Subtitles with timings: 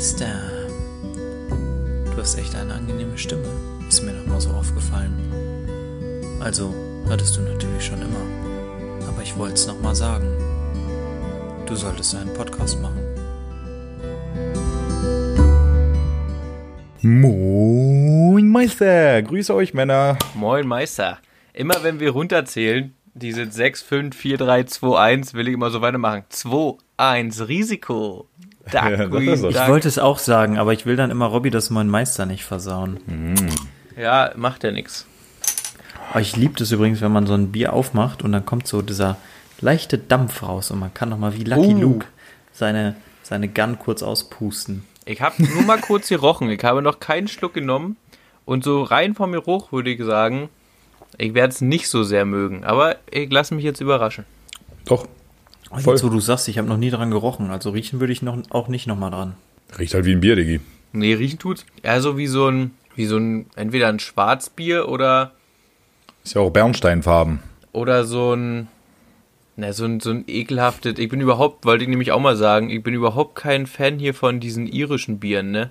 [0.00, 0.40] Meister.
[2.06, 3.44] Du hast echt eine angenehme Stimme.
[3.86, 5.12] Ist mir noch mal so aufgefallen.
[6.40, 6.74] Also,
[7.10, 9.06] hattest du natürlich schon immer.
[9.06, 10.26] Aber ich wollte es noch mal sagen.
[11.66, 13.02] Du solltest einen Podcast machen.
[17.02, 20.16] Moin Meister, grüße euch Männer.
[20.34, 21.18] Moin Meister.
[21.52, 25.68] Immer wenn wir runterzählen, die sind 6, 5, 4, 3, 2, 1, will ich immer
[25.68, 26.24] so weitermachen.
[26.30, 28.30] 2, 1, Risiko.
[28.64, 29.50] Duck, Ja, Green, Duck.
[29.50, 32.44] Ich wollte es auch sagen, aber ich will dann immer Robby das mein Meister nicht
[32.44, 33.00] versauen.
[33.96, 35.06] Ja, macht ja nix.
[36.10, 38.82] Aber ich liebe das übrigens, wenn man so ein Bier aufmacht und dann kommt so
[38.82, 39.16] dieser
[39.60, 41.80] leichte Dampf raus und man kann nochmal wie Lucky Uh.
[41.80, 42.06] Luke
[42.52, 44.84] seine, seine Gun kurz auspusten.
[45.04, 46.50] Ich habe nur mal kurz gerochen.
[46.50, 47.96] Ich habe noch keinen Schluck genommen.
[48.44, 50.48] Und so rein vom Geruch würde ich sagen,
[51.18, 52.64] ich werde es nicht so sehr mögen.
[52.64, 54.24] Aber ich lasse mich jetzt überraschen.
[54.84, 55.06] Doch,
[55.70, 55.94] Voll.
[55.94, 58.38] Jetzt, wo du sagst, ich habe noch nie dran gerochen, also riechen würde ich noch,
[58.50, 59.34] auch nicht nochmal dran.
[59.78, 60.60] riecht halt wie ein Bier, Diggi.
[60.92, 61.64] Nee, riechen tut's.
[61.82, 65.32] Eher so wie so ein, wie so ein, entweder ein Schwarzbier oder,
[66.24, 67.38] Ist ja auch Bernsteinfarben.
[67.72, 68.66] oder so ein,
[69.56, 72.70] na, so ein, so ein ekelhaftes, ich bin überhaupt, wollte ich nämlich auch mal sagen,
[72.70, 75.70] ich bin überhaupt kein Fan hier von diesen irischen Bieren, ne?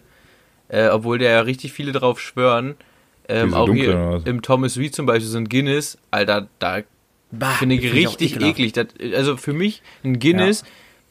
[0.70, 2.76] Äh, obwohl da ja richtig viele drauf schwören.
[3.28, 6.80] Ähm, auch dunklen hier im Thomas Reed zum Beispiel, so ein Guinness, Alter, da
[7.60, 8.60] finde ich ich richtig ekelhaft.
[8.60, 8.74] eklig.
[8.74, 10.64] Das, also für mich ein Guinness,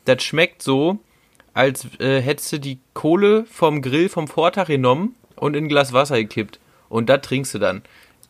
[0.05, 0.98] das schmeckt so,
[1.55, 5.92] als äh, hättest du die Kohle vom Grill vom Vortag genommen und in ein Glas
[5.92, 6.58] Wasser gekippt.
[6.88, 7.83] Und das trinkst du dann.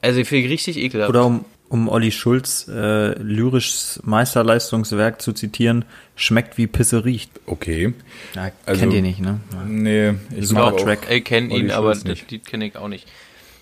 [0.03, 1.11] Also ich finde ich richtig ekelhaft.
[1.11, 5.85] Oder um, um Olli Schulz äh, lyrisches Meisterleistungswerk zu zitieren,
[6.17, 7.31] schmeckt wie Pisse riecht.
[7.47, 7.93] Okay.
[8.35, 9.41] Ja, Also- kennt ihr nicht, ne?
[9.67, 11.11] Nee, ich Super mag auch Track.
[11.11, 12.31] Ich kenne Olli ihn, aber Schulz das nicht.
[12.31, 13.07] Lied kenne ich auch nicht.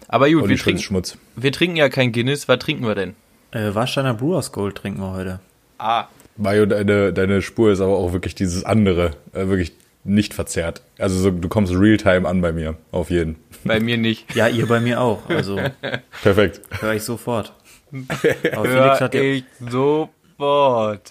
[0.09, 1.19] Aber gut, Olli wir Schulz trinken, Schmutz.
[1.35, 2.47] wir trinken ja kein Guinness.
[2.49, 3.15] Was trinken wir denn?
[3.57, 5.41] Äh, Warsteiner Brewers Gold trinken wir heute.
[5.79, 9.73] Ah, Mario, deine, deine Spur ist aber auch wirklich dieses andere, äh, wirklich
[10.05, 10.83] nicht verzerrt.
[10.99, 13.37] Also so, du kommst realtime an bei mir, auf jeden.
[13.65, 14.34] bei mir nicht.
[14.34, 15.27] Ja, ihr bei mir auch.
[15.31, 15.59] Also
[16.22, 16.61] Perfekt.
[16.81, 17.55] höre ich sofort.
[18.53, 21.11] Aber Felix Hör hat, ja, ich sofort.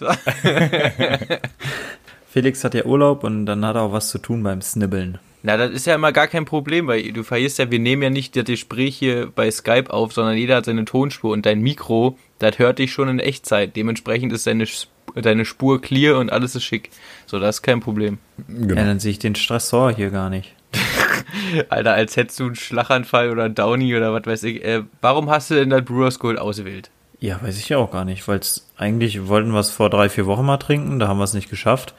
[2.30, 5.18] Felix hat ja Urlaub und dann hat er auch was zu tun beim Snibbeln.
[5.42, 8.10] Na, das ist ja immer gar kein Problem, weil du vergisst ja, wir nehmen ja
[8.10, 12.18] nicht das Gespräch hier bei Skype auf, sondern jeder hat seine Tonspur und dein Mikro,
[12.38, 13.76] das hört dich schon in Echtzeit.
[13.76, 14.66] Dementsprechend ist deine,
[15.14, 16.90] deine Spur clear und alles ist schick.
[17.26, 18.18] So, das ist kein Problem.
[18.48, 18.74] Genau.
[18.74, 20.54] Ja, dann sehe ich den Stressor hier gar nicht.
[21.68, 24.64] Alter, als hättest du einen Schlaganfall oder Downy oder was weiß ich.
[24.64, 26.90] Äh, warum hast du denn das Brewers Gold ausgewählt?
[27.18, 28.40] Ja, weiß ich ja auch gar nicht, weil
[28.76, 31.48] eigentlich wollten wir es vor drei, vier Wochen mal trinken, da haben wir es nicht
[31.48, 31.94] geschafft.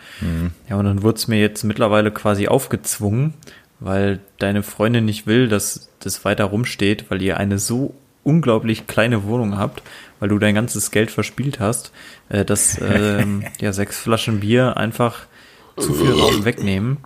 [0.70, 3.34] Ja, und dann wurde es mir jetzt mittlerweile quasi aufgezwungen,
[3.80, 9.24] weil deine Freundin nicht will, dass das weiter rumsteht, weil ihr eine so unglaublich kleine
[9.24, 9.82] Wohnung habt,
[10.20, 11.92] weil du dein ganzes Geld verspielt hast,
[12.30, 15.28] äh, dass ähm, ja sechs Flaschen Bier einfach
[15.78, 16.98] zu viel Raum wegnehmen,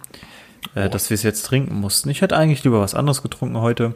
[0.76, 2.10] äh, dass wir es jetzt trinken mussten.
[2.10, 3.96] Ich hätte eigentlich lieber was anderes getrunken heute,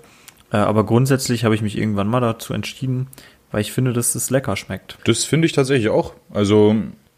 [0.52, 3.08] äh, aber grundsätzlich habe ich mich irgendwann mal dazu entschieden,
[3.52, 4.98] weil ich finde, dass es lecker schmeckt.
[5.06, 6.14] Das finde ich tatsächlich auch.
[6.34, 6.76] Also,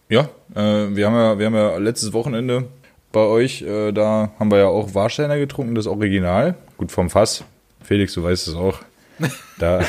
[0.09, 2.65] ja, äh, wir, haben ja, wir haben ja letztes Wochenende
[3.11, 6.55] bei euch, äh, da haben wir ja auch Warsteiner getrunken, das Original.
[6.77, 7.43] Gut, vom Fass.
[7.81, 8.79] Felix, du weißt es auch.
[9.59, 9.81] Da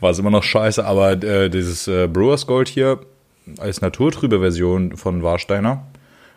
[0.00, 3.00] war es immer noch scheiße, aber äh, dieses äh, Brewers Gold hier
[3.58, 5.86] als naturtrübe Version von Warsteiner,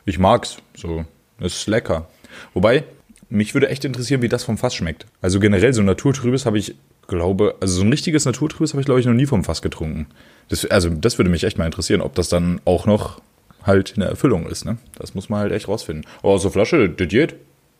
[0.05, 0.57] ich mag's.
[0.75, 1.05] So,
[1.39, 2.07] ist lecker.
[2.53, 2.85] Wobei,
[3.29, 5.05] mich würde echt interessieren, wie das vom Fass schmeckt.
[5.21, 6.75] Also generell so ein naturtrübes habe ich,
[7.07, 10.07] glaube, also so ein richtiges naturtrübes habe ich, glaube ich, noch nie vom Fass getrunken.
[10.47, 13.21] Das, also das würde mich echt mal interessieren, ob das dann auch noch
[13.63, 14.65] halt eine Erfüllung ist.
[14.65, 14.77] Ne?
[14.97, 16.05] Das muss man halt echt rausfinden.
[16.19, 17.35] Aber aus der Flasche, das geht.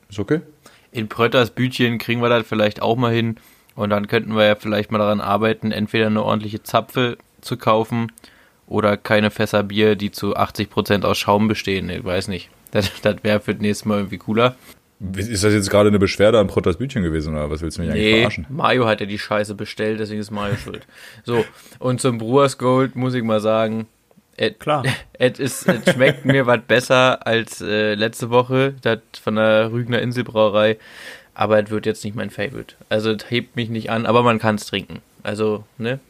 [0.09, 0.41] Ist okay.
[0.91, 3.37] In Prötters Bütchen kriegen wir das vielleicht auch mal hin.
[3.75, 8.11] Und dann könnten wir ja vielleicht mal daran arbeiten, entweder eine ordentliche Zapfe zu kaufen
[8.67, 11.89] oder keine Fässer Bier, die zu 80% aus Schaum bestehen.
[11.89, 12.49] Ich weiß nicht.
[12.71, 14.55] Das, das wäre für das nächste Mal irgendwie cooler.
[15.15, 17.89] Ist das jetzt gerade eine Beschwerde an Protters Bütchen gewesen oder was willst du mich
[17.89, 18.45] eigentlich Nee, verarschen?
[18.49, 20.85] Mario hat ja die Scheiße bestellt, deswegen ist Mario schuld.
[21.23, 21.43] So,
[21.79, 23.87] und zum Brewers Gold muss ich mal sagen,
[24.37, 24.83] et, Klar.
[25.19, 30.77] Ist, es schmeckt mir was besser als äh, letzte Woche, das von der Rügner Inselbrauerei.
[31.39, 32.75] Aber es wird jetzt nicht mein Favorite.
[32.89, 34.99] Also es hebt mich nicht an, aber man kann es trinken.
[35.23, 36.01] Also, ne?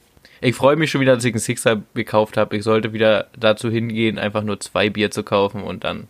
[0.41, 2.57] Ich freue mich schon wieder, dass ich einen Sixer gekauft habe.
[2.57, 6.07] Ich sollte wieder dazu hingehen, einfach nur zwei Bier zu kaufen und dann.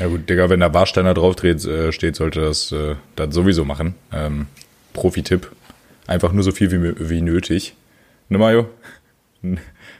[0.00, 3.64] Ja gut, Digga, wenn da Warsteiner drauf dreht, äh, steht, sollte das, äh, das sowieso
[3.64, 3.94] machen.
[4.12, 4.46] Ähm,
[4.92, 5.52] Profi-Tipp.
[6.08, 7.76] Einfach nur so viel wie, wie nötig.
[8.28, 8.68] Ne, Mario?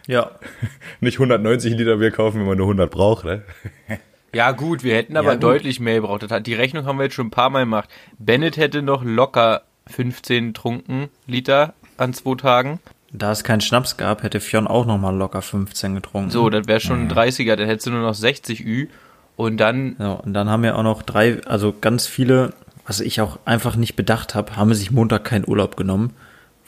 [0.09, 0.33] Ja.
[1.01, 3.45] Nicht 190 Liter Bier kaufen, wenn man nur 100 braucht, ne?
[4.35, 5.43] Ja, gut, wir hätten aber gut.
[5.43, 6.27] deutlich mehr gebraucht.
[6.47, 7.89] Die Rechnung haben wir jetzt schon ein paar Mal gemacht.
[8.19, 12.81] Bennett hätte noch locker 15 trunken Liter an zwei Tagen.
[13.11, 16.31] Da es keinen Schnaps gab, hätte Fionn auch noch mal locker 15 getrunken.
[16.31, 18.89] So, das wäre schon ein 30er, dann hättest du nur noch 60 Ü.
[19.37, 22.53] Und dann, Ja, und dann haben wir auch noch drei, also ganz viele,
[22.87, 26.13] was ich auch einfach nicht bedacht habe, haben sich Montag keinen Urlaub genommen.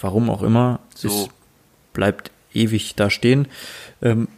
[0.01, 0.81] Warum auch immer.
[0.95, 1.09] So.
[1.09, 1.29] Es
[1.93, 3.49] bleibt ewig da stehen.
[4.01, 4.29] Ähm,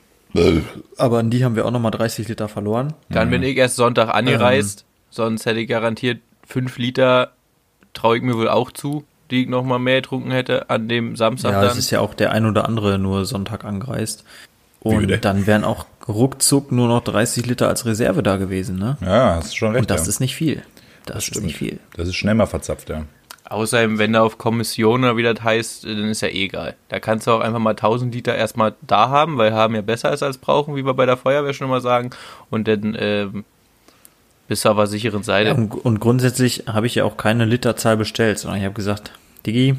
[0.97, 2.95] aber an die haben wir auch nochmal 30 Liter verloren.
[3.09, 7.33] dann bin ich erst Sonntag angereist, sonst hätte ich garantiert fünf Liter,
[7.95, 11.53] traue ich mir wohl auch zu, die ich nochmal mehr getrunken hätte an dem Samstag
[11.53, 11.71] Ja, dann.
[11.71, 14.25] es ist ja auch der ein oder andere nur Sonntag angereist.
[14.81, 18.97] Und dann wären auch ruckzuck nur noch 30 Liter als Reserve da gewesen, ne?
[19.01, 19.83] Ja, hast schon recht.
[19.83, 20.09] Und das ja.
[20.09, 20.63] ist nicht viel.
[21.07, 21.47] Das, ist Stimmt.
[21.47, 21.79] nicht viel.
[21.97, 23.05] Das ist schnell mal verzapft, ja.
[23.53, 26.75] Außerdem, wenn da auf Kommission oder wie das heißt, dann ist ja eh egal.
[26.89, 30.11] Da kannst du auch einfach mal 1000 Liter erstmal da haben, weil haben ja besser
[30.13, 32.11] ist als brauchen, wie wir bei der Feuerwehr schon immer sagen.
[32.49, 33.45] Und dann ähm,
[34.49, 35.51] bist du auf der sicheren Seite.
[35.51, 39.13] Ja, und, und grundsätzlich habe ich ja auch keine Literzahl bestellt, sondern ich habe gesagt,
[39.45, 39.77] Digi,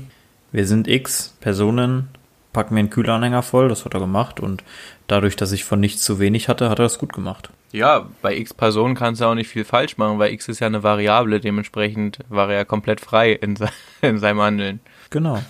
[0.52, 2.10] wir sind x Personen,
[2.54, 4.64] pack mir einen Kühlanhänger voll, das hat er gemacht und
[5.08, 7.50] dadurch, dass ich von nichts zu wenig hatte, hat er das gut gemacht.
[7.72, 10.68] Ja, bei x Personen kannst du auch nicht viel falsch machen, weil x ist ja
[10.68, 13.68] eine Variable, dementsprechend war er ja komplett frei in, se
[14.02, 14.80] in seinem Handeln.
[15.10, 15.44] Genau.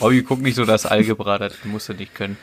[0.00, 2.36] Robby guckt nicht so das Algebra, das musst du nicht können.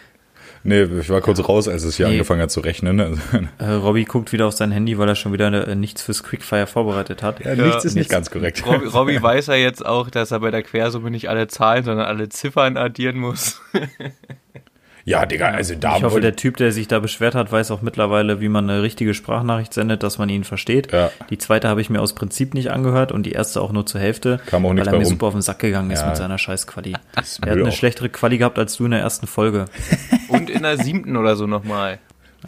[0.64, 2.14] Nee, ich war kurz raus, als es hier Nee.
[2.14, 3.00] angefangen hat zu rechnen.
[3.00, 3.20] Also,
[3.58, 6.68] Äh, Robby guckt wieder auf sein Handy, weil er schon wieder äh, nichts fürs Quickfire
[6.68, 7.40] vorbereitet hat.
[7.44, 8.64] ja, nichts ist nicht ganz korrekt.
[8.66, 12.06] Robby, Robby weiß ja jetzt auch, dass er bei der Quersumme nicht alle Zahlen, sondern
[12.06, 13.62] alle Ziffern addieren muss.
[15.04, 17.82] Ja, Digga, also da Ich hoffe, der Typ, der sich da beschwert hat, weiß auch
[17.82, 20.92] mittlerweile, wie man eine richtige Sprachnachricht sendet, dass man ihn versteht.
[20.92, 21.10] Ja.
[21.30, 24.00] Die zweite habe ich mir aus Prinzip nicht angehört und die erste auch nur zur
[24.02, 25.06] Hälfte, Kam auch weil er mir rum.
[25.06, 26.08] super auf den Sack gegangen ist Ja.
[26.08, 26.94] mit seiner scheiß Quali.
[27.22, 27.72] ist Er hat eine auch.
[27.74, 29.66] schlechtere Quali gehabt als du in der ersten Folge.
[30.28, 32.00] Und in der siebten oder so nochmal.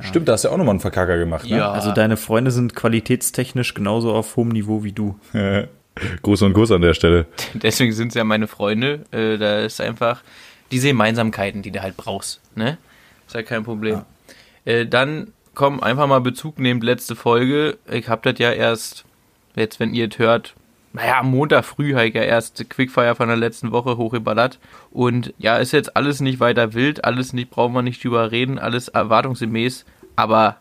[0.02, 1.58] Stimmt, da hast du ja auch nochmal einen Verkacker gemacht, ne?
[1.58, 1.72] Ja.
[1.72, 5.20] Also deine Freunde sind qualitätstechnisch genauso auf hohem Niveau wie du.
[6.24, 7.28] Gruß und Kuss an der Stelle.
[7.54, 9.02] Deswegen sind es ja meine Freunde.
[9.12, 10.24] Äh, da ist einfach
[10.74, 12.42] diese Gemeinsamkeiten, die du halt brauchst.
[12.56, 12.78] Ne?
[13.28, 14.02] Ist ja kein Problem.
[14.66, 17.78] Äh, dann komm, einfach mal Bezug nehmend letzte Folge.
[17.90, 19.06] Ich hab das ja erst,
[19.56, 20.56] jetzt wenn ihr es hört,
[20.92, 24.60] naja, am Montag früh ich ja erst Quickfire von der letzten Woche hochgeballert.
[24.92, 28.60] Und ja, ist jetzt alles nicht weiter wild, alles nicht, brauchen wir nicht drüber reden,
[28.60, 29.86] alles erwartungsgemäß.
[30.16, 30.58] Aber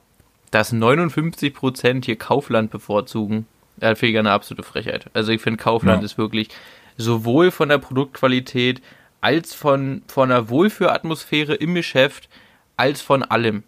[0.50, 5.06] dass 59% hier Kaufland bevorzugen, das finde ich eine absolute Frechheit.
[5.14, 6.04] Also ich finde Kaufland Ja.
[6.04, 6.48] ist wirklich
[6.96, 8.82] sowohl von der Produktqualität
[9.22, 12.28] als von, von der Wohlfühlatmosphäre im Geschäft
[12.76, 13.62] als von allem.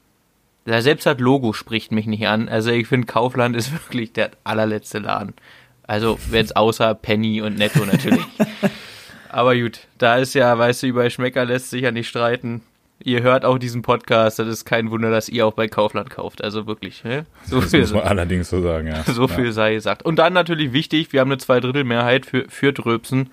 [0.66, 2.48] Ja, selbst das Logo spricht mich nicht an.
[2.48, 5.32] Also ich finde Kaufland ist wirklich der allerletzte Laden.
[5.86, 8.24] Also jetzt außer Penny und Netto natürlich.
[9.28, 12.62] Aber gut, da ist ja, weißt du, über Schmecker lässt sich ja nicht streiten.
[13.02, 16.42] Ihr hört auch diesen Podcast, das ist kein Wunder, dass ihr auch bei Kaufland kauft.
[16.42, 17.26] Also wirklich, ne?
[17.44, 19.02] So Das viel, muss man allerdings so sagen, ja.
[19.06, 20.04] so viel sei gesagt.
[20.04, 23.30] Und dann natürlich wichtig, wir haben eine Zweidrittelmehrheit für, für Dröpsen.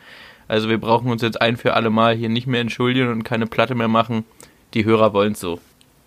[0.48, 3.48] Also wir brauchen uns jetzt ein für alle Mal hier nicht mehr entschuldigen und keine
[3.48, 4.26] Platte mehr machen.
[4.74, 5.60] Die Hörer wollen so.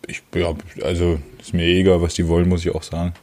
[0.06, 3.14] Ich, ja, also ist mir eh egal, was die wollen, muss ich auch sagen.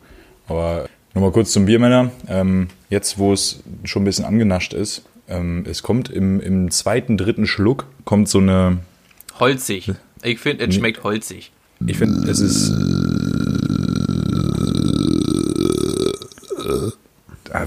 [0.47, 2.11] Aber nochmal kurz zum Biermänner.
[2.27, 7.17] Ähm, jetzt, wo es schon ein bisschen angenascht ist, ähm, es kommt im, im zweiten,
[7.17, 8.79] dritten Schluck, kommt so eine,
[9.39, 9.91] Holzig.
[10.23, 11.51] Ich finde, es schmeckt holzig.
[11.85, 12.71] ich finde, es ist...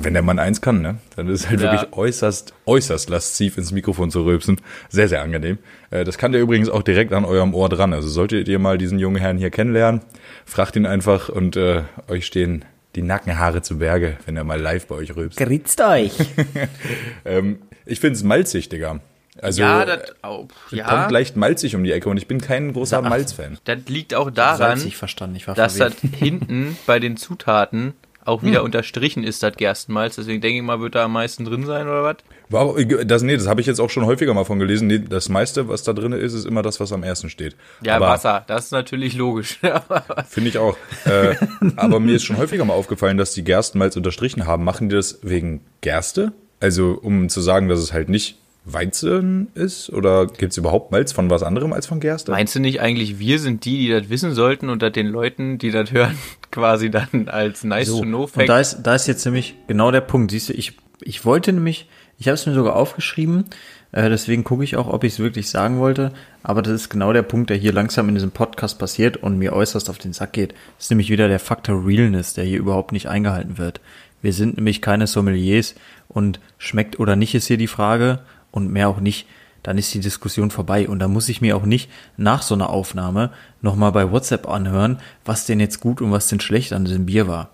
[0.05, 0.99] Wenn der Mann eins kann, ne?
[1.17, 1.73] Dann ist es halt Ja.
[1.73, 4.61] wirklich äußerst, äußerst lasziv ins Mikrofon zu rülpsen.
[4.89, 5.59] Sehr, sehr angenehm.
[5.91, 7.93] Äh, Das kann der übrigens auch direkt an eurem Ohr dran.
[7.93, 10.01] Also solltet ihr mal diesen jungen Herrn hier kennenlernen,
[10.45, 12.65] fragt ihn einfach und äh, euch stehen
[12.95, 15.39] die Nackenhaare zu Berge, wenn er mal live bei euch rülpst.
[15.39, 16.13] Geritzt euch!
[17.25, 19.01] Ähm, ich find's malzig, Digga.
[19.41, 22.73] Also ja, das oh, kommt ja, leicht malzig um die Ecke und ich bin kein
[22.73, 23.03] großer.
[23.03, 23.59] Malzfan.
[23.65, 27.95] das liegt auch daran, Salzig verstanden, ich war dass das hinten bei den Zutaten
[28.25, 28.65] auch wieder Hm.
[28.67, 30.17] unterstrichen ist, das Gerstenmalz.
[30.17, 32.17] Deswegen denke ich mal, wird da am meisten drin sein oder was?
[32.49, 34.87] War auch, das, nee, das habe ich jetzt auch schon häufiger mal von gelesen.
[34.89, 37.57] Nee, das meiste, was da drin ist, ist immer das, was am ersten steht.
[37.83, 39.61] Ja, Aber Wasser, das ist natürlich logisch.
[40.29, 40.77] Finde ich auch.
[41.05, 41.37] Äh,
[41.77, 44.65] aber mir ist schon häufiger mal aufgefallen, dass die Gerstenmalz unterstrichen haben.
[44.65, 46.33] Machen die das wegen Gerste?
[46.61, 49.91] Also um zu sagen, dass es halt nicht Weizen ist?
[49.91, 52.33] Oder gibt's überhaupt Malz von was anderem als von Gerste?
[52.33, 55.59] Meinst du nicht eigentlich, wir sind die, die das wissen sollten und das den Leuten,
[55.59, 56.17] die das hören,
[56.51, 59.55] quasi dann als nice So, to know und fact da ist, da ist jetzt nämlich
[59.67, 60.31] genau der Punkt.
[60.31, 63.45] Siehst du, ich, ich wollte nämlich, ich habe es mir sogar aufgeschrieben,
[63.93, 66.13] äh, deswegen gucke ich auch, ob ich es wirklich sagen wollte.
[66.43, 69.53] Aber das ist genau der Punkt, der hier langsam in diesem Podcast passiert und mir
[69.53, 70.53] äußerst auf den Sack geht.
[70.77, 73.81] Das ist nämlich wieder der Faktor Realness, der hier überhaupt nicht eingehalten wird.
[74.21, 75.75] Wir sind nämlich keine Sommeliers
[76.09, 78.21] und schmeckt oder nicht ist hier die Frage
[78.55, 79.27] und mehr auch nicht.
[79.63, 82.69] Dann ist die Diskussion vorbei und da muss ich mir auch nicht nach so einer
[82.69, 83.31] Aufnahme
[83.63, 87.27] nochmal bei WhatsApp anhören, was denn jetzt gut und was denn schlecht an diesem Bier
[87.29, 87.49] war.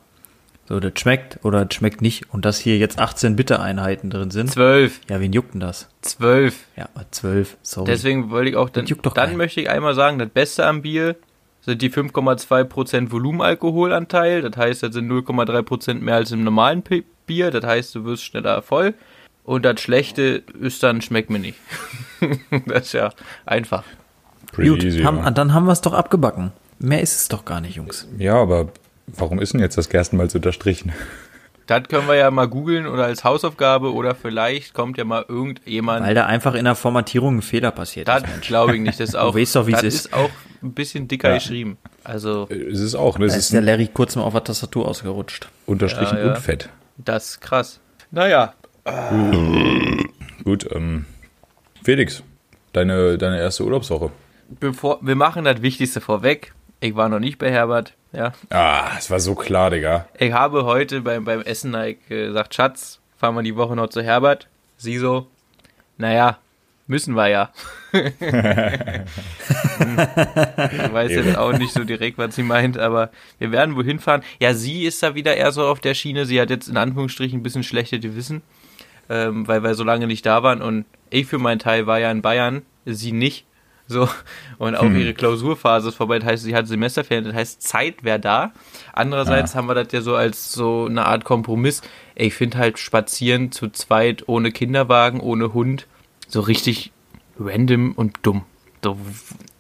[0.68, 2.32] So, das schmeckt oder das schmeckt nicht.
[2.32, 4.50] Und dass hier jetzt 18 Bitte-Einheiten drin sind.
[4.50, 5.88] zwölf, Ja, wen juckt denn das?
[6.02, 6.64] zwölf.
[6.76, 7.86] Ja, 12, sorry.
[7.86, 9.36] Deswegen wollte ich auch, dann, dann keinen.
[9.36, 11.16] möchte ich einmal sagen, das Beste am Bier
[11.62, 14.42] sind die 5,2% Volumenalkoholanteil.
[14.42, 16.82] Das heißt, das sind 0,3% mehr als im normalen
[17.26, 17.50] Bier.
[17.50, 18.94] Das heißt, du wirst schneller voll.
[19.50, 21.58] Und das Schlechte ist dann, schmeckt mir nicht.
[22.66, 23.10] das ist ja
[23.46, 23.82] einfach.
[24.52, 25.02] Pretty Gut, easy.
[25.02, 25.30] haben, ja.
[25.32, 26.52] dann haben wir es doch abgebacken.
[26.78, 28.06] Mehr ist es doch gar nicht, Jungs.
[28.16, 28.68] ja, aber
[29.08, 30.92] warum ist denn jetzt das Gerstenmalz unterstrichen?
[31.66, 36.06] Das können wir ja mal googeln oder als Hausaufgabe oder vielleicht kommt ja mal irgendjemand.
[36.06, 38.42] Weil da einfach in der Formatierung ein Fehler passiert Das ist.
[38.42, 39.00] glaube ich nicht.
[39.00, 40.06] Das ist auch, weißt doch, wie es das ist.
[40.06, 40.30] ist auch
[40.62, 41.34] ein bisschen dicker Ja.
[41.34, 41.76] geschrieben.
[42.04, 43.26] Also, Es ist auch, ne?
[43.26, 45.48] Es Da ist ist der Larry kurz mal auf der Tastatur ausgerutscht.
[45.66, 46.28] unterstrichen Ja, ja.
[46.34, 46.68] und fett.
[46.98, 47.80] das ist krass.
[48.12, 48.54] Naja,
[50.44, 51.04] Gut, ähm,
[51.82, 52.22] Felix,
[52.72, 54.10] deine, deine erste Urlaubswoche.
[54.60, 56.52] bevor wir machen das Wichtigste vorweg.
[56.80, 57.94] Ich war noch nicht bei Herbert.
[58.12, 60.06] Ja, Ah, es war so klar, Digga.
[60.18, 64.02] ich habe heute beim, beim Essen like, gesagt, Schatz, fahren wir die Woche noch zu
[64.02, 64.48] Herbert.
[64.78, 65.26] Sie so,
[65.98, 66.38] naja,
[66.86, 67.50] müssen wir ja.
[67.92, 68.02] ich
[70.92, 74.22] weiß jetzt auch nicht so direkt, was sie meint, aber wir werden wohin fahren.
[74.40, 76.24] Ja, sie ist da wieder eher so auf der Schiene.
[76.26, 78.42] Sie hat jetzt in Anführungsstrichen ein bisschen schlechte Gewissen,
[79.10, 80.62] ähm, weil wir so lange nicht da waren.
[80.62, 83.44] Und ich für meinen Teil war ja in Bayern, sie nicht.
[83.86, 84.08] So,
[84.58, 86.20] und auch ihre Klausurphase ist vorbei.
[86.20, 87.24] Das heißt, sie hat Semesterferien.
[87.24, 88.52] Das heißt, Zeit wäre da.
[88.92, 91.82] Andererseits haben wir das ja so als so eine Art Kompromiss.
[92.14, 95.88] Ich finde halt spazieren zu zweit ohne Kinderwagen, ohne Hund,
[96.28, 96.92] so richtig
[97.40, 98.42] random und dumm.
[98.84, 98.96] So,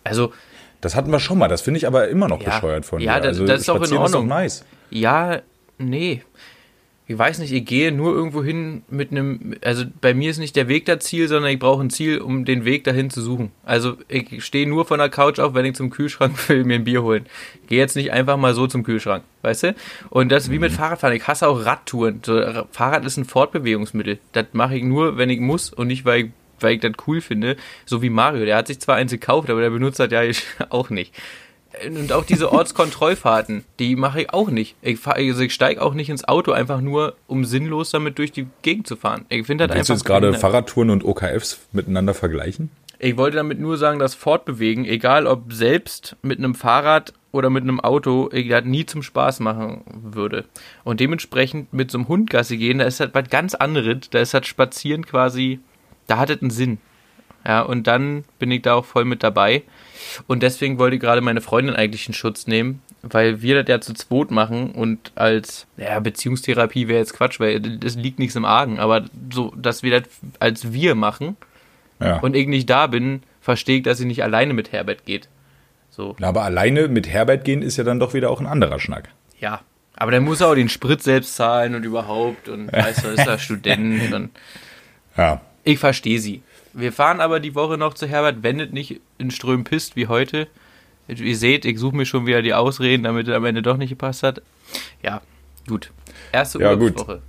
[0.04, 0.32] also,
[0.80, 2.50] Das hatten wir schon mal, das finde ich aber immer noch Ja.
[2.54, 3.28] bescheuert von Ja, dir.
[3.32, 4.24] das- das ist auch in Ordnung.
[4.26, 4.64] Ist nice.
[4.90, 5.40] Ja,
[5.78, 6.22] nee.
[7.10, 10.54] Ich weiß nicht, ich gehe nur irgendwo hin mit einem, also bei mir ist nicht
[10.54, 13.50] der Weg das Ziel, sondern ich brauche ein Ziel, um den Weg dahin zu suchen.
[13.64, 16.84] Also ich stehe nur von der Couch auf, wenn ich zum Kühlschrank will, mir ein
[16.84, 17.26] Bier holen.
[17.66, 19.74] Gehe jetzt nicht einfach mal so zum Kühlschrank, weißt du?
[20.10, 21.16] Und das ist wie mit Fahrradfahren.
[21.16, 22.20] Ich hasse auch Radtouren.
[22.24, 24.20] So, Ra- Fahrrad ist ein Fortbewegungsmittel.
[24.30, 27.20] Das mache ich nur, wenn ich muss und nicht, weil ich, weil ich das cool
[27.20, 27.56] finde.
[27.86, 28.44] So wie Mario.
[28.44, 30.20] Der hat sich zwar eins gekauft, aber der benutzt das ja
[30.70, 31.12] auch nicht.
[31.86, 34.74] Und auch diese Ortskontrollfahrten, die mache ich auch nicht.
[34.82, 38.32] Ich, fahr- also ich steige auch nicht ins Auto, einfach nur, um sinnlos damit durch
[38.32, 39.24] die Gegend zu fahren.
[39.28, 40.34] Ich finde das Willst du jetzt gerade.
[40.34, 42.70] Fahrradtouren und OKFs miteinander vergleichen?
[42.98, 47.62] Ich wollte damit nur sagen, dass Fortbewegen, egal ob selbst mit einem Fahrrad oder mit
[47.62, 50.44] einem Auto, ich das nie zum Spaß machen würde.
[50.84, 54.10] Und dementsprechend mit so einem Hundgassi gehen, da ist halt was ganz anderes.
[54.10, 55.60] Da ist halt Spazieren quasi,
[56.08, 56.78] da hat es einen Sinn.
[57.46, 59.62] Ja, und dann bin ich da auch voll mit dabei.
[60.26, 63.80] Und deswegen wollte ich gerade meine Freundin eigentlich in Schutz nehmen, weil wir das ja
[63.80, 68.44] zu zweit machen und als, ja, Beziehungstherapie wäre jetzt Quatsch, weil das liegt nichts im
[68.44, 71.36] Argen, aber so, dass wir das als wir machen,
[72.00, 72.18] Ja.
[72.20, 75.28] und ich nicht da bin, verstehe ich, dass sie nicht alleine mit Herbert geht.
[75.90, 78.78] So, Na, aber alleine mit Herbert gehen ist ja dann doch wieder auch ein anderer
[78.80, 79.08] Schnack.
[79.38, 79.60] ja.
[79.96, 83.26] Aber dann muss er auch den Sprit selbst zahlen und überhaupt und weißt du, ist
[83.26, 84.30] er Student und
[85.14, 85.42] Ja.
[85.62, 86.40] ich verstehe sie.
[86.72, 90.06] Wir fahren aber die Woche noch zu Herbert, wenn es nicht in Ström pisst wie
[90.06, 90.46] heute.
[91.08, 93.88] Ihr seht, ich suche mir schon wieder die Ausreden, damit es am Ende doch nicht
[93.90, 94.40] gepasst hat.
[95.02, 95.20] Ja,
[95.66, 95.90] gut.
[96.32, 96.92] Erste Ja, gut.
[96.92, 97.22] Urlaubswoche.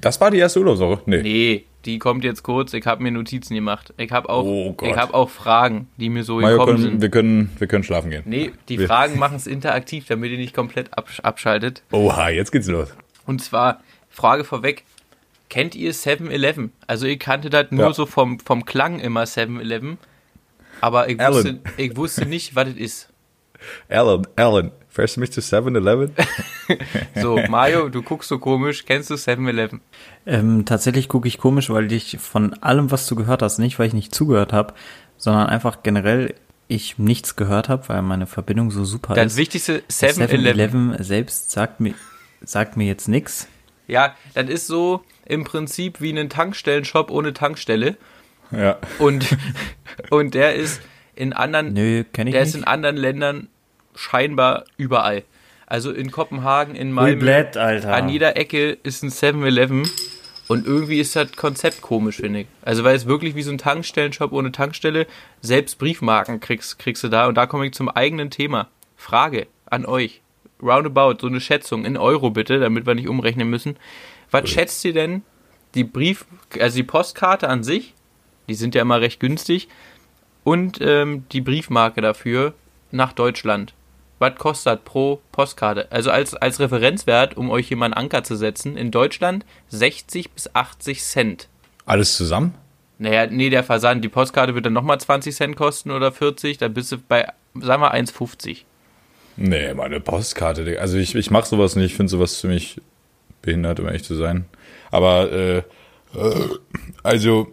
[0.00, 1.00] Das war die erste Urlaubswoche?
[1.06, 1.22] Nee.
[1.22, 2.74] Nee, die kommt jetzt kurz.
[2.74, 3.94] Ich habe mir Notizen gemacht.
[3.96, 7.00] Ich habe auch, Oh ich habe auch Fragen, die mir so Mario, gekommen können, sind.
[7.02, 8.22] wir, können, wir können schlafen gehen.
[8.26, 11.82] Nee, die Wir- Fragen machen es interaktiv, damit ihr nicht komplett absch abschaltet.
[11.92, 12.88] Oha, jetzt geht's los.
[13.24, 14.84] Und zwar, Frage vorweg,
[15.50, 16.72] kennt ihr 7-Eleven?
[16.86, 17.92] Also ich kannte das nur Ja.
[17.92, 19.98] so vom, vom Klang immer 7-Eleven,
[20.80, 23.08] aber ich wusste, ich wusste nicht, was es ist.
[23.90, 26.12] Alan, Alan, fährst du mich zu 7-Eleven?
[27.20, 29.80] So, Mario, du guckst so komisch, kennst du 7-Eleven?
[30.24, 33.88] Ähm, tatsächlich gucke ich komisch, weil ich von allem, was du gehört hast, nicht weil
[33.88, 34.74] ich nicht zugehört habe,
[35.16, 36.32] sondern einfach generell
[36.68, 39.36] ich nichts gehört habe, weil meine Verbindung so super Das ist.
[39.38, 40.92] wichtigste Das 7-Eleven.
[40.92, 41.94] 7-Eleven selbst sagt mir,
[42.42, 43.48] sagt mir jetzt nichts.
[43.88, 47.96] Ja, das ist so im Prinzip wie ein Tankstellenshop ohne Tankstelle.
[48.50, 48.78] ja.
[48.98, 49.26] Und,
[50.10, 50.80] und der ist
[51.14, 52.34] in anderen Nö, Der nicht.
[52.34, 53.48] ist in anderen Ländern
[53.94, 55.22] scheinbar überall.
[55.66, 57.94] Also in Kopenhagen, in Malmö, Blät, Alter.
[57.94, 59.88] an jeder Ecke ist ein 7-Eleven.
[60.48, 62.46] Und irgendwie ist das Konzept komisch, finde ich.
[62.62, 65.06] Also weil es wirklich wie so ein Tankstellenshop ohne Tankstelle,
[65.42, 67.26] selbst Briefmarken kriegst, kriegst du da.
[67.28, 68.66] Und da komme ich zum eigenen Thema.
[68.96, 70.22] Frage an euch.
[70.60, 73.76] Roundabout, so eine Schätzung in Euro bitte, damit wir nicht umrechnen müssen.
[74.30, 75.22] Was schätzt ihr denn
[75.74, 76.26] die Brief,
[76.58, 77.94] also die Postkarte an sich,
[78.48, 79.68] die sind ja immer recht günstig,
[80.42, 82.54] und ähm, die Briefmarke dafür
[82.90, 83.74] nach Deutschland.
[84.18, 85.90] Was kostet pro Postkarte?
[85.90, 90.30] Also als, als Referenzwert, um euch hier mal einen Anker zu setzen, in Deutschland 60
[90.32, 91.48] bis 80 Cent.
[91.86, 92.54] Alles zusammen?
[92.98, 96.68] Naja, nee, der Versand, die Postkarte wird dann nochmal 20 Cent kosten oder 40, da
[96.68, 98.64] bist du bei, sagen wir, 1,50.
[99.36, 100.78] Nee, meine Postkarte.
[100.80, 101.92] Also ich, ich mache sowas nicht.
[101.92, 102.80] Ich finde sowas ziemlich
[103.42, 104.44] behindert, um ehrlich zu sein.
[104.90, 105.64] Aber, äh, äh,
[107.02, 107.52] also,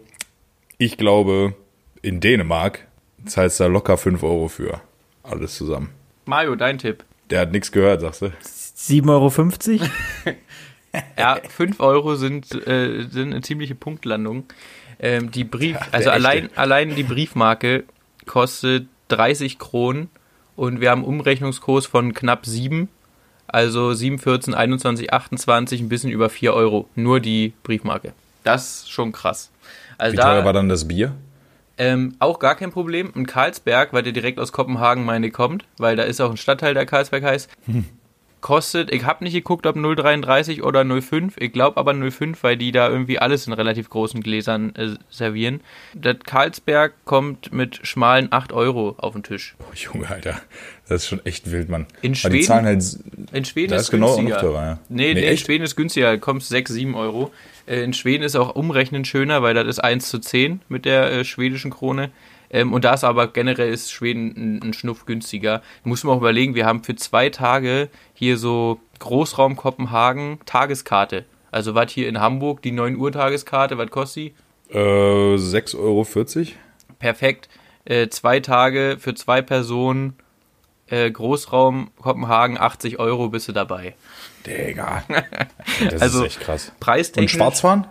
[0.78, 1.56] ich glaube,
[2.02, 2.88] in Dänemark
[3.26, 4.82] zahlst du da locker 5 Euro für.
[5.24, 5.90] Alles zusammen.
[6.26, 7.04] Mario, dein Tipp.
[7.30, 8.28] Der hat nichts gehört, sagst du?
[8.44, 9.90] 7,50 Euro?
[11.18, 14.46] Ja, 5 Euro sind, äh, sind eine ziemliche Punktlandung.
[15.00, 16.12] Ähm, die Brief, Ja, also echte.
[16.14, 17.84] allein, allein die Briefmarke
[18.26, 20.10] kostet 30 Kronen
[20.56, 22.90] und wir haben einen Umrechnungskurs von knapp 7.
[23.48, 26.88] Also 7, 14, 21, 28, ein bisschen über 4 Euro.
[26.96, 28.14] Nur die Briefmarke.
[28.44, 29.52] Das ist schon krass.
[29.98, 31.14] Also Wie da, teuer war dann das Bier?
[31.78, 33.12] ähm, auch gar kein Problem.
[33.16, 36.74] In Karlsberg, weil der direkt aus Kopenhagen, meine kommt, weil da ist auch ein Stadtteil,
[36.74, 37.50] der Karlsberg heißt.
[38.40, 41.34] Kostet, ich habe nicht geguckt, ob 0,33 oder 0,5.
[41.40, 45.62] Ich glaube aber 0,5, weil die da irgendwie alles in relativ großen Gläsern äh, servieren.
[45.96, 49.56] Das Karlsberg kommt mit schmalen 8 Euro auf den Tisch.
[49.60, 50.40] Oh, Junge, Alter.
[50.88, 51.88] Das ist schon echt wild, Mann.
[52.02, 52.84] In Aber Schweden- die zahlen halt.
[53.34, 54.40] In Schweden ist ist genau günstiger.
[54.40, 54.80] teurer, ja.
[54.88, 55.38] Nee, Nee, nee, in?
[55.38, 57.32] Schweden ist günstiger, da kommt 6, 7 Euro.
[57.66, 61.12] Äh, in Schweden ist auch umrechnen schöner, weil das ist 1 zu 10 mit der
[61.12, 62.12] äh, schwedischen Krone.
[62.50, 65.62] Ähm, und da ist aber generell ist Schweden ein, ein Schnuff günstiger.
[65.84, 71.26] Muss man auch überlegen, wir haben für zwei Tage hier so Großraum Kopenhagen Tageskarte.
[71.52, 74.34] Also was hier in Hamburg, die 9 Uhr Tageskarte, was kostet
[74.70, 74.74] die?
[74.74, 76.06] Äh, 6,40 Euro?
[77.00, 77.50] perfekt.
[77.86, 80.16] Äh, zwei Tage für zwei Personen,
[80.88, 83.96] äh, Großraum Kopenhagen, 80 Euro bist du dabei.
[84.46, 85.04] Digga.
[85.90, 86.70] Das Also, ist echt krass.
[86.70, 87.88] Und Preistechnisch Schwarzfahren?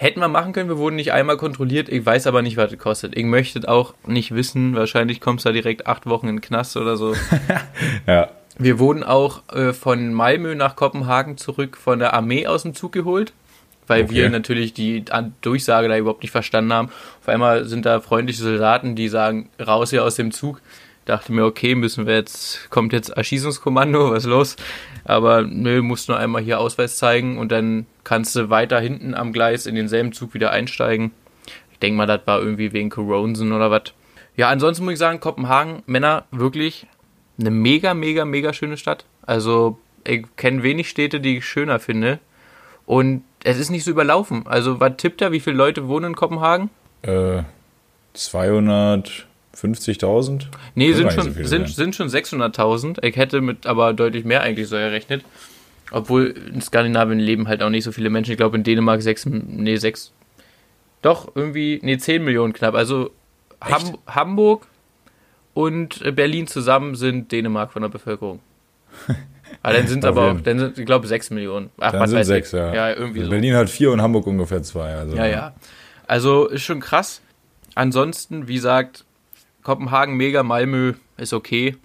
[0.00, 1.90] Hätten wir machen können, wir wurden nicht einmal kontrolliert.
[1.90, 3.14] Ich weiß aber nicht, was es kostet.
[3.16, 6.76] Ich möchte auch nicht wissen, wahrscheinlich kommst du da direkt acht Wochen in den Knast
[6.76, 7.14] oder so.
[8.06, 8.30] Ja.
[8.58, 12.92] Wir wurden auch äh, von Malmö nach Kopenhagen zurück von der Armee aus dem Zug
[12.92, 13.32] geholt,
[13.86, 14.14] weil Okay.
[14.14, 15.04] wir natürlich die
[15.42, 16.88] Durchsage da überhaupt nicht verstanden haben.
[17.20, 20.60] Auf einmal sind da freundliche Soldaten, die sagen, raus hier aus dem Zug.
[21.10, 24.54] Dachte mir, okay, müssen wir jetzt, kommt jetzt Erschießungskommando, was los?
[25.02, 29.32] Aber nö, musst nur einmal hier Ausweis zeigen und dann kannst du weiter hinten am
[29.32, 31.10] Gleis in denselben Zug wieder einsteigen.
[31.72, 33.92] Ich denke mal, das war irgendwie wegen Coronsen oder was.
[34.36, 36.86] Ja, ansonsten muss ich sagen, Kopenhagen, Männer, wirklich
[37.40, 39.04] eine mega, mega, mega schöne Stadt.
[39.26, 42.20] Also, ich kenne wenig Städte, die ich schöner finde.
[42.86, 44.46] Und es ist nicht so überlaufen.
[44.46, 45.32] Also, was tippt er?
[45.32, 46.70] Wie viele Leute wohnen in Kopenhagen?
[47.02, 47.42] Äh,
[49.56, 50.46] 250.000?
[50.74, 53.04] Nee, sind schon, so sind, sind schon 600.000.
[53.04, 55.24] Ich hätte mit aber deutlich mehr eigentlich so errechnet.
[55.90, 58.30] Obwohl in Skandinavien leben halt auch nicht so viele Menschen.
[58.30, 60.12] Ich glaube in Dänemark 6, nee, 6,
[61.02, 62.74] doch irgendwie, nee, 10 Millionen knapp.
[62.74, 63.10] Also
[63.60, 64.66] Ham, Hamburg
[65.54, 68.40] und Berlin zusammen sind Dänemark von der Bevölkerung.
[69.62, 71.70] Aber dann sind es aber auch, dann sind, ich glaube, 6 Millionen.
[71.80, 72.58] Ach, Dann was sind weiß sechs, ich.
[72.58, 72.72] ja.
[72.74, 73.30] Ja, irgendwie so.
[73.30, 74.94] Berlin hat vier und Hamburg ungefähr zwei.
[74.94, 75.16] Also.
[75.16, 75.54] Ja, ja.
[76.06, 77.20] Also ist schon krass.
[77.74, 79.04] Ansonsten, wie gesagt,
[79.62, 81.76] Kopenhagen mega, Malmö ist okay.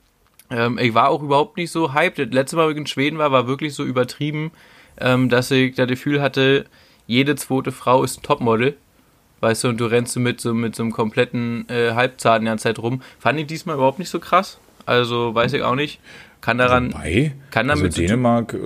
[0.50, 2.20] Ähm, ich war auch überhaupt nicht so hyped.
[2.20, 4.52] Das letzte Mal, wo ich in Schweden war, war wirklich so übertrieben,
[5.00, 6.66] ähm, dass ich das Gefühl hatte,
[7.08, 8.76] jede zweite Frau ist ein Topmodel.
[9.42, 12.48] Weißt du, und du rennst so mit so, mit so einem kompletten äh, Halbzahn die
[12.48, 13.02] ganze Zeit rum.
[13.20, 14.60] Fand ich diesmal überhaupt nicht so krass.
[14.86, 16.00] Also weiß ich auch nicht.
[16.42, 16.94] Kann daran.
[16.94, 18.58] Wobei, Kann also damit tun- Dänemark, äh,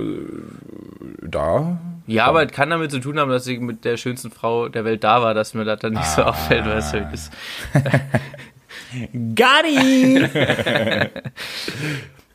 [1.22, 1.80] da.
[2.08, 4.84] Ja, aber es kann damit zu tun haben, dass ich mit der schönsten Frau der
[4.84, 6.30] Welt da war, dass mir das dann nicht so Ah.
[6.30, 7.08] auffällt, weißt du.
[7.12, 7.30] Das,
[9.36, 10.30] Got ihn!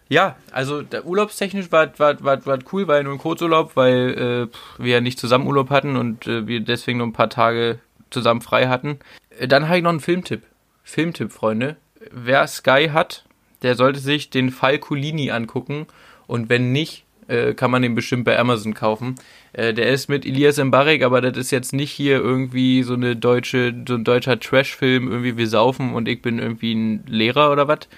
[0.08, 4.92] ja, also urlaubstechnisch war, war, war, war cool, weil nur ein Kurzurlaub, weil äh, wir
[4.94, 7.78] ja nicht zusammen Urlaub hatten und äh, wir deswegen nur ein paar Tage
[8.10, 8.98] zusammen frei hatten.
[9.38, 10.42] Äh, Dann habe ich noch einen Filmtipp.
[10.82, 11.76] Filmtipp, Freunde.
[12.10, 13.24] Wer Sky hat,
[13.62, 15.86] der sollte sich den Fall Colini angucken
[16.26, 19.14] und wenn nicht, äh, kann man den bestimmt bei Amazon kaufen.
[19.54, 23.14] Äh, der ist mit Elias Mbarek, aber das ist jetzt nicht hier irgendwie so eine
[23.16, 27.68] deutsche, so ein deutscher Trash-Film, irgendwie wir saufen und ich bin irgendwie ein Lehrer oder
[27.68, 27.88] was,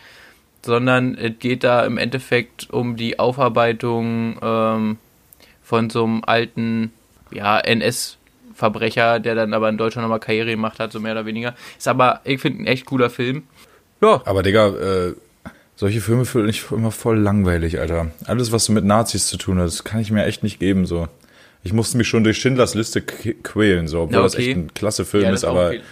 [0.64, 4.98] sondern es geht da im Endeffekt um die Aufarbeitung ähm,
[5.62, 6.92] von so einem alten,
[7.30, 11.54] ja, NS-Verbrecher, der dann aber in Deutschland nochmal Karriere gemacht hat, so mehr oder weniger.
[11.78, 13.44] Ist aber, ich finde, ein echt cooler Film.
[14.02, 15.14] Ja, Aber Digga, äh,
[15.74, 18.10] solche Filme fühle ich immer voll langweilig, Alter.
[18.26, 21.08] Alles, was mit Nazis zu tun hat, das kann ich mir echt nicht geben, so.
[21.66, 24.50] Ich musste mich schon durch Schindlers Liste quälen, so, obwohl Ja, das okay.
[24.50, 25.82] echt ein klasse Film ja, ist, aber Film.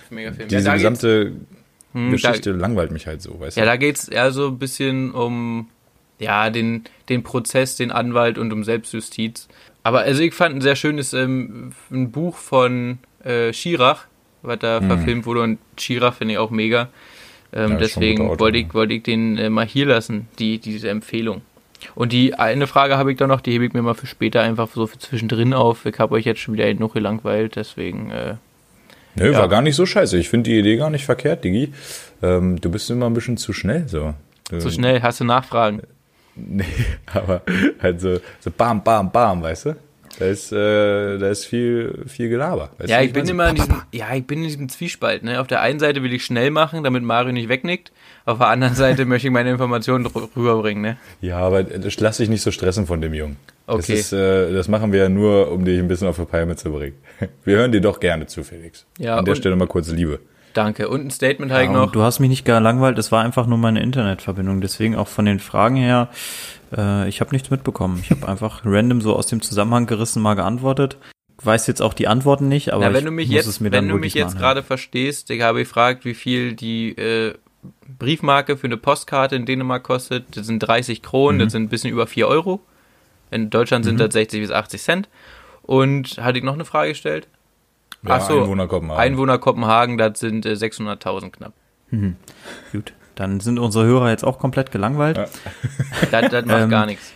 [0.49, 1.33] diese ja, da gesamte
[1.93, 3.71] hm, Geschichte langweilt mich halt so, weißt Ja, du?
[3.71, 5.69] da geht's eher so ein bisschen um
[6.21, 9.49] ja, den, den Prozess, den Anwalt und um Selbstjustiz.
[9.83, 14.07] Aber also ich fand ein sehr schönes ähm, ein Buch von äh, Schirach,
[14.43, 16.89] was da verfilmt wurde und Schirach finde ich auch mega.
[17.53, 17.73] Ähm.
[17.73, 18.65] Ja, deswegen wollte ja.
[18.65, 21.43] ich, wollte ich den äh, mal hier lassen, die, diese Empfehlung.
[21.95, 24.41] Und die eine Frage habe ich dann noch, die hebe ich mir mal für später
[24.41, 25.87] einfach so für zwischendrin auf.
[25.87, 28.35] Ich habe euch jetzt schon wieder genug gelangweilt, deswegen äh,
[29.17, 29.39] Nö, ja.
[29.39, 30.19] war gar nicht so scheiße.
[30.19, 31.73] Ich finde die Idee gar nicht verkehrt, Digi.
[32.23, 34.15] Ähm, du bist immer ein bisschen zu schnell, so.
[34.51, 35.83] so schnell hast du Nachfragen.
[36.37, 36.65] Nee,
[37.07, 37.43] aber
[37.81, 39.77] halt so, so bam, bam, bam, weißt du?
[40.19, 42.71] Da ist, äh, da ist viel, viel Gelaber.
[42.79, 43.31] Weißt Ja, du, ich bin meine?
[43.31, 45.23] immer in diesem, ja, ich bin in diesem Zwiespalt.
[45.25, 45.41] Ne?
[45.41, 47.91] Auf der einen Seite will ich schnell machen, damit Mario nicht wegnickt.
[48.25, 50.83] Auf der anderen Seite möchte ich meine Informationen rüberbringen.
[50.83, 50.97] Ne?
[51.21, 53.37] Ja, aber das lass dich nicht so stressen von dem Jungen.
[53.67, 53.95] Das, Okay.
[53.95, 56.71] ist, äh, das machen wir ja nur, um dich ein bisschen auf die Palme zu
[56.71, 56.97] bringen.
[57.45, 58.85] Wir hören dir doch gerne zu, Felix.
[58.99, 60.19] Ja, An der Stelle mal kurz Liebe.
[60.55, 60.89] Danke.
[60.89, 61.83] Und ein Statement Ja, noch.
[61.89, 64.61] und du hast mich nicht gelangweilt, es war einfach nur meine Internetverbindung.
[64.61, 66.09] Deswegen auch von den Fragen her,
[66.77, 68.01] äh, ich habe nichts mitbekommen.
[68.03, 70.97] Ich habe einfach random so aus dem Zusammenhang gerissen mal geantwortet.
[71.43, 73.73] Weiß jetzt auch die Antworten nicht, aber Na, wenn du mich jetzt, es mir wenn
[73.73, 77.35] dann du wohl mich jetzt gerade verstehst, ich habe gefragt, wie viel die äh,
[77.99, 80.37] Briefmarke für eine Postkarte in Dänemark kostet.
[80.37, 81.43] Das sind 30 Kronen, Mhm.
[81.45, 82.61] das sind ein bisschen über 4 Euro.
[83.31, 85.09] In Deutschland sind das 60 bis 80 Cent.
[85.63, 87.27] Und hatte ich noch eine Frage gestellt?
[88.07, 89.01] Ja, Ach so, Einwohner Kopenhagen.
[89.01, 91.53] Einwohner Kopenhagen, das sind äh, 600.000 knapp.
[92.73, 95.17] Gut, dann sind unsere Hörer jetzt auch komplett gelangweilt.
[95.17, 95.27] Ja.
[96.11, 97.13] Das, das macht Ähm, gar nichts.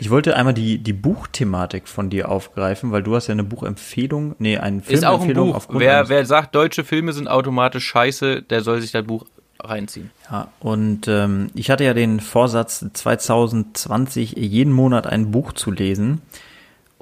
[0.00, 4.34] Ich wollte einmal die, die Buchthematik von dir aufgreifen, weil du hast ja eine Buchempfehlung,
[4.38, 5.56] nee, eine Ist auch ein Filmempfehlung Buch.
[5.56, 9.26] aufgrund Wer, wer sagt, deutsche Filme sind automatisch scheiße, der soll sich das Buch
[9.60, 10.10] reinziehen.
[10.30, 16.22] Ja, und ähm, ich hatte ja den Vorsatz, 2020 jeden Monat ein Buch zu lesen.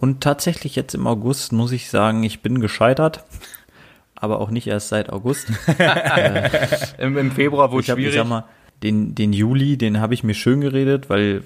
[0.00, 3.22] Und tatsächlich jetzt im August muss ich sagen, ich bin gescheitert.
[4.16, 5.46] Aber auch nicht erst seit August.
[6.98, 8.14] Im, im Februar wurde ich ich schwierig.
[8.14, 8.44] sag mal,
[8.82, 11.42] den, den Juli, den habe ich mir schön geredet, weil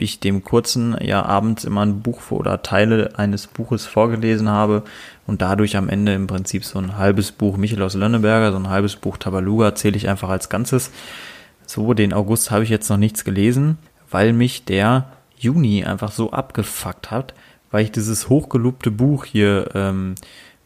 [0.00, 4.84] ich dem kurzen ja abends immer ein Buch oder Teile eines Buches vorgelesen habe
[5.26, 8.68] und dadurch am Ende im Prinzip so ein halbes Buch Michel aus Lönneberger, so ein
[8.68, 10.90] halbes Buch Tabaluga zähle ich einfach als Ganzes.
[11.66, 13.78] So, den August habe ich jetzt noch nichts gelesen,
[14.10, 17.34] weil mich der Juni einfach so abgefuckt hat,
[17.70, 20.14] weil ich dieses hochgelobte Buch hier, ähm,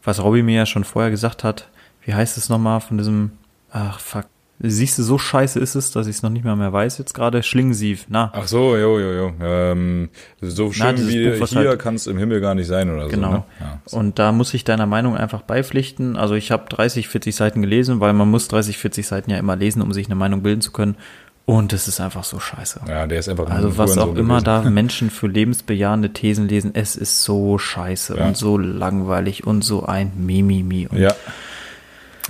[0.05, 1.69] was Robby mir ja schon vorher gesagt hat,
[2.05, 3.33] wie heißt es nochmal von diesem,
[3.71, 4.27] ach fuck,
[4.65, 7.15] siehst du, so scheiße ist es, dass ich es noch nicht mal mehr weiß jetzt
[7.15, 9.33] gerade, Schlingensief, na, Ach so, jo, jo, jo.
[9.41, 10.09] Ähm,
[10.41, 13.09] so schön dieses wie Buch, hier halt- kann es im Himmel gar nicht sein oder
[13.09, 13.29] Genau.
[13.29, 13.35] so.
[13.35, 13.45] Ne?
[13.61, 13.81] Ja.
[13.99, 16.17] Und da muss ich deiner Meinung einfach beipflichten.
[16.17, 19.57] Also ich habe 30, 40 Seiten gelesen, weil man muss 30, 40 Seiten ja immer
[19.57, 20.97] lesen, um sich eine Meinung bilden zu können.
[21.45, 22.83] Und es ist einfach so scheiße.
[22.89, 24.45] ja, der ist einfach ein Also was auch immer gewesen.
[24.45, 28.27] da Menschen für lebensbejahende Thesen lesen, es ist so scheiße Ja.
[28.27, 30.87] und so langweilig und so ein Mimimi.
[30.87, 31.15] Und Ja,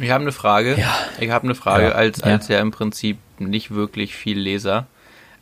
[0.01, 0.77] Ich habe eine Frage.
[0.81, 0.95] Ja.
[1.21, 1.93] Ich habe eine Frage Ja.
[1.93, 2.25] als, Ja.
[2.27, 4.87] als ja im Prinzip nicht wirklich viel Leser.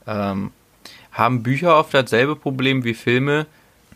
[0.06, 0.50] Ähm,
[1.12, 3.46] haben Bücher oft dasselbe Problem wie Filme,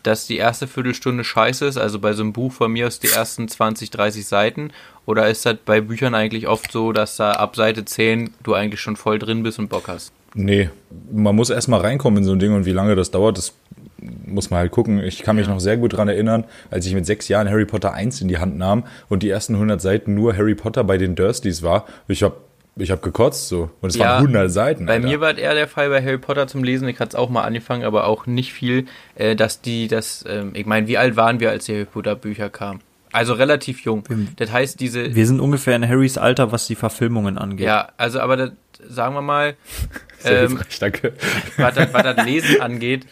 [0.07, 3.09] dass die erste Viertelstunde scheiße ist, also bei so einem Buch von mir aus die
[3.09, 4.71] ersten 20, 30 Seiten?
[5.05, 8.81] Oder ist das bei Büchern eigentlich oft so, dass da ab Seite 10 du eigentlich
[8.81, 10.11] schon voll drin bist und Bock hast?
[10.35, 10.69] nee,
[11.11, 13.53] man muss erstmal reinkommen in so ein Ding und wie lange das dauert, das
[13.97, 15.01] muss man halt gucken.
[15.01, 17.93] Ich kann mich noch sehr gut dran erinnern, als ich mit sechs Jahren Harry Potter
[17.93, 21.15] 1 in die Hand nahm und die ersten 100 Seiten nur Harry Potter bei den
[21.15, 21.85] Dursleys war.
[22.07, 22.37] Ich hab
[22.77, 24.85] ich hab gekotzt so und es Ja, waren 100 Seiten.
[24.85, 25.07] Bei Alter.
[25.07, 26.87] mir war es eher der Fall bei Harry Potter zum Lesen.
[26.89, 28.85] Ich hatte es auch mal angefangen, aber auch nicht viel,
[29.15, 32.15] äh, dass die das, ähm, ich meine, wie alt waren wir, als die Harry Potter
[32.15, 32.81] Bücher kamen?
[33.11, 34.03] Also relativ jung.
[34.35, 37.65] Das heißt, diese, wir sind ungefähr in Harrys Alter, was die Verfilmungen angeht.
[37.65, 38.51] ja, also aber das,
[38.89, 39.55] sagen wir mal,
[40.19, 41.13] Sehr ähm, hilfreich, danke.
[41.55, 43.05] was das, was das Lesen angeht.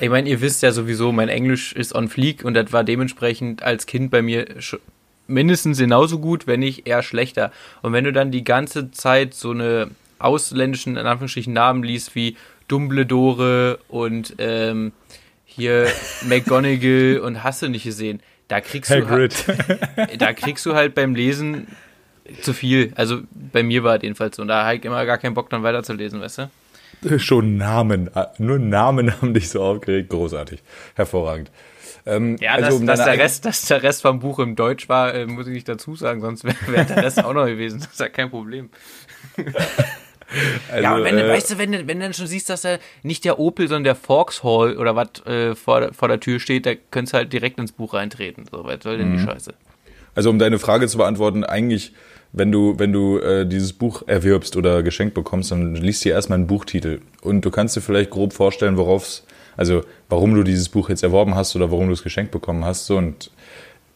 [0.00, 3.64] Ich meine, ihr wisst ja sowieso, mein Englisch ist on fleek und das war dementsprechend
[3.64, 4.46] als Kind bei mir
[5.28, 7.52] mindestens genauso gut, wenn nicht eher schlechter.
[7.82, 12.36] Und wenn du dann die ganze Zeit so eine ausländischen, in Anführungsstrichen, Namen liest wie
[12.66, 14.92] Dumbledore und ähm,
[15.44, 15.86] hier
[16.26, 19.44] McGonagall und hast du nicht gesehen, da kriegst du Hagrid.
[20.18, 21.68] da kriegst du halt beim Lesen
[22.40, 22.92] zu viel.
[22.96, 24.42] Also bei mir war es jedenfalls so.
[24.42, 27.18] Und da habe ich immer gar keinen Bock, dann weiterzulesen, weißt du?
[27.18, 28.10] Schon Namen.
[28.38, 30.08] Nur Namen haben dich so aufgeregt.
[30.08, 30.62] Großartig.
[30.94, 31.50] Hervorragend.
[32.08, 34.56] Ähm, Ja, also dass, um dass, deine der Rest, dass der Rest vom Buch im
[34.56, 37.46] Deutsch war, äh, muss ich nicht dazu sagen, sonst wäre wär der Rest auch noch
[37.46, 37.80] gewesen.
[37.80, 38.70] Das ist ja kein Problem.
[40.70, 42.50] also, ja, aber wenn, du- äh, weißt du, wenn, du- wenn du dann schon siehst,
[42.50, 46.20] dass da nicht der Opel, sondern der Vauxhall oder was äh, vor, der- vor der
[46.20, 48.44] Tür steht, da könntest du halt direkt ins Buch reintreten.
[48.50, 49.54] So, was soll denn die Scheiße?
[50.14, 51.92] Also um deine Frage zu beantworten, eigentlich,
[52.32, 56.38] wenn du, wenn du äh, dieses Buch erwirbst oder geschenkt bekommst, dann liest dir erstmal
[56.38, 57.00] einen Buchtitel.
[57.22, 59.24] Und du kannst dir vielleicht grob vorstellen, worauf's,
[59.58, 62.86] also warum du dieses Buch jetzt erworben hast oder warum du es geschenkt bekommen hast.
[62.86, 63.30] So, und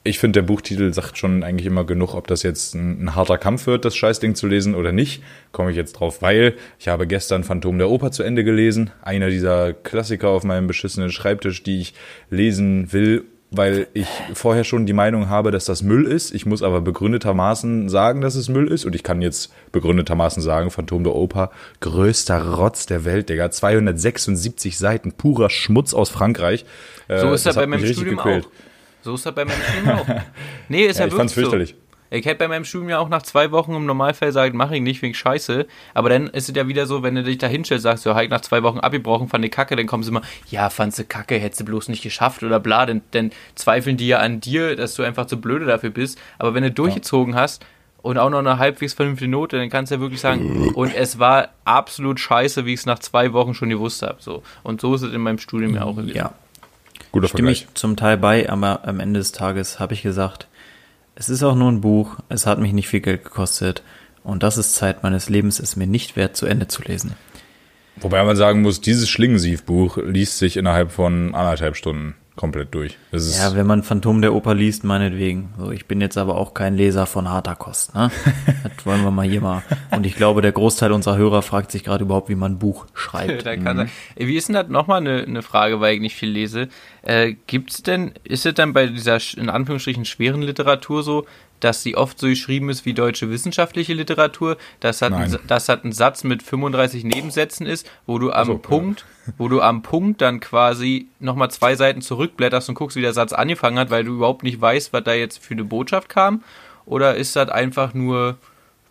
[0.05, 3.38] ich finde, der Buchtitel sagt schon eigentlich immer genug, ob das jetzt ein, ein harter
[3.38, 5.22] Kampf wird, das Scheißding zu lesen oder nicht.
[5.53, 8.90] Komme ich jetzt drauf, weil ich habe gestern Phantom der Oper zu Ende gelesen.
[9.03, 11.94] Einer dieser Klassiker auf meinem beschissenen Schreibtisch, die ich
[12.29, 16.34] lesen will, weil ich vorher schon die Meinung habe, dass das Müll ist.
[16.34, 18.84] Ich muss aber begründetermaßen sagen, dass es Müll ist.
[18.84, 23.50] Und ich kann jetzt begründetermaßen sagen, Phantom der Oper, größter Rotz der Welt, Digga.
[23.50, 26.64] 276 Seiten, purer Schmutz aus Frankreich.
[27.08, 28.46] Äh, So ist das er bei meinem Studium gequält.
[28.46, 28.50] auch.
[29.04, 30.06] So ist er bei meinem Studium auch.
[30.68, 31.70] Nee, ist ja, Ja, ich fand's wirklich fürchterlich.
[31.70, 31.81] so.
[32.12, 34.83] Ich hätte bei meinem Studium ja auch nach zwei Wochen im Normalfall gesagt, mach ich
[34.83, 35.66] nicht wegen Scheiße.
[35.94, 38.31] Aber dann ist es ja wieder so, wenn du dich da hinstellst, sagst, ja, halt
[38.31, 41.37] nach zwei Wochen abgebrochen, fand ich kacke, dann kommen sie immer, ja, fandst du kacke,
[41.38, 44.94] hättest du bloß nicht geschafft oder bla, denn, denn zweifeln die ja an dir, dass
[44.94, 46.18] du einfach zu blöde dafür bist.
[46.38, 47.64] Aber wenn du durchgezogen hast,
[48.03, 51.20] und auch noch eine halbwegs vernünftige Note, dann kannst du ja wirklich sagen, und es
[51.20, 54.16] war absolut scheiße, wie ich es nach zwei Wochen schon gewusst habe.
[54.18, 54.42] So.
[54.64, 56.16] Und so ist es in meinem Studium ja auch gewesen.
[56.16, 56.35] Ja,
[57.12, 57.68] Guter stimme Vergleich.
[57.68, 60.48] ich zum Teil bei, aber am Ende des Tages habe ich gesagt,
[61.14, 63.83] es ist auch nur ein Buch, es hat mich nicht viel Geld gekostet.
[64.25, 67.14] Und das ist Zeit meines Lebens, es mir nicht wert, zu Ende zu lesen.
[67.96, 72.96] Wobei man sagen muss, dieses Schlingensief-Buch liest sich innerhalb von anderthalb Stunden komplett durch.
[73.10, 75.52] Das ist, Ja, wenn man Phantom der Oper liest, meinetwegen.
[75.58, 78.10] So, ich bin jetzt aber auch kein Leser von harter Kost, ne?
[78.76, 79.62] das wollen wir mal hier mal.
[79.90, 82.86] Und ich glaube, der Großteil unserer Hörer fragt sich gerade überhaupt, wie man ein Buch
[82.94, 83.42] schreibt.
[83.52, 83.90] Da kann.
[84.14, 86.68] Ey, Wie ist denn das nochmal eine, eine Frage, weil ich nicht viel lese?
[87.02, 91.26] Äh, gibt's denn, ist es dann bei dieser in Anführungsstrichen schweren Literatur so,
[91.64, 95.85] dass sie oft so geschrieben ist wie deutsche wissenschaftliche Literatur, dass das, ein, dass das
[95.85, 98.59] ein Satz mit 35 Nebensätzen ist, wo du am so, ja.
[98.59, 99.05] Punkt,
[99.38, 103.33] wo du am Punkt dann quasi nochmal zwei Seiten zurückblätterst und guckst, wie der Satz
[103.33, 106.42] angefangen hat, weil du überhaupt nicht weißt, was da jetzt für eine Botschaft kam?
[106.85, 108.38] Oder ist das einfach nur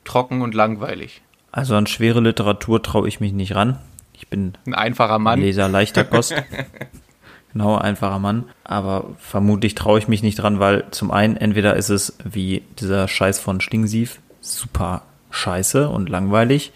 [0.05, 1.21] trocken und langweilig?
[1.51, 3.79] Also an schwere Literatur traue ich mich nicht ran.
[4.13, 5.41] Ich bin Ein einfacher Mann.
[5.41, 6.33] Leser leichter Kost.
[7.53, 8.45] genau, einfacher Mann.
[8.63, 13.07] Aber vermutlich traue ich mich nicht dran, weil zum einen entweder ist es wie dieser
[13.07, 16.71] Scheiß von Stingsief super scheiße und langweilig.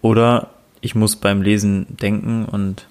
[0.00, 2.86] Oder ich muss beim Lesen denken und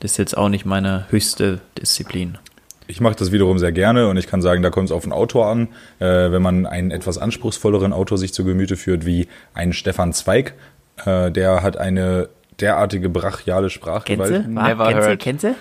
[0.00, 2.38] das ist jetzt auch nicht meine höchste Disziplin.
[2.86, 5.12] Ich mache das wiederum sehr gerne und ich kann sagen, da kommt es auf den
[5.12, 5.68] Autor an.
[5.98, 10.54] Äh, wenn man einen etwas anspruchsvolleren Autor sich zu Gemüte führt, wie einen Stefan Zweig,
[11.04, 12.28] äh, der hat eine
[12.60, 14.48] derartige brachiale Sprachgewalt.
[14.48, 15.20] Never heard.
[15.20, 15.54] Kennst du?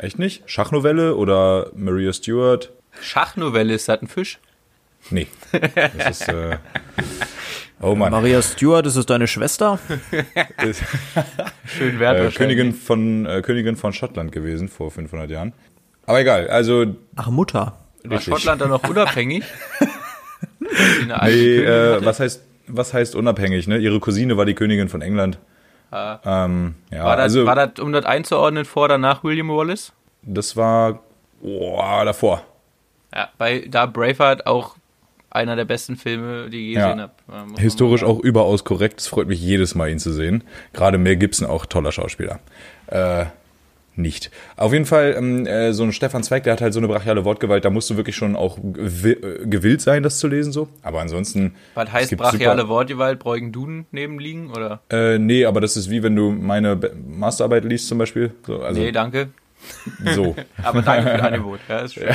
[0.00, 0.42] Echt nicht?
[0.46, 2.72] Schachnovelle oder Maria Stewart?
[3.02, 4.38] Schachnovelle ist das ein Fisch?
[5.10, 5.26] Nee.
[5.96, 6.56] Das ist, äh,
[7.82, 8.10] oh Mann.
[8.10, 9.78] Maria Stewart, ist es deine Schwester?
[11.66, 12.36] Schön wert Äh.
[12.36, 15.52] Königin, von, äh, Königin von Schottland gewesen vor 500 Jahren.
[16.06, 17.78] Aber egal, also Ach, Mutter.
[18.04, 18.32] War richtig.
[18.34, 19.44] Schottland dann noch unabhängig?
[21.06, 23.78] Nee, äh, was heißt, was heißt unabhängig, ne?
[23.78, 25.38] Ihre Cousine war die Königin von England.
[25.92, 29.92] Ähm, ja, war, das, also war das, um das einzuordnen, vor oder nach William Wallace?
[30.22, 31.00] das war
[31.42, 32.42] oh, davor.
[33.14, 34.76] Ja, bei da Braveheart auch
[35.30, 36.92] einer der besten Filme, die ich je Ja.
[36.94, 37.60] gesehen habe.
[37.60, 39.00] Historisch auch überaus korrekt.
[39.00, 40.44] Es freut mich jedes Mal, ihn zu sehen.
[40.72, 42.40] Gerade Mel Gibson auch toller Schauspieler.
[42.88, 43.26] Äh,
[43.96, 44.30] nicht.
[44.56, 47.24] Auf jeden Fall, ähm, äh, so ein Stefan Zweig, der hat halt so eine brachiale
[47.24, 50.68] Wortgewalt, da musst du wirklich schon auch äh, gewillt sein, das zu lesen so.
[50.82, 51.54] Aber ansonsten.
[51.74, 53.18] Was heißt brachiale Wortgewalt?
[53.18, 54.50] Bräugen Duden nebenliegen?
[54.50, 54.80] Oder?
[54.90, 58.32] Äh, nee, aber das ist wie wenn du meine Be- Masterarbeit liest zum Beispiel.
[58.46, 59.28] So, also nee, danke.
[60.14, 60.34] so.
[60.62, 61.60] Aber danke für das Angebot.
[61.68, 62.06] Ja, ist schön.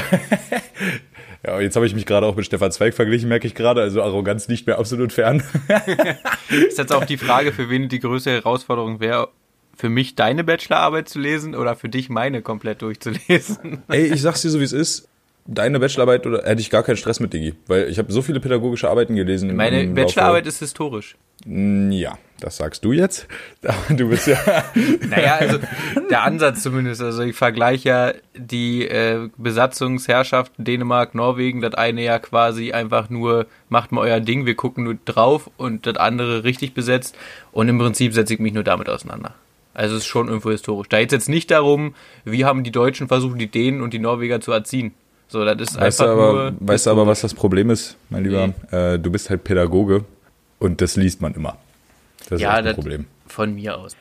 [1.46, 3.80] Ja, jetzt habe ich mich gerade auch mit Stefan Zweig verglichen, merke ich gerade.
[3.82, 5.44] Also Arroganz nicht mehr absolut fern.
[6.50, 9.28] Ist jetzt auch die Frage, für wen die größte Herausforderung wäre,
[9.76, 13.84] für mich deine Bachelorarbeit zu lesen oder für dich meine komplett durchzulesen?
[13.90, 15.08] Ey, ich sag's dir so, wie es ist.
[15.48, 17.54] Deine Bachelorarbeit oder hätte ich gar keinen Stress mit, Digi.
[17.68, 19.56] Weil ich habe so viele pädagogische Arbeiten gelesen.
[19.56, 21.16] Meine Bachelorarbeit ist historisch.
[21.46, 23.28] Laufe- Ja, das sagst du jetzt.
[23.90, 24.38] Du bist ja.
[25.08, 25.60] Naja, also
[26.10, 27.00] der Ansatz zumindest.
[27.04, 33.46] Also ich vergleiche ja die äh, Besatzungsherrschaft Dänemark, Norwegen, das eine ja quasi einfach nur,
[33.70, 37.16] macht mal euer Ding, wir gucken nur drauf und das andere richtig besetzt.
[37.52, 39.36] Und im Prinzip setze ich mich nur damit auseinander.
[39.76, 40.88] Also es ist schon irgendwo historisch.
[40.90, 44.42] Da geht jetzt nicht darum, wie haben die Deutschen versucht, die Dänen und die Norweger
[44.42, 44.94] zu erziehen.
[45.28, 46.54] So, das ist Weißt du, einfach aber, nur.
[46.62, 48.54] weißt du aber, was das Problem ist, mein Lieber?
[48.72, 50.06] Äh, du bist halt Pädagoge
[50.60, 51.58] und das liest man immer.
[52.30, 53.06] Das ist ja, echt ein das Problem.
[53.28, 53.96] von mir aus.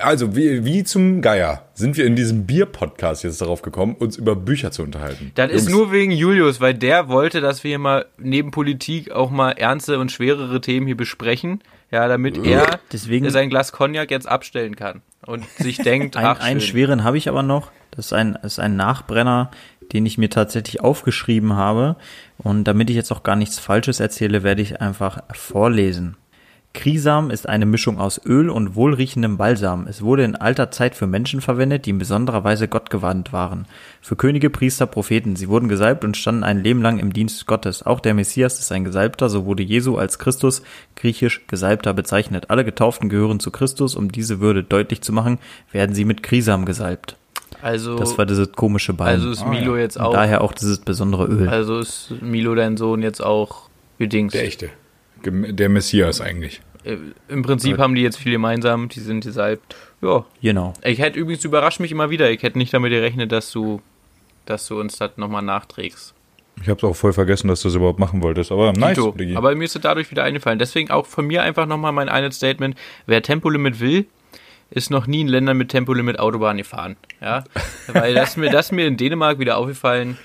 [0.00, 4.34] Also, wie, wie zum Geier sind wir in diesem Bier-Podcast jetzt darauf gekommen, uns über
[4.34, 5.30] Bücher zu unterhalten?
[5.36, 9.12] Das ist Jungs, nur wegen Julius, weil der wollte, dass wir hier mal neben Politik
[9.12, 11.62] auch mal ernste und schwerere Themen hier besprechen.
[11.90, 16.40] Ja, damit er Deswegen- sein Glas Cognac jetzt abstellen kann und sich denkt, Ein, ach,
[16.40, 17.70] einen schweren habe ich aber noch.
[17.90, 19.50] Das ist ein, das ist ein Nachbrenner,
[19.92, 21.96] den ich mir tatsächlich aufgeschrieben habe.
[22.38, 26.16] Und damit ich jetzt auch gar nichts Falsches erzähle, werde ich einfach vorlesen.
[26.72, 29.88] Krisam ist eine Mischung aus Öl und wohlriechendem Balsam.
[29.88, 33.66] Es wurde in alter Zeit für Menschen verwendet, die in besonderer Weise gottgewandt waren.
[34.00, 35.34] Für Könige, Priester, Propheten.
[35.34, 37.82] Sie wurden gesalbt und standen ein Leben lang im Dienst Gottes.
[37.84, 40.62] Auch der Messias ist ein Gesalbter, so wurde Jesu als Christus,
[40.94, 42.50] griechisch Gesalbter, bezeichnet.
[42.50, 43.96] Alle Getauften gehören zu Christus.
[43.96, 45.38] Um diese Würde deutlich zu machen,
[45.72, 47.16] werden sie mit Krisam gesalbt.
[47.62, 49.08] Also, Das war dieses komische Balm.
[49.10, 51.48] also ist Milo jetzt und auch, daher auch dieses besondere Öl.
[51.48, 54.32] also ist Milo dein Sohn jetzt auch gedings.
[54.32, 54.70] Der echte.
[55.24, 56.60] Der Messias eigentlich.
[56.84, 56.96] Äh,
[57.28, 59.76] Im Prinzip haben die jetzt viel gemeinsam, die sind gesalbt.
[60.00, 60.24] Ja.
[60.40, 60.72] genau.
[60.82, 63.82] Ich hätte übrigens, du überrascht mich immer wieder, ich hätte nicht damit gerechnet, dass du,
[64.46, 66.14] dass du uns das nochmal nachträgst.
[66.62, 68.52] Ich habe es auch voll vergessen, dass du das überhaupt machen wolltest.
[68.52, 69.14] Aber nice, Tito.
[69.34, 70.58] Aber mir ist es dadurch wieder eingefallen.
[70.58, 72.76] Deswegen auch von mir einfach nochmal mein eines Statement.
[73.06, 74.06] Wer Tempolimit will,
[74.70, 76.96] ist noch nie in Ländern mit Tempolimit Autobahn gefahren.
[77.20, 77.44] Ja,
[77.88, 80.18] weil das ist mir, das mir in Dänemark wieder aufgefallen.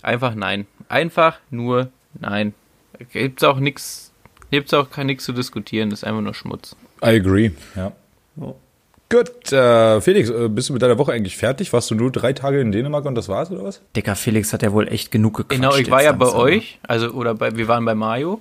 [0.00, 0.66] Einfach nein.
[0.88, 2.54] Einfach nur nein.
[3.12, 4.11] Gibt's auch nichts,
[4.52, 5.90] gibt's auch nichts zu diskutieren.
[5.90, 6.76] Das ist einfach nur Schmutz.
[7.02, 7.92] I agree, ja.
[9.08, 11.72] Gut, äh, Felix, äh, bist du mit deiner Woche eigentlich fertig?
[11.72, 13.82] Warst du nur drei Tage in Dänemark und das war's, oder was?
[13.96, 15.60] Dicker Felix hat ja wohl echt genug gequatscht.
[15.60, 18.40] Genau, ich war ja bei euch, also oder bei, wir waren bei Mario.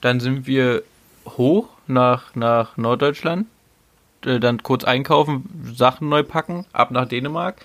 [0.00, 0.82] Dann sind wir
[1.26, 3.46] hoch nach, nach Norddeutschland,
[4.24, 7.56] äh, dann kurz einkaufen, Sachen neu packen, ab nach Dänemark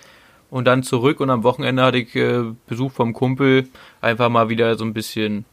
[0.50, 1.20] und dann zurück.
[1.20, 3.68] Und am Wochenende hatte ich äh, Besuch vom Kumpel,
[4.02, 5.46] einfach mal wieder so ein bisschen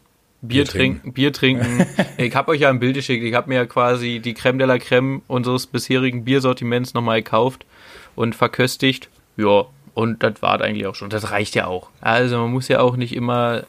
[0.49, 1.13] Bier, Bier trinken.
[1.13, 1.87] Bier trinken.
[2.17, 3.25] ich habe euch ja ein Bild geschickt.
[3.25, 7.65] Ich habe mir ja quasi die Creme de la Creme unseres bisherigen Biersortiments nochmal gekauft
[8.15, 9.09] und verköstigt.
[9.37, 11.11] Ja, und das war eigentlich auch schon.
[11.11, 11.91] Das reicht ja auch.
[12.01, 13.65] Also man muss ja auch nicht immer,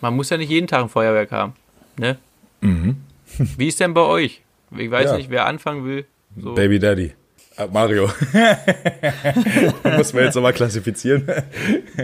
[0.00, 1.54] man muss ja nicht jeden Tag ein Feuerwerk haben.
[1.98, 2.16] Ne?
[2.60, 4.42] Wie ist denn bei euch?
[4.76, 5.16] Ich weiß Ja.
[5.16, 6.06] nicht, wer anfangen will.
[6.36, 6.54] So.
[6.54, 7.12] Baby Daddy.
[7.56, 8.08] Äh, Mario.
[9.96, 11.26] Muss man jetzt nochmal klassifizieren.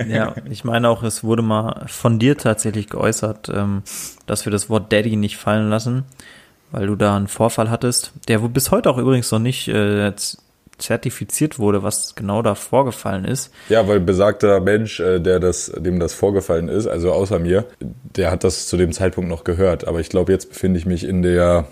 [0.09, 3.83] Ja, ich meine auch, es wurde mal von dir tatsächlich geäußert, ähm,
[4.27, 6.05] dass wir das Wort Daddy nicht fallen lassen,
[6.71, 10.13] weil du da einen Vorfall hattest, der wo bis heute auch übrigens noch nicht äh,
[10.79, 13.53] zertifiziert wurde, was genau da vorgefallen ist.
[13.69, 18.31] Ja, weil besagter Mensch, äh, der das, dem das vorgefallen ist, also außer mir, der
[18.31, 19.87] hat das zu dem Zeitpunkt noch gehört.
[19.87, 21.67] Aber ich glaube, jetzt befinde ich mich in der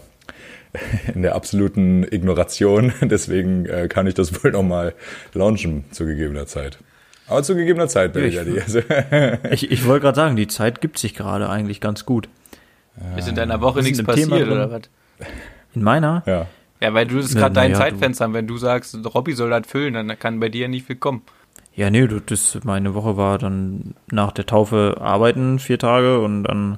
[1.14, 2.92] in der absoluten Ignoration.
[3.02, 4.94] Deswegen äh, kann ich das wohl nochmal
[5.34, 6.78] launchen zu gegebener Zeit.
[7.28, 8.60] Aber zu gegebener Zeit, Baby ich- Daddy.
[8.60, 8.80] Also,
[9.50, 12.28] Ich, ich wollte gerade sagen, die Zeit gibt sich gerade eigentlich ganz gut.
[13.16, 14.50] Ist in deiner Woche nichts Thema passiert drin.
[14.52, 14.82] oder was?
[15.74, 16.22] In meiner?
[16.26, 16.46] ja.
[16.78, 18.34] Ja, weil du das Ja, gerade dein ja, Zeitfenster haben.
[18.34, 21.22] Wenn du sagst, Robby soll das füllen, dann kann bei dir nicht viel kommen.
[21.74, 26.44] Ja, nee, du- das, meine Woche war dann nach der Taufe arbeiten, vier Tage und
[26.44, 26.76] dann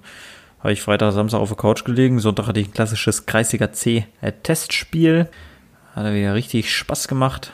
[0.61, 2.19] habe ich Freitag, Samstag auf der Couch gelegen.
[2.19, 5.29] Sonntag hatte ich ein klassisches Kreisliga C äh, Testspiel.
[5.95, 7.53] Hat wieder richtig Spaß gemacht.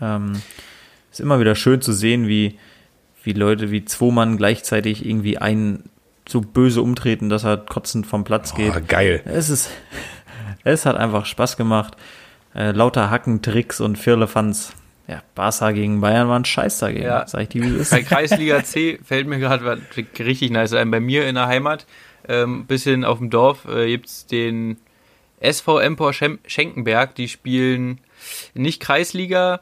[0.00, 0.40] Ähm,
[1.10, 2.58] ist immer wieder schön zu sehen, wie,
[3.22, 5.90] wie Leute, wie zwei Mann gleichzeitig irgendwie einen
[6.28, 8.72] so böse umtreten, dass er kotzend vom Platz geht.
[8.76, 9.22] Oh, geil.
[9.24, 9.70] Es ist,
[10.64, 11.96] es hat einfach Spaß gemacht.
[12.54, 14.72] Äh, lauter Hacken, Tricks und Firlefanz.
[15.06, 17.04] Ja, Barca gegen Bayern war ein Scheiß dagegen.
[17.04, 17.26] Ja.
[17.26, 18.08] Sag ich dir, wie es Bei ist.
[18.08, 19.78] Kreisliga C fällt mir gerade was
[20.18, 20.90] richtig nice ein.
[20.90, 21.84] Bei mir in der Heimat,
[22.28, 24.78] ähm, bisschen auf dem Dorf, äh, gibt's den
[25.40, 27.14] SV Empor Schenkenberg.
[27.14, 28.00] Die spielen
[28.54, 29.60] nicht Kreisliga,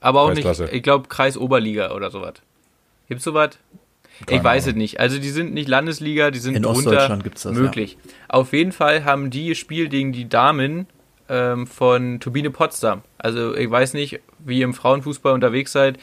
[0.00, 0.64] aber auch Kreisklasse.
[0.64, 2.34] nicht, ich glaube, Kreisoberliga oder sowas.
[3.08, 3.58] Gibt's sowas?
[4.28, 4.76] Ich weiß Ahnung.
[4.76, 5.00] es nicht.
[5.00, 7.96] Also die sind nicht Landesliga, die sind In drunter Ostdeutschland gibt's das, möglich.
[8.28, 10.86] Auf jeden Fall haben die gespielt gegen die Damen
[11.28, 13.02] ähm, von Turbine Potsdam.
[13.18, 15.98] Also ich weiß nicht, wie ihr im Frauenfußball unterwegs seid.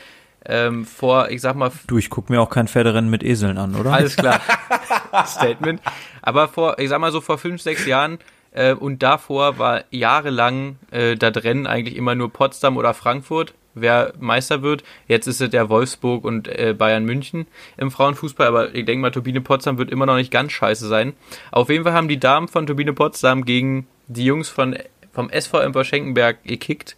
[0.46, 3.76] Ähm, vor, ich sag mal, Du, ich guck mir auch kein Pferderennen mit Eseln an,
[3.76, 3.92] oder?
[3.92, 4.42] alles klar.
[5.26, 5.82] Statement.
[6.22, 8.20] Aber vor, ich sag mal so vor fünf, sechs Jahren
[8.52, 14.14] äh, und davor war jahrelang äh, da drin eigentlich immer nur Potsdam oder Frankfurt, wer
[14.20, 14.84] Meister wird.
[15.08, 17.46] Jetzt ist es der Wolfsburg und äh, Bayern München
[17.78, 21.14] im Frauenfußball, aber ich denke mal, Turbine Potsdam wird immer noch nicht ganz scheiße sein.
[21.52, 24.78] Auf jeden Fall haben die Damen von Turbine Potsdam gegen die Jungs von,
[25.12, 26.96] vom SV Emper Schenkenberg gekickt.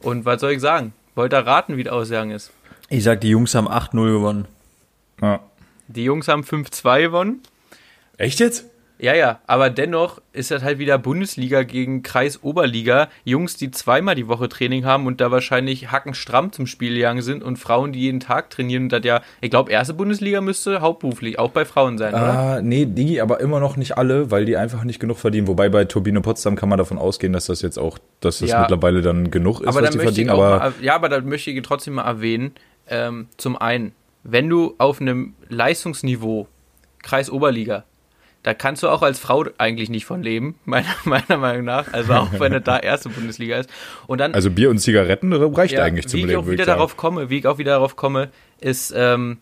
[0.00, 0.92] Und was soll ich sagen?
[1.18, 2.52] Wollt ihr raten, wie der Ausgang ist?
[2.88, 4.46] Ich sag, die Jungs haben 8-0 gewonnen.
[5.20, 5.40] Ja.
[5.88, 7.42] Die Jungs haben 5-2 gewonnen.
[8.18, 8.66] Echt jetzt?
[9.00, 13.08] Ja, ja, aber dennoch ist das halt wieder Bundesliga gegen Kreis-Oberliga.
[13.24, 17.44] Jungs, die zweimal die Woche Training haben und da wahrscheinlich hackenstramm zum Spiel gegangen sind
[17.44, 21.38] und Frauen, die jeden Tag trainieren und das ja, ich glaube, erste Bundesliga müsste hauptberuflich
[21.38, 22.38] auch bei Frauen sein, oder?
[22.38, 25.46] Ah, nee, die, aber immer noch nicht alle, weil die einfach nicht genug verdienen.
[25.46, 28.60] Wobei bei Turbine Potsdam kann man davon ausgehen, dass das jetzt auch, dass das Ja.
[28.62, 30.30] mittlerweile dann genug ist, aber was die verdienen.
[30.30, 32.52] Aber mal, ja, aber dann möchte ich trotzdem mal erwähnen,
[32.88, 33.92] ähm, zum einen,
[34.24, 36.48] wenn du auf einem Leistungsniveau
[37.02, 37.84] Kreis-Oberliga
[38.42, 41.92] da kannst du auch als Frau eigentlich nicht von leben, meiner, meiner Meinung nach.
[41.92, 43.70] Also auch wenn es da erste Bundesliga ist.
[44.06, 46.66] Und dann also Bier und Zigaretten reicht Ja, eigentlich zum wie ich Leben, auch wieder
[46.66, 49.38] darauf komme, wie ich auch wieder darauf komme, ist ähm,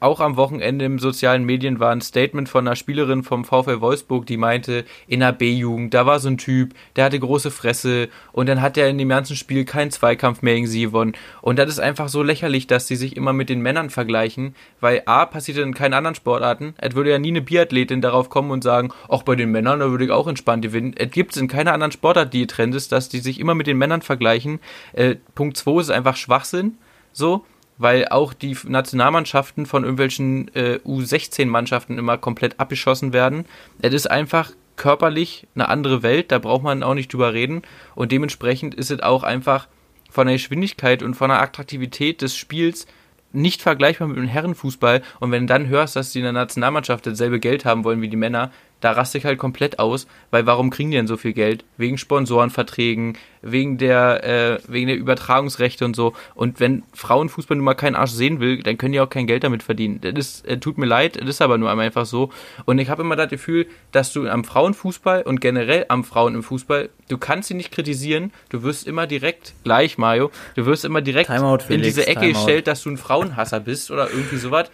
[0.00, 4.26] auch am Wochenende im sozialen Medien war ein Statement von einer Spielerin vom VfL Wolfsburg,
[4.26, 8.46] die meinte, in der B-Jugend, da war so ein Typ, der hatte große Fresse und
[8.48, 11.14] dann hat er in dem ganzen Spiel keinen Zweikampf mehr gegen sie gewonnen.
[11.40, 15.02] Und das ist einfach so lächerlich, dass sie sich immer mit den Männern vergleichen, weil
[15.06, 16.74] A, passiert in keinen anderen Sportarten.
[16.76, 19.90] Es würde ja nie eine Biathletin darauf kommen und sagen, auch bei den Männern, da
[19.90, 20.94] würde ich auch entspannt gewinnen.
[20.96, 23.66] Es gibt es in keiner anderen Sportart, die Trend ist, dass die sich immer mit
[23.66, 24.60] den Männern vergleichen.
[24.92, 26.76] Äh, Punkt 2 ist einfach Schwachsinn,
[27.12, 27.46] so
[27.80, 33.46] weil auch die Nationalmannschaften von irgendwelchen äh, U16-Mannschaften immer komplett abgeschossen werden.
[33.80, 37.62] Es ist einfach körperlich eine andere Welt, da braucht man auch nicht drüber reden.
[37.94, 39.66] Und dementsprechend ist es auch einfach
[40.10, 42.86] von der Geschwindigkeit und von der Attraktivität des Spiels
[43.32, 45.00] nicht vergleichbar mit dem Herrenfußball.
[45.18, 48.08] Und wenn du dann hörst, dass die in der Nationalmannschaft dasselbe Geld haben wollen wie
[48.08, 48.50] die Männer,
[48.80, 51.64] da raste ich halt komplett aus, weil warum kriegen die denn so viel Geld?
[51.76, 56.14] Wegen Sponsorenverträgen, wegen der, äh, wegen der Übertragungsrechte und so.
[56.34, 59.44] Und wenn Frauenfußball nun mal keinen Arsch sehen will, dann können die auch kein Geld
[59.44, 60.00] damit verdienen.
[60.00, 62.30] Das ist, äh, tut mir leid, das ist aber nur einmal einfach so.
[62.64, 66.42] Und ich habe immer das Gefühl, dass du am Frauenfußball und generell am Frauen im
[66.42, 71.00] Fußball, du kannst sie nicht kritisieren, du wirst immer direkt, gleich Mario, du wirst immer
[71.02, 72.32] direkt Timeout, in Felix, diese Ecke Timeout.
[72.34, 74.70] gestellt, dass du ein Frauenhasser bist oder irgendwie sowas.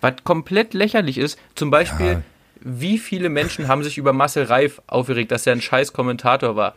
[0.00, 1.38] Was komplett lächerlich ist.
[1.54, 2.22] Zum Beispiel, Ja.
[2.60, 6.74] Wie viele Menschen haben sich über Marcel Reif aufgeregt, dass er ein scheiß Kommentator war.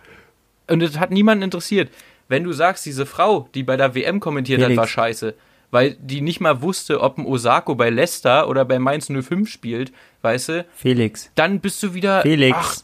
[0.67, 1.89] Und das hat niemanden interessiert.
[2.27, 4.77] Wenn du sagst, diese Frau, die bei der WM kommentiert hat, Felix.
[4.77, 5.35] war scheiße,
[5.71, 9.91] weil die nicht mal wusste, ob ein Osako bei Leicester oder bei Mainz 05 spielt,
[10.21, 11.31] weißt du, Felix.
[11.35, 12.57] dann bist du wieder, Felix.
[12.57, 12.77] ach,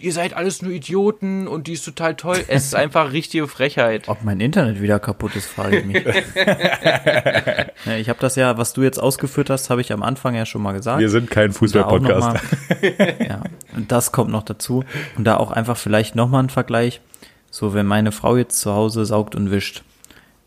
[0.00, 2.44] ihr seid alles nur Idioten und die ist total toll.
[2.48, 4.08] Es ist einfach richtige Frechheit.
[4.08, 6.04] Ob mein Internet wieder kaputt ist, frage ich mich.
[7.86, 10.46] ja, ich habe das ja, was du jetzt ausgeführt hast, habe ich am Anfang ja
[10.46, 11.00] schon mal gesagt.
[11.00, 12.28] Wir sind kein Da Fußball-Podcast.
[12.28, 13.42] mal- ja,
[13.76, 14.84] und das kommt noch dazu.
[15.16, 17.00] Und da auch einfach vielleicht nochmal ein Vergleich.
[17.50, 19.82] So, wenn meine Frau jetzt zu Hause saugt und wischt,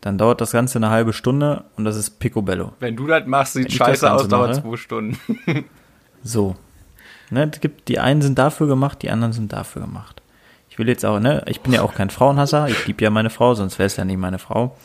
[0.00, 2.72] dann dauert das Ganze eine halbe Stunde und das ist Picobello.
[2.80, 5.18] Wenn du das machst, sieht scheiße aus, dauert zwei Stunden.
[6.24, 6.56] So.
[7.32, 10.20] Ne, es gibt, die einen sind dafür gemacht, die anderen sind dafür gemacht.
[10.68, 13.30] Ich will jetzt auch, ne, ich bin ja auch kein Frauenhasser, ich liebe ja meine
[13.30, 14.76] Frau, sonst wäre es ja nicht meine Frau.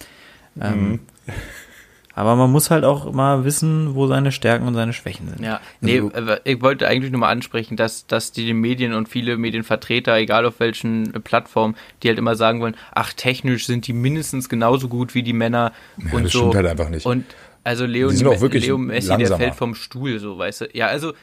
[0.59, 0.99] Ähm, Mhm.
[2.13, 5.39] Aber man muss halt auch mal wissen, wo seine Stärken und seine Schwächen sind.
[5.45, 9.37] Ja, nee, aber ich wollte eigentlich nur mal ansprechen, dass, dass die Medien und viele
[9.37, 14.49] Medienvertreter, egal auf welchen Plattformen, die halt immer sagen wollen, ach, technisch sind die mindestens
[14.49, 15.73] genauso gut wie die Männer
[16.11, 16.39] und das so.
[16.39, 17.05] stimmt halt einfach nicht.
[17.05, 17.23] Und
[17.63, 19.37] also Leo, Die sind auch wirklich Leo Messi, langsamer.
[19.37, 20.65] der fällt vom Stuhl, so, weißt du.
[20.73, 21.13] Ja, also,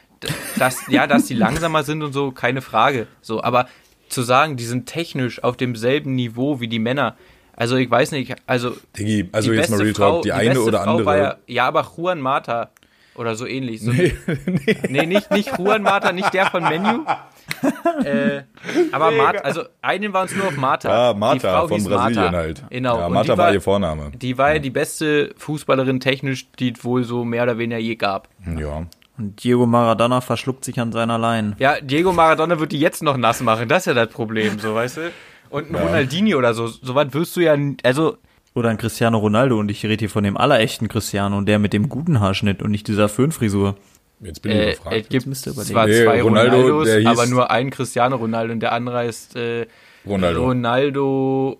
[0.57, 3.07] dass, ja, dass die langsamer sind und so, keine Frage.
[3.21, 3.67] So, aber
[4.09, 7.15] zu sagen, die sind technisch auf demselben Niveau wie die Männer,
[7.57, 10.59] also ich weiß nicht, also Diggi, also die jetzt mal Real Talk, Frau- die eine
[10.59, 11.05] oder Frau andere.
[11.05, 12.69] War ja, ja, aber Juan Mata
[13.15, 13.81] oder so ähnlich.
[13.81, 14.13] So, nee,
[15.05, 17.05] nicht, nicht Juan Mata, nicht der von Menu.
[18.03, 18.41] äh,
[18.91, 21.09] aber Marta, also einen war uns nur auf Marta.
[21.09, 22.37] Ah, Die Marta Frau von Brasilien Marta.
[22.37, 22.63] halt.
[22.69, 22.99] Genau.
[22.99, 24.11] Ja, Marta die war ihr Vorname.
[24.15, 27.95] Die war ja die beste Fußballerin technisch, die es wohl so mehr oder weniger je
[27.95, 28.27] gab.
[28.57, 28.85] Ja.
[29.17, 31.55] Und Diego Maradona verschluckt sich an seiner Leine.
[31.59, 33.69] Ja, Diego Maradona wird die jetzt noch nass machen.
[33.69, 35.11] Das ist ja das Problem, so weißt du.
[35.49, 38.17] Und ein Ronaldinho oder so, so was wirst du ja, also
[38.55, 41.71] Oder ein Cristiano Ronaldo und ich rede hier von dem allerechten Cristiano und der mit
[41.71, 43.75] dem guten Haarschnitt und nicht dieser Föhnfrisur.
[44.21, 44.95] Jetzt bin ich äh, überfragt.
[44.97, 45.63] es gibt überlegen.
[45.65, 48.97] zwar Nee, zwei Ronaldo, Ronaldos, der hieß- aber nur einen Cristiano Ronaldo und der andere
[48.97, 49.67] heißt äh,
[50.05, 50.43] Ronaldo.
[50.45, 51.57] Ronaldo.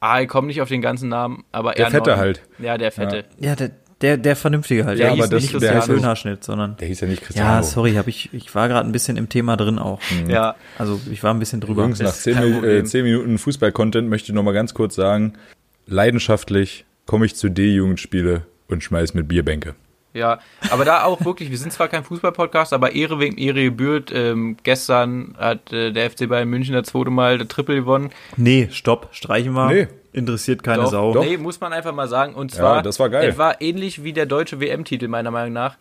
[0.00, 1.90] Ah, ich komme nicht auf den ganzen Namen, aber Der R9.
[1.90, 2.42] Fette halt.
[2.58, 3.24] Ja, der Fette.
[3.40, 3.70] Ja, der,
[4.04, 4.98] der, der Vernünftige halt.
[4.98, 6.76] Ja, Der aber hieß das- nicht auch- Föhnhaarschnitt, sondern.
[6.76, 7.50] Der hieß ja nicht Cristiano.
[7.50, 10.00] Ja, sorry, hab ich, ich war gerade ein bisschen im Thema drin auch.
[10.28, 10.54] Ja.
[10.78, 11.82] Also ich war ein bisschen drüber.
[11.84, 12.80] Jungs, nach ist 10, kein Mi- Problem.
[12.80, 15.32] äh, 10 Minuten Fußball-Content möchte ich noch mal ganz kurz sagen,
[15.86, 19.74] leidenschaftlich komme ich zu D-Jugendspiele und schmeiß mit Bierbänke.
[20.14, 20.38] Ja,
[20.70, 24.12] aber da auch wirklich, wir sind zwar kein Fußball-Podcast, aber Ehre wegen Ehre gebührt.
[24.14, 28.10] Ähm, gestern hat äh, der FC Bayern München das zweite Mal der Triple gewonnen.
[28.36, 29.68] Nee, stopp, streichen wir.
[29.68, 29.88] Nee.
[30.12, 31.24] Interessiert keine Doch, Sau.
[31.24, 32.34] Nee, muss man einfach mal sagen.
[32.34, 33.28] Und zwar, das war geil.
[33.28, 35.76] Es war ähnlich wie der deutsche WM-Titel, meiner Meinung nach.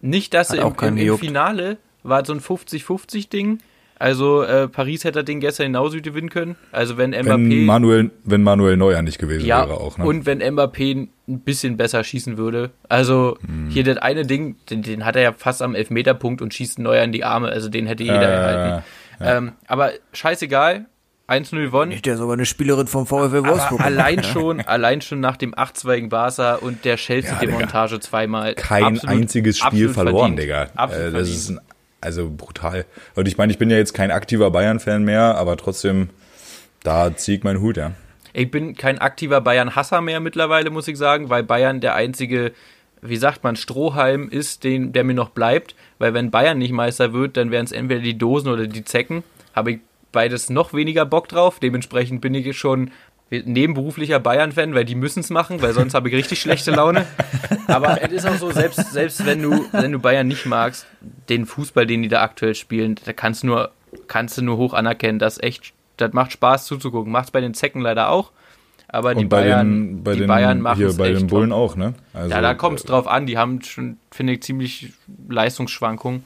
[0.00, 1.18] Nicht, dass Hat sie auch im, im, im.
[1.18, 3.60] Finale war so ein 50-50-Ding.
[4.00, 6.56] Also äh, Paris hätte das Ding gestern genauso gewinnen können.
[6.72, 9.98] Also wenn Wenn Mbappé Manuel, wenn Manuel Neuer nicht gewesen ja, wäre auch.
[9.98, 10.04] Ne?
[10.06, 12.70] und wenn Mbappé ein bisschen besser schießen würde.
[12.88, 13.68] Also Hm.
[13.68, 17.04] hier das eine Ding, den, den hat er ja fast am Elfmeterpunkt und schießt Neuer
[17.04, 17.48] in die Arme.
[17.48, 18.84] Also den hätte jeder Äh, erhalten.
[19.20, 20.86] Ähm, aber scheißegal,
[21.28, 21.90] 1-0 gewonnen.
[21.90, 23.80] Nicht der sogar eine Spielerin vom VfL Wolfsburg.
[23.82, 28.54] Allein schon, allein schon nach dem 8-2 gegen Barca und der Chelsea-Demontage zweimal.
[28.54, 30.38] kein absolut- einziges Spiel verloren, verdient.
[30.40, 30.66] Digga.
[30.74, 31.36] Absolut Äh, das verdient.
[31.36, 31.60] ist ein,
[32.00, 32.86] also brutal.
[33.14, 36.10] Und ich meine, ich bin ja jetzt kein aktiver Bayern-Fan mehr, aber trotzdem,
[36.82, 37.92] da ziehe ich meinen Hut, ja.
[38.32, 42.52] Ich bin kein aktiver Bayern-Hasser mehr mittlerweile, muss ich sagen, weil Bayern der einzige,
[43.02, 45.74] wie sagt man, Strohhalm ist, den, der mir noch bleibt.
[45.98, 49.24] Weil wenn Bayern nicht Meister wird, dann wären es entweder die Dosen oder die Zecken.
[49.54, 49.78] Habe ich
[50.12, 51.58] beides noch weniger Bock drauf.
[51.60, 52.90] Dementsprechend bin ich schon
[53.30, 57.06] nebenberuflicher Bayern-Fan, weil die müssen es machen, weil sonst habe ich richtig schlechte Laune.
[57.68, 60.86] Aber es ist auch so, selbst, selbst wenn du, wenn du Bayern nicht magst,
[61.28, 63.70] den Fußball, den die da aktuell spielen, da kannst du nur,
[64.08, 67.12] kannst du nur hoch anerkennen, das echt, das macht Spaß zuzugucken.
[67.12, 68.32] Macht's bei den Zecken leider auch.
[68.92, 71.50] Aber die Bayern, den, bei die den, Bayern machen hier es bei echt den Bullen
[71.50, 71.58] top.
[71.58, 71.94] auch, ne?
[72.12, 73.26] Also, Ja, da kommt es drauf an.
[73.26, 74.92] Die haben schon, finde ich, ziemlich
[75.28, 76.24] Leistungsschwankungen.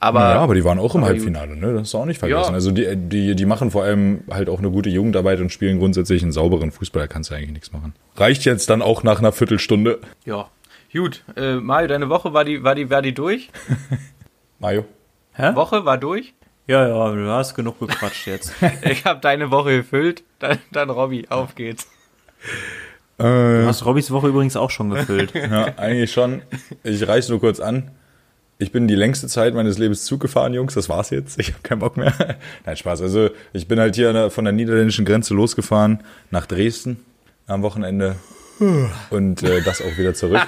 [0.00, 1.74] Aber ja, aber die waren auch im Halbfinale, ne?
[1.74, 2.50] Das ist auch nicht vergessen.
[2.50, 2.54] Ja.
[2.54, 6.22] Also die, die, die machen vor allem halt auch eine gute Jugendarbeit und spielen grundsätzlich
[6.22, 7.94] einen sauberen Fußball, da kannst du eigentlich nichts machen.
[8.16, 10.00] Reicht jetzt dann auch nach einer Viertelstunde.
[10.24, 10.48] ja,
[10.92, 11.22] gut.
[11.36, 13.50] Äh, Mario, deine Woche war die, war die, war die durch?
[14.58, 14.84] Mario?
[15.34, 15.54] Hä?
[15.54, 16.32] Woche war durch?
[16.66, 18.54] Ja, ja, du hast genug gequatscht jetzt.
[18.82, 20.24] Ich habe deine Woche gefüllt.
[20.38, 21.86] Dann, dann Robby, auf geht's.
[23.18, 25.32] Du Äh, hast Robbys Woche übrigens auch schon gefüllt.
[25.34, 26.42] ja, eigentlich schon.
[26.82, 27.90] Ich reiß nur kurz an.
[28.58, 30.74] Ich bin die längste Zeit meines Lebens Zug gefahren, Jungs.
[30.74, 31.38] Das war's jetzt.
[31.38, 32.12] Ich habe keinen Bock mehr.
[32.66, 33.02] Nein, Spaß.
[33.02, 37.04] Also ich bin halt hier von der niederländischen Grenze losgefahren nach Dresden
[37.46, 38.16] am Wochenende
[39.10, 40.40] und äh, das auch wieder zurück.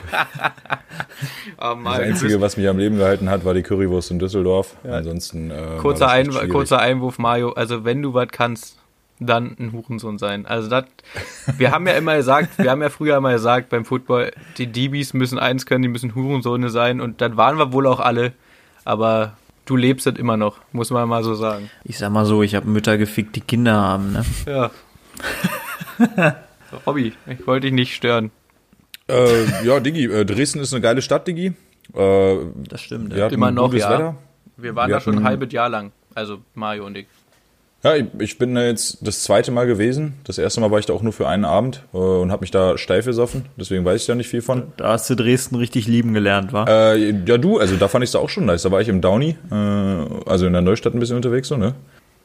[1.61, 4.77] Oh Das Einzige, was mich am Leben gehalten hat, war die Currywurst in Düsseldorf.
[4.85, 6.51] Ansonsten äh, kurzer, war das Ein echt schwierig.
[6.53, 7.51] kurzer Einwurf, Mario.
[7.53, 8.79] Also wenn du was kannst,
[9.21, 10.47] dann ein Hurensohn sein.
[10.47, 10.85] Also das,
[11.57, 15.15] wir haben ja immer gesagt, wir haben ja früher immer gesagt beim Football, die DBs
[15.15, 18.33] müssen eins können, die müssen Hurensöhne sein und das waren wir wohl auch alle.
[18.85, 21.71] Aber du lebst das immer noch, muss man mal so sagen.
[21.85, 24.25] Ich sag mal so, ich habe Mütter gefickt, die Kinder haben, ne?
[24.47, 24.71] Ja.
[26.87, 28.31] Robby, ich wollte dich nicht stören.
[29.09, 31.53] Äh, ja, Digi, äh, Dresden ist eine geile Stadt, Digi.
[31.95, 32.37] Äh,
[32.69, 33.15] Das stimmt.
[33.15, 33.91] wir hatten Immer noch, ja.
[33.91, 34.17] Wetter.
[34.57, 35.93] Wir waren Wir da schon ein halbes Jahr lang.
[36.15, 37.07] Also Mario und ich.
[37.85, 40.15] Ja, ich, ich bin da jetzt das zweite Mal gewesen.
[40.25, 42.51] Das erste Mal war ich da auch nur für einen Abend äh, und habe mich
[42.51, 43.47] da steif gesoffen.
[43.57, 44.73] Deswegen weiß ich da nicht viel von.
[44.77, 46.65] Da hast du Dresden richtig lieben gelernt, wa?
[46.65, 48.63] Äh, ja, du, also da fand ich es auch schon nice.
[48.63, 51.75] Da war ich im Downy, äh, also in der Neustadt ein bisschen unterwegs, so, ne?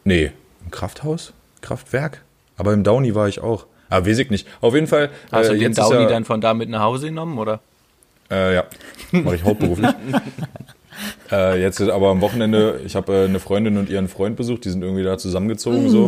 [0.05, 0.31] Nee,
[0.63, 1.33] im Krafthaus?
[1.61, 2.23] Kraftwerk?
[2.57, 3.67] Aber im Downy war ich auch.
[3.89, 4.47] Aber weiß ich nicht.
[4.59, 5.11] Auf jeden Fall.
[5.31, 7.59] Hast du äh, den Downy ja, dann von da mit nach Hause genommen, oder?
[8.31, 8.63] Äh, ja,
[9.11, 9.91] mache ich hauptberuflich.
[11.31, 14.69] äh, jetzt aber am Wochenende, ich habe äh, eine Freundin und ihren Freund besucht, die
[14.69, 16.05] sind irgendwie da zusammengezogen, so.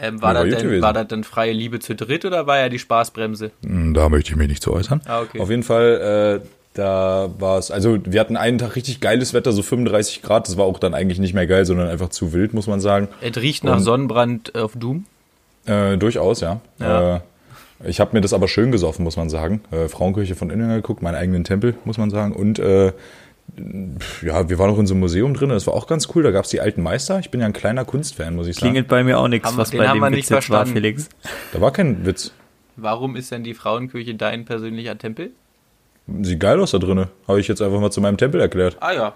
[0.00, 2.78] Ähm, war, das denn, war das denn freie Liebe zu dritt oder war ja die
[2.78, 3.50] Spaßbremse?
[3.64, 5.00] Hm, Da möchte ich mich nicht zu äußern.
[5.06, 5.40] Ah, okay.
[5.40, 9.50] Auf jeden Fall, äh, da war es, also wir hatten einen Tag richtig geiles Wetter,
[9.50, 10.46] so 35 Grad.
[10.46, 13.08] Das war auch dann eigentlich nicht mehr geil, sondern einfach zu wild, muss man sagen.
[13.20, 15.04] Es riecht nach Und- Sonnenbrand auf Doom.
[15.66, 16.60] Äh, durchaus, ja.
[16.78, 17.16] Ja.
[17.16, 17.20] Äh,
[17.86, 19.60] ich habe mir das aber schön gesoffen, muss man sagen.
[19.72, 22.32] Äh, Frauenkirche von innen geguckt, meinen eigenen Tempel, muss man sagen.
[22.32, 22.92] Und äh,
[24.22, 25.50] ja, wir waren auch in so einem Museum drin.
[25.50, 26.22] Das war auch ganz cool.
[26.22, 27.18] Da gab's die alten Meister.
[27.18, 28.66] Ich bin ja ein kleiner Kunstfan, muss ich sagen.
[28.66, 30.42] Klingelt bei mir auch nichts, was den bei haben dem wir Witz nicht jetzt war,
[30.42, 30.72] verstanden.
[30.74, 31.08] Felix.
[31.52, 32.32] Da war kein Witz.
[32.76, 35.32] Warum ist denn die Frauenkirche dein persönlicher Tempel?
[36.22, 37.08] Sieht geil aus da drinnen.
[37.26, 38.76] Habe ich jetzt einfach mal zu meinem Tempel erklärt.
[38.80, 39.14] Ah ja.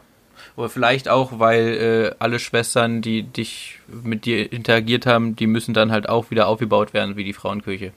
[0.57, 5.73] Oder vielleicht auch, weil äh, alle Schwestern, die dich mit dir interagiert haben, die müssen
[5.73, 7.93] dann halt auch wieder aufgebaut werden wie die Frauenkirche.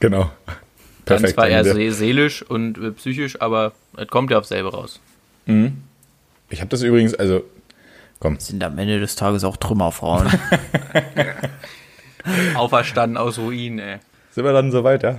[0.00, 0.30] Genau.
[0.46, 1.34] Dann Perfekt.
[1.34, 5.00] zwar eher seelisch und äh, psychisch, aber es kommt ja auf selber raus.
[5.46, 7.42] Ich habe das übrigens, also
[8.20, 8.38] komm.
[8.38, 10.28] Sind am Ende des Tages auch Trümmerfrauen.
[12.54, 13.96] Auferstanden aus Ruinen, ey.
[14.30, 14.70] Sind wir dann
[15.02, 15.16] ja?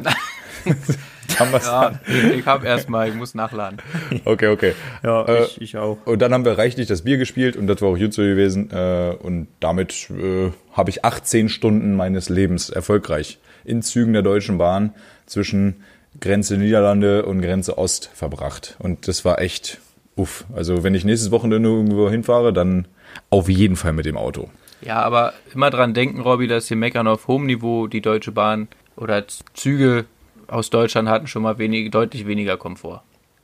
[1.40, 2.00] Haben wir's Ja, dann?
[2.40, 3.82] ich hab erstmal, ich muss nachladen.
[4.24, 4.74] Okay, okay.
[5.04, 5.98] ja, Äh, ich, ich auch.
[6.06, 8.72] Und dann haben wir reichlich das Bier gespielt und das war auch gut so gewesen.
[8.72, 14.58] Äh, und damit äh, habe ich 18 Stunden meines Lebens erfolgreich in Zügen der Deutschen
[14.58, 14.94] Bahn
[15.26, 15.84] zwischen
[16.22, 18.76] Grenze Niederlande und Grenze Ost verbracht.
[18.80, 19.80] Und das war echt
[20.16, 20.46] uff.
[20.54, 22.88] Also wenn ich nächstes Wochenende irgendwo hinfahre, dann
[23.30, 24.50] auf jeden Fall mit dem Auto.
[24.82, 28.68] Ja, aber immer dran denken, Robby, dass die meckern auf hohem Niveau die Deutsche Bahn
[28.96, 30.06] oder Züge
[30.48, 33.02] aus Deutschland hatten schon mal wenig, deutlich weniger Komfort.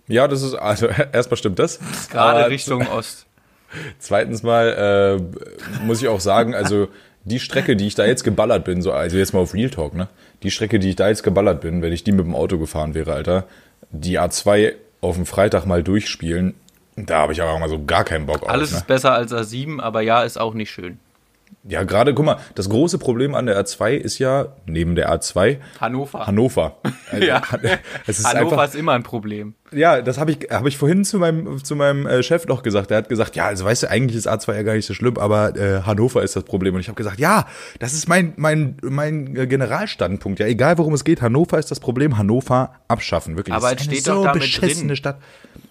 [0.08, 1.80] Ja, das ist, also erstmal stimmt das.
[2.10, 3.26] Gerade Richtung Ost.
[4.00, 6.90] Zweitens mal äh, muss ich auch sagen, also
[7.24, 9.94] die Strecke, die ich da jetzt geballert bin, so also jetzt mal auf Real Talk,
[9.94, 10.10] ne?
[10.44, 12.96] Die Strecke, die ich da jetzt geballert bin, wenn ich die mit dem Auto gefahren
[12.96, 13.46] wäre, Alter,
[13.92, 16.54] die A2 auf dem Freitag mal durchspielen,
[16.96, 18.80] da habe ich aber mal so gar keinen Bock Alles auf.
[18.80, 21.00] ist besser als A7, aber ja, ist auch nicht schön.
[21.64, 25.60] Ja, gerade, guck mal, das große Problem an der A2 ist ja neben der A2
[25.80, 26.26] Hannover.
[26.26, 26.78] Hannover.
[27.12, 27.42] Also, Ja.
[28.08, 29.54] ist Hannover einfach, ist immer ein Problem.
[29.72, 32.90] Ja, das habe ich, hab ich vorhin zu meinem, zu meinem äh, Chef noch gesagt.
[32.90, 35.18] Der hat gesagt, ja, also weißt du, eigentlich ist A2 ja gar nicht so schlimm,
[35.18, 36.74] aber äh, Hannover ist das Problem.
[36.74, 37.46] Und ich habe gesagt, ja,
[37.80, 40.40] das ist mein, mein, mein äh, Generalstandpunkt.
[40.40, 42.18] Ja, egal worum es geht, Hannover ist das Problem.
[42.18, 43.56] Hannover abschaffen, wirklich.
[43.56, 44.96] Aber es ist eine steht doch damit beschissene drin.
[44.96, 45.18] Stadt.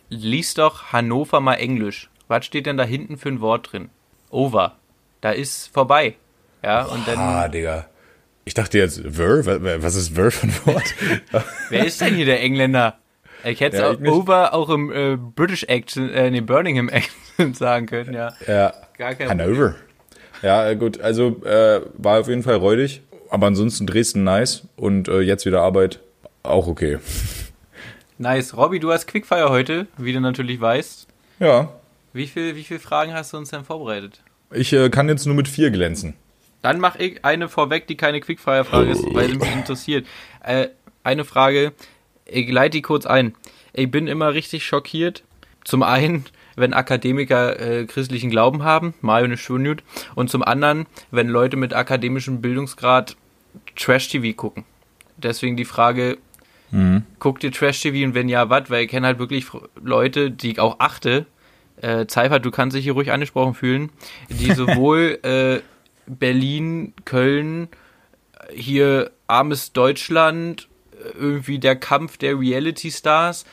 [0.09, 2.11] Lies doch Hannover mal Englisch.
[2.29, 3.89] Was steht denn da hinten für ein Wort drin?
[4.31, 4.77] Over.
[5.21, 6.17] Da ist vorbei.
[6.63, 7.19] Ja, und dann.
[7.19, 7.87] Ah, Digga.
[8.45, 10.95] Ich dachte jetzt, Ver, wa- was ist Ver für ein Wort?
[11.71, 12.99] Wer ist denn hier der Engländer?
[13.45, 14.01] Ich hätte Ja, auch.
[14.01, 18.35] Over auch im äh, British Accent, äh, nee, Birmingham Accent sagen können, ja.
[18.47, 19.77] ja, Gar kein Hannover.
[20.43, 25.09] Ja, äh, gut, also äh, war auf jeden Fall räudig, aber ansonsten Dresden nice und
[25.09, 26.01] äh, jetzt wieder Arbeit
[26.43, 26.99] auch okay.
[28.19, 28.55] Nice.
[28.57, 31.07] Robby, du hast Quickfire heute, wie du natürlich weißt.
[31.39, 31.71] Ja,
[32.13, 34.21] Wie viel, wie viele Fragen hast du uns denn vorbereitet?
[34.53, 36.15] Ich äh, kann jetzt nur mit vier glänzen.
[36.63, 40.07] Dann mache ich eine vorweg, die keine Quickfire-Frage ist, weil sie mich interessiert.
[40.45, 40.69] Äh,
[41.03, 41.73] eine Frage,
[42.27, 43.35] ich leite die kurz ein.
[43.73, 45.23] Ich bin immer richtig schockiert.
[45.65, 46.27] Zum einen,
[46.57, 49.83] wenn Akademiker äh, christlichen Glauben haben, Mario eine Schunjut,
[50.15, 53.17] und zum anderen, wenn Leute mit akademischem Bildungsgrad
[53.77, 54.65] Trash-TV gucken.
[55.17, 56.19] Deswegen die Frage,
[57.19, 58.71] guckt ihr Trash-TV und wenn ja, was?
[58.71, 59.47] Weil ich kenne halt wirklich
[59.83, 61.27] Leute, die ich auch achte.
[61.81, 63.91] Äh, Zeifert, du kannst dich hier ruhig angesprochen fühlen,
[64.29, 65.61] die sowohl äh,
[66.07, 67.69] Berlin, Köln,
[68.53, 70.69] hier armes Deutschland,
[71.19, 73.45] irgendwie der Kampf der Reality Stars,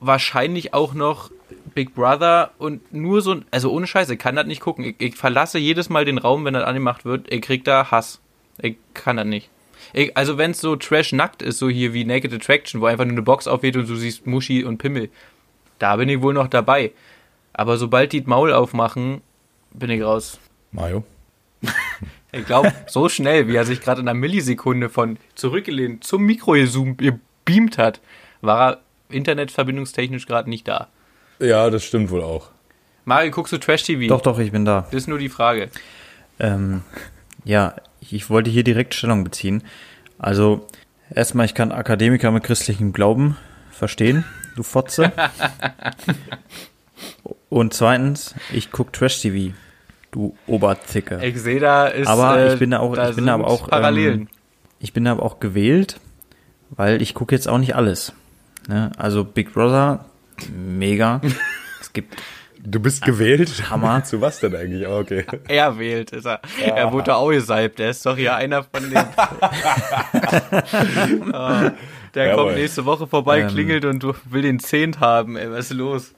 [0.00, 1.30] wahrscheinlich auch noch
[1.74, 4.84] Big Brother und nur so, also ohne Scheiße, ich kann das nicht gucken.
[4.84, 8.20] Ich, ich verlasse jedes Mal den Raum, wenn das angemacht wird, ich krieg da Hass.
[8.60, 9.50] Ich kann das nicht.
[9.92, 13.12] Ich, also wenn es so trash-nackt ist, so hier wie Naked Attraction, wo einfach nur
[13.12, 15.10] eine Box aufgeht und du siehst Muschi und Pimmel,
[15.78, 16.92] da bin ich wohl noch dabei.
[17.58, 19.22] Aber sobald die das Maul aufmachen,
[19.72, 20.38] bin ich raus.
[20.72, 21.04] Mario?
[22.30, 26.52] Ich glaube, so schnell, wie er sich gerade in einer Millisekunde von zurückgelehnt zum Mikro
[26.52, 28.02] gebeamt hat,
[28.42, 30.88] war er internetverbindungstechnisch gerade nicht da.
[31.38, 32.50] Ja, das stimmt wohl auch.
[33.06, 34.08] Mario, guckst du Trash-TV?
[34.08, 34.82] Doch, doch, ich bin da.
[34.90, 35.70] Das ist nur die Frage.
[36.38, 36.82] Ähm,
[37.44, 39.62] ja, ich wollte hier direkt Stellung beziehen.
[40.18, 40.66] Also,
[41.08, 43.38] erstmal, ich kann Akademiker mit christlichem Glauben
[43.70, 44.26] verstehen,
[44.56, 45.10] du Fotze.
[47.48, 49.54] Und zweitens, ich guck Trash-TV,
[50.10, 51.20] du Oberzicke.
[51.24, 52.08] Ich sehe da ist.
[52.08, 54.20] Aber äh, ich bin da auch, da ich bin da aber auch, Parallelen.
[54.22, 54.28] ähm,
[54.80, 56.00] ich bin da aber auch gewählt,
[56.70, 58.12] weil ich gucke jetzt auch nicht alles.
[58.68, 58.90] Ne?
[58.98, 60.06] Also Big Brother,
[60.54, 61.20] mega.
[61.80, 62.16] es gibt
[62.68, 63.70] Du bist gewählt?
[63.70, 64.02] Hammer.
[64.04, 64.88] Zu was denn eigentlich?
[64.88, 65.24] Oh, okay.
[65.48, 66.40] er wählt, ist er.
[66.64, 67.78] Er wurde auch gesalbt.
[67.78, 69.04] Der ist doch hier einer von den.
[71.32, 71.70] Ah,
[72.14, 72.44] der Jawohl.
[72.46, 73.48] kommt nächste Woche vorbei, Ähm.
[73.48, 75.36] klingelt und du will den Zehnt haben.
[75.36, 76.12] Ey, was ist los?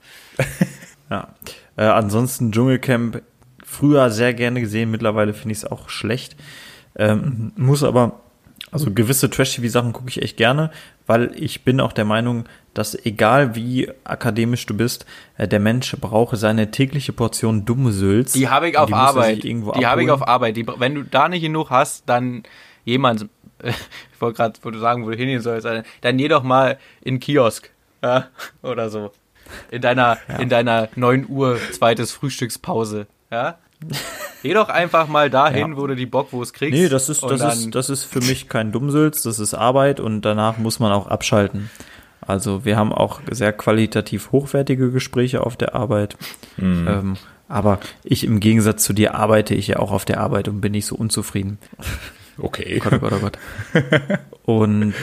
[1.11, 1.29] Ja.
[1.77, 3.23] Äh, ansonsten Dschungelcamp
[3.65, 6.37] früher sehr gerne gesehen, mittlerweile finde ich es auch schlecht.
[6.97, 8.21] Ähm, muss aber,
[8.73, 10.71] also gewisse Trash-TV-Sachen gucke ich echt gerne,
[11.07, 12.45] weil ich bin auch der Meinung,
[12.75, 15.07] dass egal wie akademisch du bist,
[15.37, 18.33] äh, der Mensch brauche seine tägliche Portion Dummsülz.
[18.33, 19.43] Die habe ich auf sich Arbeit.
[19.45, 20.57] Die habe ich auf Arbeit.
[20.57, 22.43] Die, wenn du da nicht genug hast, dann
[22.85, 23.29] jemand,
[23.63, 26.79] ich wollte gerade, wo du sagen, wo du hingehen sollst, äh, dann geh doch mal
[27.03, 27.71] in Kiosk.
[28.03, 28.29] Ja,
[28.63, 29.13] oder so.
[29.71, 33.07] In deiner, in deiner 9 Uhr zweites Frühstückspause.
[33.31, 33.59] Ja?
[34.43, 35.77] Geh doch einfach mal dahin, Ja.
[35.77, 36.73] wo du die Bockwurst kriegst.
[36.81, 40.23] Nee, das ist, das ist, das ist für mich kein Dummsülz, das ist Arbeit und
[40.23, 41.71] danach muss man auch abschalten.
[42.21, 46.17] Also wir haben auch sehr qualitativ hochwertige Gespräche auf der Arbeit.
[46.59, 47.17] Ähm,
[47.49, 50.73] aber ich im Gegensatz zu dir arbeite ich ja auch auf der Arbeit und bin
[50.73, 51.59] nicht so unzufrieden.
[52.37, 52.81] Okay.
[52.81, 53.39] Gott, oh Gott, oh Gott.
[54.45, 54.95] Und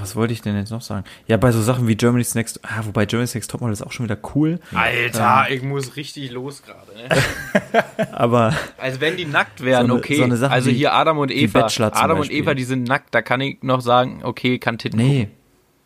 [0.00, 1.04] was wollte ich denn jetzt noch sagen?
[1.26, 4.04] Ja, bei so Sachen wie Germany's Next, ah, wobei Germany's Next Topmodel ist auch schon
[4.06, 4.58] wieder cool.
[4.74, 6.92] Alter, ich muss richtig los gerade.
[6.94, 8.04] Ne?
[8.12, 10.16] Aber Also wenn die nackt wären, So eine- okay.
[10.16, 11.66] so eine Sache also hier Adam und Eva.
[11.92, 12.30] Adam und.
[12.30, 13.14] Eva, die sind nackt.
[13.14, 15.28] Da kann ich noch sagen, okay, kann Titten nee,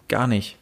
[0.08, 0.56] gar nicht.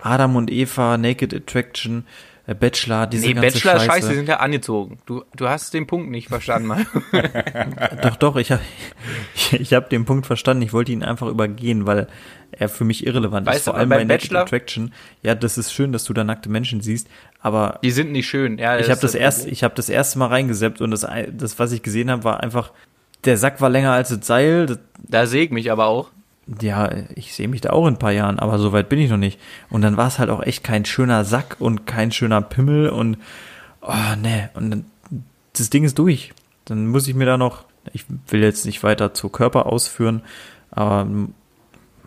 [0.00, 2.04] Adam und Eva, Naked Attraction,
[2.48, 3.86] äh, Bachelor, diese Nee, ganze Bachelor Scheiße.
[3.86, 4.98] scheiße, die sind ja angezogen.
[5.06, 6.84] Du, du hast den Punkt nicht verstanden, mal.
[8.02, 8.62] Doch, doch, ich habe
[9.52, 10.62] ich hab den Punkt verstanden.
[10.64, 12.08] Ich wollte ihn einfach übergehen, weil
[12.52, 13.64] er für mich irrelevant Weißt ist.
[13.64, 14.92] Vor allem bei Naked Bachelor- Attraction.
[15.22, 17.08] Ja, das ist schön, dass du da nackte Menschen siehst,
[17.40, 18.58] aber Die sind nicht schön.
[18.58, 21.58] Ja, ich habe das ist erst, ich habe das erste Mal reingeseppt und das, das,
[21.58, 22.72] was ich gesehen habe, war einfach,
[23.24, 24.66] der Sack war länger als das Seil.
[24.66, 26.10] Das, Da sehe ich mich aber auch.
[26.60, 29.08] ja, ich sehe mich da auch in ein paar Jahren, aber so weit bin ich
[29.10, 29.38] noch nicht.
[29.70, 33.16] Und dann war es halt auch echt kein schöner Sack und kein schöner Pimmel und
[33.80, 34.84] oh ne, und dann,
[35.56, 36.32] das Ding ist durch.
[36.64, 40.22] Dann muss ich mir da noch, ich will jetzt nicht weiter zu Körper ausführen,
[40.70, 41.06] aber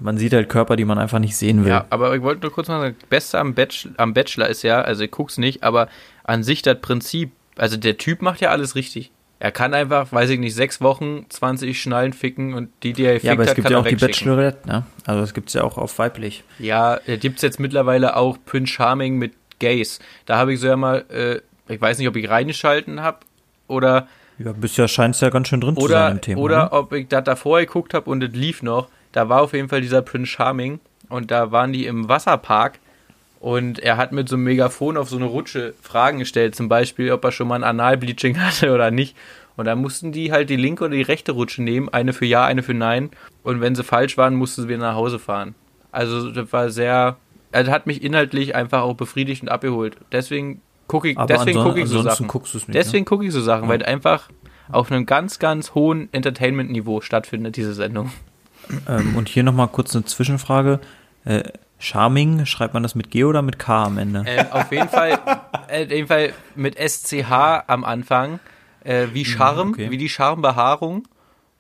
[0.06, 1.72] man sieht halt Körper, die man einfach nicht sehen will.
[1.72, 4.62] Ja, aber ich wollte nur kurz mal sagen, das Beste am Bachelor, am Bachelor ist
[4.62, 5.90] ja, also ich guck's nicht, aber
[6.24, 9.12] an sich das Prinzip, also der Typ macht ja alles richtig.
[9.40, 13.14] Er kann einfach, weiß ich nicht, sechs Wochen 20 Schnallen ficken und die, die er
[13.16, 13.96] fickt Ja, aber es hat, gibt ja auch die.
[13.96, 14.86] Bachelorette, ne?
[15.06, 16.44] Also es gibt's ja auch auf weiblich.
[16.60, 20.00] Ja, äh, gibt's jetzt mittlerweile auch Prince Charming mit Gays.
[20.26, 23.20] Da habe ich so ja mal, äh, ich weiß nicht, ob ich reingeschalten habe
[23.68, 26.42] oder Ja, bisher scheint's ja ganz schön drin zu sein oder im Thema.
[26.42, 26.72] oder ne?
[26.72, 28.88] ob ich das davor geguckt habe und es lief noch.
[29.16, 32.80] Da war auf jeden Fall dieser Prince Charming und da waren die im Wasserpark
[33.40, 37.14] und er hat mit so einem Megafon auf so eine Rutsche Fragen gestellt, zum Beispiel,
[37.14, 39.16] ob er schon mal ein Analbleaching hatte oder nicht.
[39.56, 42.44] Und da mussten die halt die linke oder die rechte Rutsche nehmen, eine für Ja,
[42.44, 43.10] eine für Nein.
[43.42, 45.56] Und wenn sie falsch waren, mussten sie wieder nach Hause fahren.
[45.94, 47.16] Also das war sehr,
[47.54, 49.96] er hat mich inhaltlich einfach auch befriedigt und abgeholt.
[50.12, 52.28] Deswegen gucke ich, Aber deswegen gucke ich so Sachen.
[52.28, 52.74] nicht, ne?
[52.74, 54.28] deswegen gucke ich so Sachen, weil einfach
[54.70, 58.12] auf einem ganz, ganz hohen Entertainment-Niveau stattfindet, diese Sendung.
[58.88, 60.80] Ähm, und hier nochmal kurz eine Zwischenfrage.
[61.26, 61.44] Äh,
[61.80, 64.24] Charming, schreibt man das mit G oder mit K am Ende?
[64.26, 65.20] Äh, auf jeden Fall,
[65.68, 67.32] äh, auf jeden Fall mit SCH
[67.68, 68.40] am Anfang,
[68.84, 69.92] äh, wie Charme, okay.
[69.92, 71.08] wie die Charmbehaarung.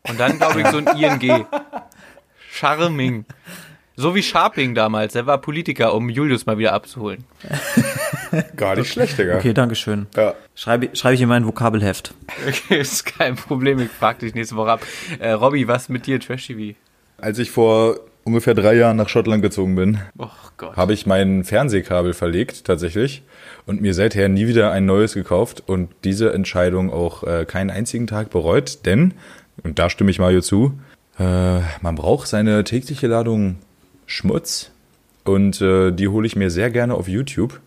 [0.07, 1.45] Und dann, glaube ich, so ein ING.
[2.51, 3.25] Charming.
[3.97, 7.23] So wie Sharping damals, der war Politiker, um Julius mal wieder abzuholen.
[8.57, 9.37] Gar nicht schlecht, Digga.
[9.37, 10.07] Okay, Dankeschön.
[10.15, 10.33] Ja.
[10.53, 12.13] Schreibe, schreibe ich in mein Vokabelheft.
[12.47, 14.81] Okay, ist kein Problem, ich frag dich nächste Woche ab.
[15.19, 16.75] Äh, Robby, was mit dir, Trash TV?
[17.25, 20.29] Als ich vor ungefähr drei Jahren nach Schottland gezogen bin, Oh
[20.75, 23.23] habe ich mein Fernsehkabel verlegt, tatsächlich,
[23.65, 28.05] und mir seither nie wieder ein neues gekauft und diese Entscheidung auch äh, keinen einzigen
[28.05, 29.15] Tag bereut, denn,
[29.63, 30.79] und da stimme ich Mario zu,
[31.17, 33.55] äh, man braucht seine tägliche Ladung
[34.05, 34.69] Schmutz.
[35.23, 37.59] Und äh, die hole ich mir sehr gerne auf YouTube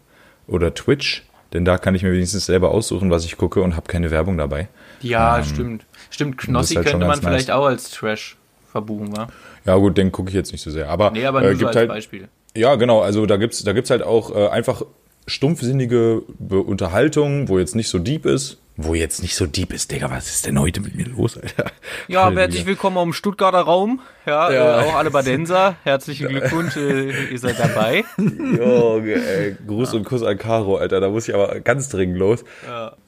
[0.47, 3.89] oder Twitch, denn da kann ich mir wenigstens selber aussuchen, was ich gucke und habe
[3.89, 4.69] keine Werbung dabei.
[5.01, 5.85] Ja, stimmt.
[6.11, 7.57] Stimmt, Knossi halt könnte man vielleicht nice.
[7.57, 8.37] auch als Trash
[8.71, 9.29] verbuchen, wa?
[9.69, 10.89] Ja gut, den gucke ich jetzt nicht so sehr.
[10.89, 12.29] Aber, Nee, aber nur äh, so gibt als halt, Beispiel.
[12.57, 13.03] Ja, genau.
[13.03, 14.81] Also da gibt's da gibt's halt auch äh, einfach
[15.27, 18.57] stumpfsinnige Be Unterhaltung, wo jetzt nicht so deep ist.
[18.79, 21.71] Wo jetzt nicht so deep ist, Digga, was ist denn heute mit mir los, Alter?
[22.09, 22.45] Ja, Halleluja.
[22.45, 24.01] herzlich willkommen am Stuttgarter Raum.
[24.25, 24.81] Ja, Ja.
[24.81, 25.77] Äh, auch alle Badenser.
[25.85, 28.05] Herzlichen Glückwunsch, äh, ihr seid dabei.
[28.17, 32.43] Junge, ey, Gruß und Kuss an Caro, Alter, da muss ich aber ganz dringend los.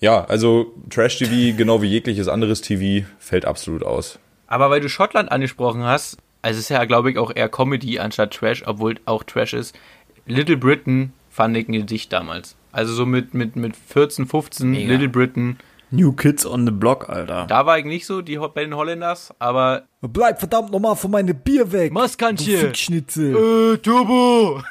[0.01, 4.19] Ja, also Trash-TV, genau wie jegliches anderes TV, fällt absolut aus.
[4.47, 7.99] Aber weil du Schottland angesprochen hast, also es ist ja, glaube ich, auch eher Comedy
[7.99, 9.79] anstatt Trash, obwohl auch Trash ist.
[10.27, 12.57] Little Britain fand ich ein Gedicht damals.
[12.73, 14.93] Also so mit, mit, mit 14, 15, Mega.
[14.93, 15.59] Little Britain.
[15.93, 17.47] New Kids on the Block, Alter.
[17.49, 21.37] Da war ich nicht so die, bei den Holländers, aber Bleib verdammt nochmal von meinem
[21.37, 21.93] Bier weg.
[21.93, 22.55] Maskantje.
[22.59, 23.75] Du Fickschnitzel.
[23.75, 24.63] äh, Turbo!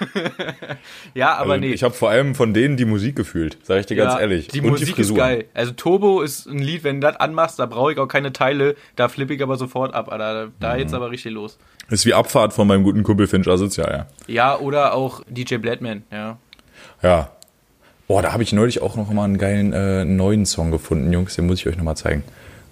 [1.14, 1.74] ja, aber Also, nee.
[1.74, 4.48] Ich habe vor allem von denen die Musik gefühlt, sag ich dir ganz Ja, ehrlich.
[4.48, 5.46] Die und Musik die ist geil.
[5.54, 8.76] Also Turbo ist ein Lied, wenn du das anmachst, da brauche ich auch keine Teile,
[8.96, 10.50] da flippe ich aber sofort ab, Alter.
[10.60, 10.80] Da Mhm.
[10.80, 11.58] jetzt aber richtig los.
[11.90, 14.34] Ist wie Abfahrt von meinem guten Kumpel Finch Asozial, ja.
[14.34, 16.38] Ja, oder auch DJ Bladman, ja.
[17.04, 17.32] Ja.
[18.10, 21.36] Boah, da habe ich neulich auch noch mal einen geilen äh, neuen Song gefunden, Jungs.
[21.36, 22.24] Den muss ich euch noch mal zeigen.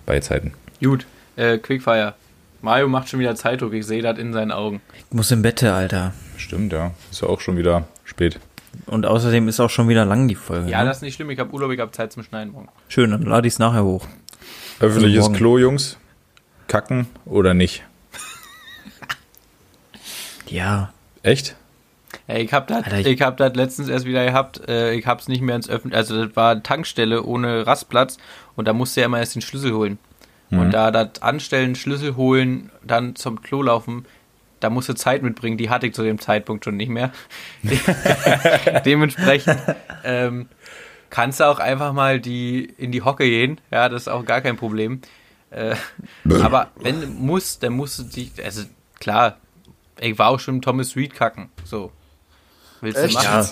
[0.07, 0.53] Bei Zeiten.
[0.81, 2.15] Gut, äh, Quickfire.
[2.63, 4.81] Mario macht schon wieder Zeitdruck, ich sehe das in seinen Augen.
[4.97, 6.15] Ich muss im Bette, Alter.
[6.37, 6.89] Stimmt, ja.
[7.11, 8.39] Ist ja auch schon wieder spät.
[8.87, 10.71] Und außerdem ist auch schon wieder lang die Folge.
[10.71, 10.85] Ja, ne?
[10.85, 12.69] das ist nicht schlimm, ich habe Urlaub, ich habe Zeit zum Schneiden morgen.
[12.87, 14.07] Schön, dann lade ich es nachher hoch.
[14.79, 15.35] Öffentliches morgen.
[15.35, 15.97] Klo, Jungs.
[16.67, 17.83] Kacken oder nicht?
[20.47, 20.93] Ja.
[21.21, 21.55] Echt?
[22.27, 24.67] Ey, ich hab das, ich- hab das letztens erst wieder gehabt.
[24.67, 28.17] Äh, ich hab's nicht mehr ins Öffnen, also das war eine Tankstelle ohne Rastplatz
[28.55, 29.97] und da musste er immer erst den Schlüssel holen.
[30.49, 34.05] Und da das Anstellen, Schlüssel holen, dann zum Klo laufen,
[34.61, 35.57] da musste Zeit mitbringen.
[35.57, 37.11] Die hatte ich zu dem Zeitpunkt schon nicht mehr.
[38.85, 39.57] Dementsprechend
[40.03, 40.47] ähm,
[41.09, 43.59] kannst du auch einfach mal die in die Hocke gehen.
[43.71, 45.01] Ja, das ist auch gar kein Problem.
[45.49, 45.75] Äh,
[46.41, 48.63] aber wenn du musst, dann musst du dich, also
[48.99, 49.37] klar,
[49.99, 51.49] ich war auch schon Thomas Reed kacken.
[51.63, 51.91] So.
[52.81, 53.25] Willst du machen?
[53.25, 53.47] Ja.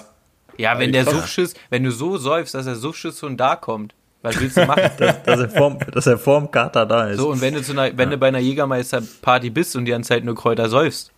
[0.57, 4.39] Ja, wenn der Suffschiss, wenn du so säufst, dass der Suffschiss schon da kommt, was
[4.39, 4.89] willst du machen?
[4.97, 7.17] Dass er vorm, dass er vorm Kater da ist.
[7.17, 10.09] So, und wenn du, zu einer, wenn du bei einer Jägermeister-Party bist und die ganze
[10.09, 11.11] Zeit nur Kräuter säufst,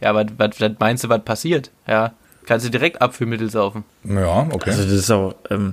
[0.00, 1.70] ja, was, was, was meinst du, was passiert?
[1.86, 2.12] Ja,
[2.46, 3.84] kannst du direkt Abführmittel saufen.
[4.04, 4.70] Ja, okay.
[4.70, 5.72] Also das ist auch, ähm,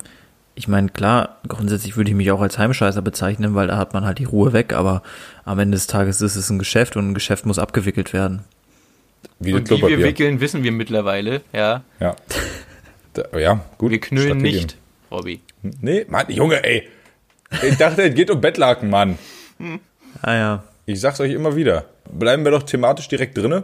[0.55, 4.05] ich meine, klar, grundsätzlich würde ich mich auch als Heimscheißer bezeichnen, weil da hat man
[4.05, 5.01] halt die Ruhe weg, aber
[5.45, 8.43] am Ende des Tages ist es ein Geschäft und ein Geschäft muss abgewickelt werden.
[9.39, 11.83] Wie Und wie wir wickeln, wissen wir mittlerweile, ja.
[11.99, 12.15] Ja.
[13.13, 13.91] Da, ja, gut.
[13.91, 14.77] Wir knüllen nicht,
[15.11, 15.41] Robby.
[15.61, 16.87] Nee, Mann, Junge, ey.
[17.63, 19.17] Ich dachte, es geht um Bettlaken, Mann.
[20.21, 20.63] Ah ja.
[20.85, 21.85] Ich sag's euch immer wieder.
[22.11, 23.63] Bleiben wir doch thematisch direkt drinne.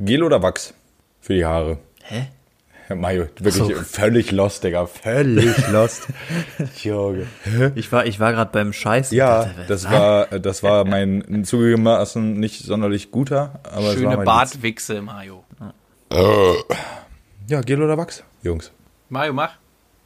[0.00, 0.74] Gel oder Wachs
[1.20, 1.78] für die Haare?
[2.02, 2.28] Hä?
[2.94, 3.70] Mario, wirklich so.
[3.82, 4.86] völlig lost, Digga.
[4.86, 6.08] Völlig lost.
[6.82, 7.26] Junge.
[7.74, 9.16] Ich war, ich war gerade beim Scheißen.
[9.16, 9.92] Ja, Dachte, das was?
[9.92, 15.44] war, das war mein zugegebenermaßen nicht sonderlich guter, aber Schöne Bartwichse, Mario.
[17.48, 18.72] Ja, Gel oder Wachs, Jungs.
[19.08, 19.52] Mario, mach.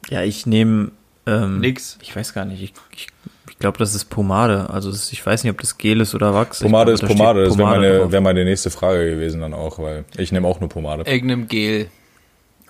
[0.09, 0.91] Ja, ich nehme
[1.25, 1.97] ähm, Nix.
[2.01, 2.61] Ich weiß gar nicht.
[2.61, 3.07] Ich, ich,
[3.49, 4.69] ich glaube, das ist Pomade.
[4.69, 6.61] Also es, ich weiß nicht, ob das Gel ist oder Wachs.
[6.61, 9.41] Ich Pomade glaube, ist da steht Pomade, das wäre meine, wär meine nächste Frage gewesen
[9.41, 11.09] dann auch, weil ich nehme auch nur Pomade.
[11.09, 11.89] Irgendeinem Gel.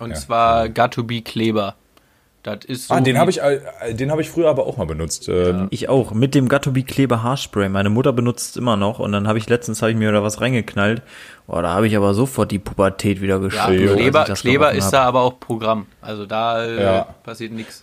[0.04, 0.16] Und Ja.
[0.16, 1.74] zwar Gattobi Kleber.
[2.42, 2.94] Das ist so.
[2.94, 3.58] ah, den habe ich, äh,
[3.94, 5.30] den habe ich früher aber auch mal benutzt.
[5.30, 7.70] Ähm, Ich auch, mit dem Gattobi Kleber Haarspray.
[7.70, 10.22] Meine Mutter benutzt es immer noch und dann habe ich letztens habe ich mir da
[10.22, 11.00] was reingeknallt.
[11.46, 13.70] Boah, da habe ich aber sofort die Pubertät wieder Ja.
[13.70, 13.92] Jo.
[13.92, 14.92] als Kleber, ich das Kleber ist hab.
[14.92, 15.86] da aber auch Programm.
[16.02, 17.02] Also da äh, Ja.
[17.22, 17.82] passiert nichts.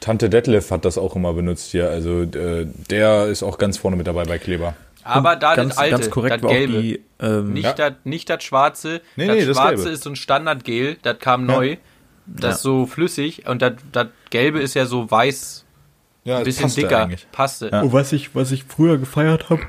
[0.00, 1.88] Tante Detlef hat das auch immer benutzt hier.
[1.88, 4.74] Also äh, der ist auch ganz vorne mit dabei bei Kleber.
[5.04, 6.80] Aber da ganz, das alte, ganz korrekt das gelbe.
[6.82, 7.72] die ähm, nicht, Ja.
[7.74, 9.00] das, nicht das schwarze.
[9.16, 9.90] Nee, das nee, das schwarze Gelbe.
[9.90, 11.76] ist so ein Standardgel, das kam neu.
[12.26, 12.50] Das Ja.
[12.52, 15.64] ist so flüssig und das, das gelbe ist ja so weiß,
[16.24, 17.08] Ja, ein bisschen dicker.
[17.32, 17.68] Passte.
[17.70, 17.82] Ja.
[17.82, 19.60] Und was ich, was ich früher gefeiert habe,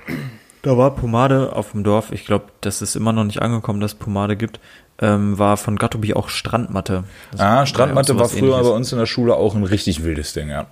[0.61, 2.11] da war Pomade auf dem Dorf.
[2.13, 4.59] Ich glaube, das ist immer noch nicht angekommen, dass es Pomade gibt.
[5.01, 7.03] Ähm, war von Gattobi auch Strandmatte.
[7.33, 8.67] Das Ah, ja Strandmatte war früher Ähnliches.
[8.69, 10.67] bei uns in der Schule auch ein richtig wildes Ding, ja.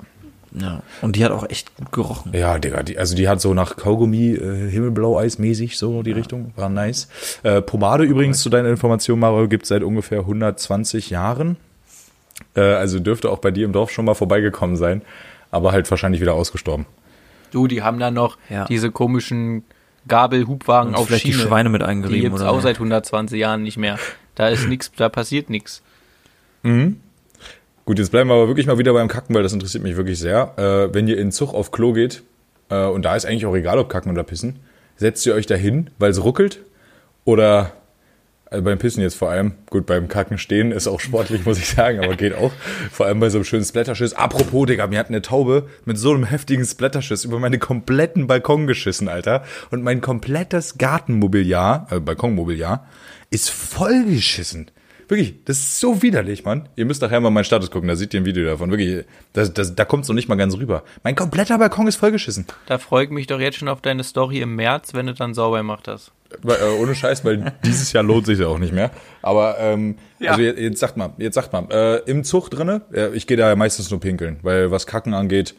[0.56, 0.84] Ja.
[1.02, 2.32] Und die hat auch echt gut gerochen.
[2.34, 6.52] Ja, Digga, die, also die hat so nach Kaugummi, äh, Himmelblau-Eis mäßig, so die Richtung,
[6.56, 7.08] war nice.
[7.44, 11.58] Äh, Pomade übrigens, zu deiner Information, Mario, gibt seit ungefähr 120 Jahren.
[12.56, 15.02] Äh, also dürfte auch bei dir im Dorf schon mal vorbeigekommen sein,
[15.50, 16.86] aber halt wahrscheinlich wieder ausgestorben.
[17.52, 18.66] Du, die haben da noch Ja.
[18.66, 19.64] diese komischen
[20.08, 21.38] Gabel-Hubwagen auf vielleicht Schiene.
[21.38, 23.98] die Schweine mit Die eingerieben gibt's oder auch seit 120 Jahren nicht mehr.
[24.36, 25.82] Da ist nichts, da passiert nichts.
[27.86, 30.18] Gut, jetzt bleiben wir aber wirklich mal wieder beim Kacken, weil das interessiert mich wirklich
[30.18, 30.54] sehr.
[30.58, 32.24] Äh, wenn ihr in Zug auf Klo geht,
[32.70, 34.60] äh, und da ist eigentlich auch egal, ob Kacken oder Pissen,
[34.96, 36.62] setzt ihr euch da hin, weil es ruckelt?
[37.26, 37.74] Oder
[38.50, 39.54] Also beim Pissen jetzt vor allem.
[39.72, 42.52] Gut, beim Kacken stehen ist auch sportlich, muss ich sagen, aber geht auch.
[42.92, 44.14] Vor allem bei so einem schönen Splatterschiss.
[44.14, 48.68] Apropos, Digga, mir hat eine Taube mit so einem heftigen Splatterschiss über meine kompletten Balkon
[48.68, 49.44] geschissen, Alter.
[49.72, 52.86] Und mein komplettes Gartenmobiliar, äh, Balkonmobiliar,
[53.32, 54.70] ist vollgeschissen.
[55.14, 56.70] Wirklich, das ist so widerlich, Mann.
[56.76, 58.72] Ihr müsst nachher mal meinen Status gucken, da seht ihr ein Video davon.
[58.72, 60.82] Wirklich, das, das, da kommt es noch nicht mal ganz rüber.
[61.04, 62.48] Mein kompletter Balkon ist vollgeschissen.
[62.66, 65.36] Da freue ich mich doch jetzt schon auf deine Story im März, wenn du dann
[65.36, 66.12] sauber gemacht hast.
[66.42, 68.90] Weil, äh, ohne Scheiß, weil dieses Jahr lohnt sich ja auch nicht mehr.
[69.22, 70.32] Aber ähm, Ja.
[70.32, 73.38] also jetzt, jetzt sagt mal, jetzt sagt mal, äh, im Zug drinne, äh, ich gehe
[73.38, 75.54] da ja meistens nur pinkeln, weil was Kacken angeht,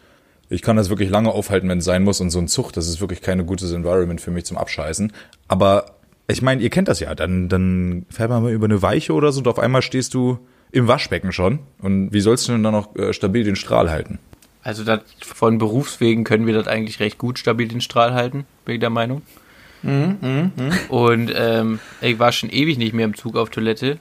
[0.48, 2.20] ich kann das wirklich lange aufhalten, wenn es sein muss.
[2.20, 5.12] Und so ein Zug, das ist wirklich keine gutes Environment für mich zum Abscheißen.
[5.46, 5.93] Aber
[6.26, 7.14] ich meine, ihr kennt das ja.
[7.14, 10.38] Dann, dann fährt man mal über eine Weiche oder so und auf einmal stehst du
[10.72, 11.60] im Waschbecken schon.
[11.80, 14.18] Und wie sollst du denn dann noch äh, stabil den Strahl halten?
[14.62, 18.74] Also das, von Berufswegen können wir das eigentlich recht gut stabil den Strahl halten, bin
[18.74, 19.22] ich der Meinung.
[20.88, 23.98] Und ähm, ich war schon ewig nicht mehr im Zug auf Toilette.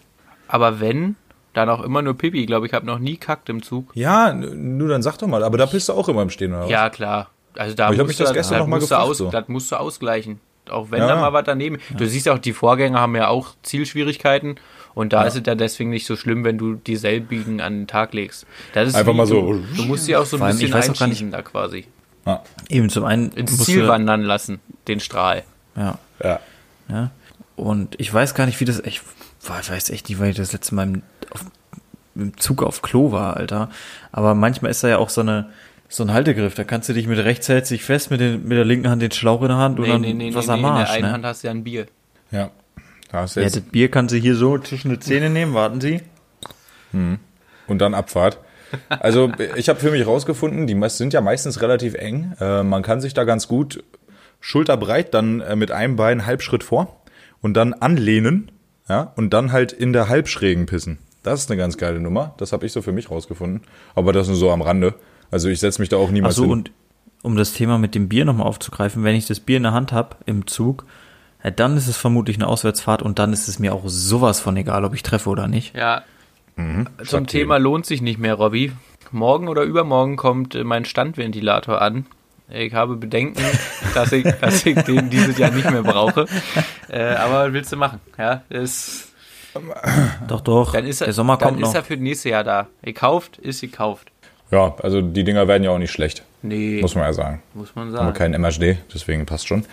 [0.48, 1.16] Aber wenn,
[1.54, 2.40] dann auch immer nur Pipi.
[2.42, 3.92] Ich glaube, ich habe noch nie kackt im Zug.
[3.94, 5.44] Ja, nur dann sag doch mal.
[5.44, 6.70] Aber da bist du auch immer im Stehen, oder was?
[6.70, 7.30] Ja, klar.
[7.56, 9.10] Also da Aber ich hab musst mich das du, gestern noch mal musst du gefragt,
[9.10, 9.30] aus, so.
[9.30, 10.40] Das musst du ausgleichen.
[10.70, 11.22] Auch wenn Ja, da ja.
[11.22, 11.78] mal was daneben.
[11.98, 14.56] Du siehst ja auch, die Vorgänger haben ja auch Zielschwierigkeiten.
[14.96, 18.14] Und da ist es ja deswegen nicht so schlimm, wenn du dieselbigen an den Tag
[18.14, 18.46] legst.
[18.74, 19.42] Das ist Einfach wie mal so.
[19.54, 21.86] Du, du musst sie auch so ein Vor bisschen einschießen da quasi.
[22.26, 22.44] Ja.
[22.70, 25.44] Eben zum einen Ins Ziel wandern lassen, den Strahl.
[25.76, 26.40] Ja, ja.
[26.90, 27.12] ja.
[27.56, 28.80] Und ich weiß gar nicht, wie das.
[28.82, 29.02] Ich
[29.46, 31.02] war- weiß echt nicht, weil ich das letzte Mal im,
[31.32, 31.44] auf,
[32.16, 33.70] im Zug auf Klo war, Alter.
[34.12, 35.50] Aber manchmal ist da ja auch so eine
[35.96, 36.56] so ein Haltegriff.
[36.56, 39.02] Da kannst du dich mit rechts hältst dich fest, mit, den, mit der linken Hand
[39.02, 40.64] den Schlauch in der Hand und Nee, dann nee, nee, nee, was nee, am in
[40.66, 40.90] der Arsch.
[40.92, 41.12] einen Ne?
[41.12, 41.86] Hand hast du ja ein Bier.
[42.32, 42.50] Ja.
[43.12, 45.54] Da hast du Ja, jetzt das Bier kann sie hier so zwischen die Zähne nehmen,
[45.54, 46.02] warten Sie.
[46.94, 48.40] und dann Abfahrt.
[48.90, 52.34] Also ich habe für mich rausgefunden, die meist- sind ja meistens relativ eng.
[52.40, 53.84] Äh, man kann sich da ganz gut
[54.40, 57.02] schulterbreit dann äh, mit einem Bein Halbschritt vor
[57.42, 58.52] und dann anlehnen,
[58.90, 60.98] ja, und dann halt in der Halbschrägen pissen.
[61.22, 62.34] Das ist eine ganz geile Nummer.
[62.38, 63.62] Das habe ich so für mich rausgefunden.
[63.96, 64.96] Aber das nur so am Rande.
[65.34, 66.52] Also ich setze mich da auch Ach niemals so, hin.
[66.52, 66.72] und
[67.24, 69.92] um das Thema mit dem Bier nochmal aufzugreifen, wenn ich das Bier in der Hand
[69.92, 70.86] habe im Zug,
[71.44, 74.56] ja, dann ist es vermutlich eine Auswärtsfahrt und dann ist es mir auch sowas von
[74.58, 75.76] egal, ob ich treffe oder nicht.
[75.76, 76.04] Ja.
[76.56, 78.72] Zum sagt Thema lohnt sich nicht mehr, Robby.
[79.12, 82.06] Morgen oder übermorgen kommt äh, mein Standventilator an.
[82.50, 83.42] Ich habe Bedenken,
[83.96, 86.28] dass ich, dass ich den dieses Jahr nicht mehr brauche.
[86.90, 88.00] Äh, aber was willst du machen?
[88.18, 89.14] Ja, ist,
[90.28, 91.76] Doch, doch, dann ist er, der Sommer dann kommt ist noch.
[91.76, 92.68] er für das nächste Jahr da.
[92.84, 94.12] Gekauft ist gekauft.
[94.54, 96.24] Ja, also die Dinger werden ja auch nicht schlecht.
[96.44, 97.42] Nee, Muss man ja sagen.
[97.56, 98.14] muss man Aber sagen.
[98.14, 99.66] kein MHD, deswegen passt schon.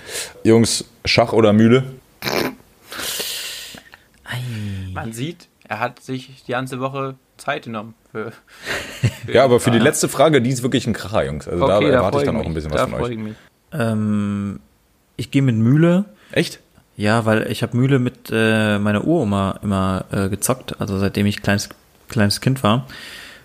[0.42, 1.84] Jungs, Schach oder Mühle?
[4.94, 7.94] Man sieht, er hat sich die ganze Woche Zeit genommen.
[8.12, 8.32] Für,
[9.26, 11.46] für Ja, aber für die letzte Frage, die ist wirklich ein Kracher, Jungs.
[11.48, 12.48] Also da erwarte freu ich dann auch mich.
[12.48, 13.12] ein bisschen was da von freu euch.
[13.12, 13.34] ich mich.
[13.72, 14.60] Ähm,
[15.16, 16.04] ich gehe mit Mühle.
[16.32, 16.60] Echt?
[16.96, 21.42] Ja, weil ich habe Mühle mit äh, meiner Uroma immer äh, gezockt, also seitdem ich
[21.42, 21.68] kleines,
[22.08, 22.86] kleines Kind war.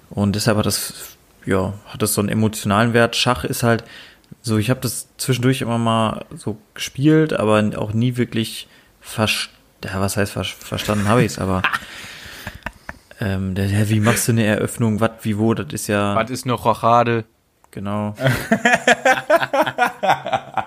[0.09, 0.93] Und deshalb hat das,
[1.45, 3.15] ja, hat das so einen emotionalen Wert.
[3.15, 3.83] Schach ist halt
[4.41, 8.67] so, ich habe das zwischendurch immer mal so gespielt, aber auch nie wirklich
[9.01, 9.53] verstanden.
[9.83, 11.61] Ja, was heißt ver verstanden habe ich's, aber
[13.21, 16.15] ähm, der, der, wie machst du eine Eröffnung, was, wie, wo, das ist ja.
[16.15, 17.23] Was ist noch Rochade?
[17.71, 18.15] Genau.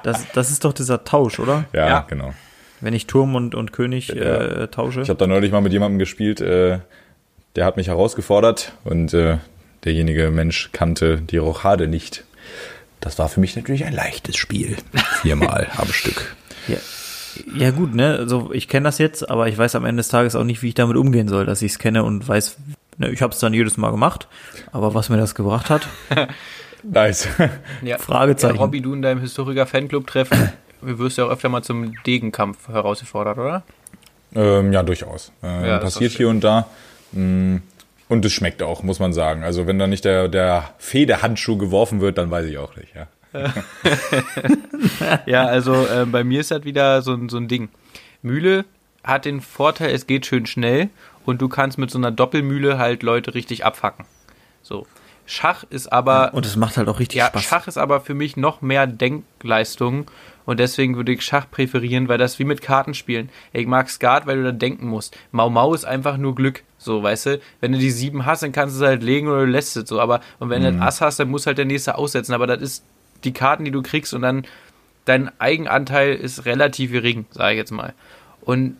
[0.02, 1.64] das, das ist doch dieser Tausch, oder?
[1.72, 2.00] Ja, Ja.
[2.08, 2.34] genau.
[2.80, 5.00] Wenn ich Turm und, und König äh, tausche.
[5.00, 6.78] Ich habe da neulich mal mit jemandem gespielt, äh,
[7.56, 9.38] der hat mich herausgefordert und äh,
[9.84, 12.24] derjenige Mensch kannte die Rochade nicht.
[13.00, 14.76] Das war für mich natürlich ein leichtes Spiel.
[15.22, 16.34] Viermal am Stück.
[16.66, 16.76] Ja,
[17.56, 18.16] ja gut, ne?
[18.18, 20.68] Also ich kenne das jetzt, aber ich weiß am Ende des Tages auch nicht, wie
[20.68, 22.56] ich damit umgehen soll, dass ich es kenne und weiß,
[22.98, 24.26] ne, ich habe es dann jedes Mal gemacht,
[24.72, 25.86] aber was mir das gebracht hat,
[26.82, 27.28] Nice.
[27.82, 28.54] Ja, Fragezeichen.
[28.56, 30.52] Ja, Robby, du in deinem Historiker-Fanclub-Treffen,
[30.82, 33.62] du wirst ja auch öfter mal zum Degenkampf herausgefordert, oder?
[34.34, 35.32] ähm, ja, durchaus.
[35.42, 36.68] Äh, Ja, passiert hier und da.
[37.12, 37.56] Mm,
[38.08, 39.42] Und es schmeckt auch, muss man sagen.
[39.42, 42.94] Also wenn da nicht der, der Federhandschuh geworfen wird, dann weiß ich auch nicht.
[42.94, 43.06] Ja.
[45.26, 47.68] Ja, also äh, bei mir ist das wieder so, ein- so ein Ding.
[48.22, 48.64] Mühle
[49.04, 50.88] hat den Vorteil, es geht schön schnell
[51.24, 54.04] und du kannst mit so einer Doppelmühle halt Leute richtig abfacken.
[54.62, 54.86] So.
[55.26, 57.42] Schach ist aber und es macht halt auch richtig Ja, Spaß.
[57.42, 60.10] Schach ist aber für mich noch mehr Denkleistung
[60.46, 63.28] und deswegen würde ich Schach präferieren, weil das wie mit Kartenspielen.
[63.52, 65.16] Ich mag Skat, weil du da denken musst.
[65.30, 67.40] Mau Mau ist einfach nur Glück, so, weißt du?
[67.60, 69.88] Wenn du die sieben hast, dann kannst du es halt legen oder du lässt es
[69.88, 70.78] so, aber und wenn du Mhm.
[70.78, 72.84] das Ass hast, dann muss halt der nächste aussetzen, aber das ist
[73.24, 74.44] die Karten, die du kriegst und dann
[75.04, 77.94] dein Eigenanteil ist relativ gering, sage ich jetzt mal.
[78.42, 78.76] Und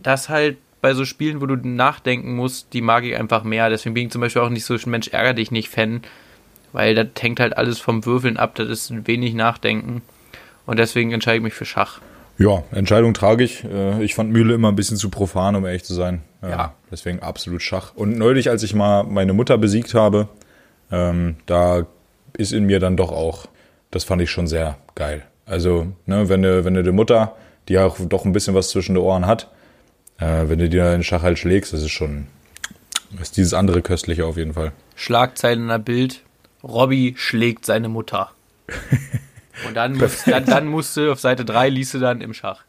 [0.00, 3.68] das halt bei so Spielen, wo du nachdenken musst, die mag ich einfach mehr.
[3.68, 6.02] Deswegen bin ich zum Beispiel auch nicht so ein Mensch ärger dich nicht Fan,
[6.72, 8.54] weil das hängt halt alles vom Würfeln ab.
[8.54, 10.02] Das ist wenig Nachdenken.
[10.66, 12.00] Und deswegen entscheide ich mich für Schach.
[12.38, 13.64] Ja, Entscheidung tragisch.
[13.64, 16.22] Äh, Ich fand Mühle immer ein bisschen zu profan, um ehrlich zu sein.
[16.42, 16.74] Ja.
[16.90, 17.92] Deswegen absolut Schach.
[17.96, 20.28] Und neulich, als ich mal meine Mutter besiegt habe,
[20.90, 21.86] ähm, da
[22.36, 23.46] ist in mir dann doch auch,
[23.90, 25.24] das fand ich schon sehr geil.
[25.46, 27.34] Also, ne, wenn du, wenn du die Mutter,
[27.68, 29.50] die ja auch doch ein bisschen was zwischen den Ohren hat,
[30.18, 32.28] äh, wenn du dir in Schach halt schlägst, das ist schon,
[33.10, 34.72] das ist dieses andere Köstliche auf jeden Fall.
[34.94, 36.22] Schlagzeile in der Bild,
[36.62, 38.30] Robby schlägt seine Mutter.
[39.66, 42.62] Und dann, musst, dann, dann musst du auf Seite 3 liest du dann im Schach.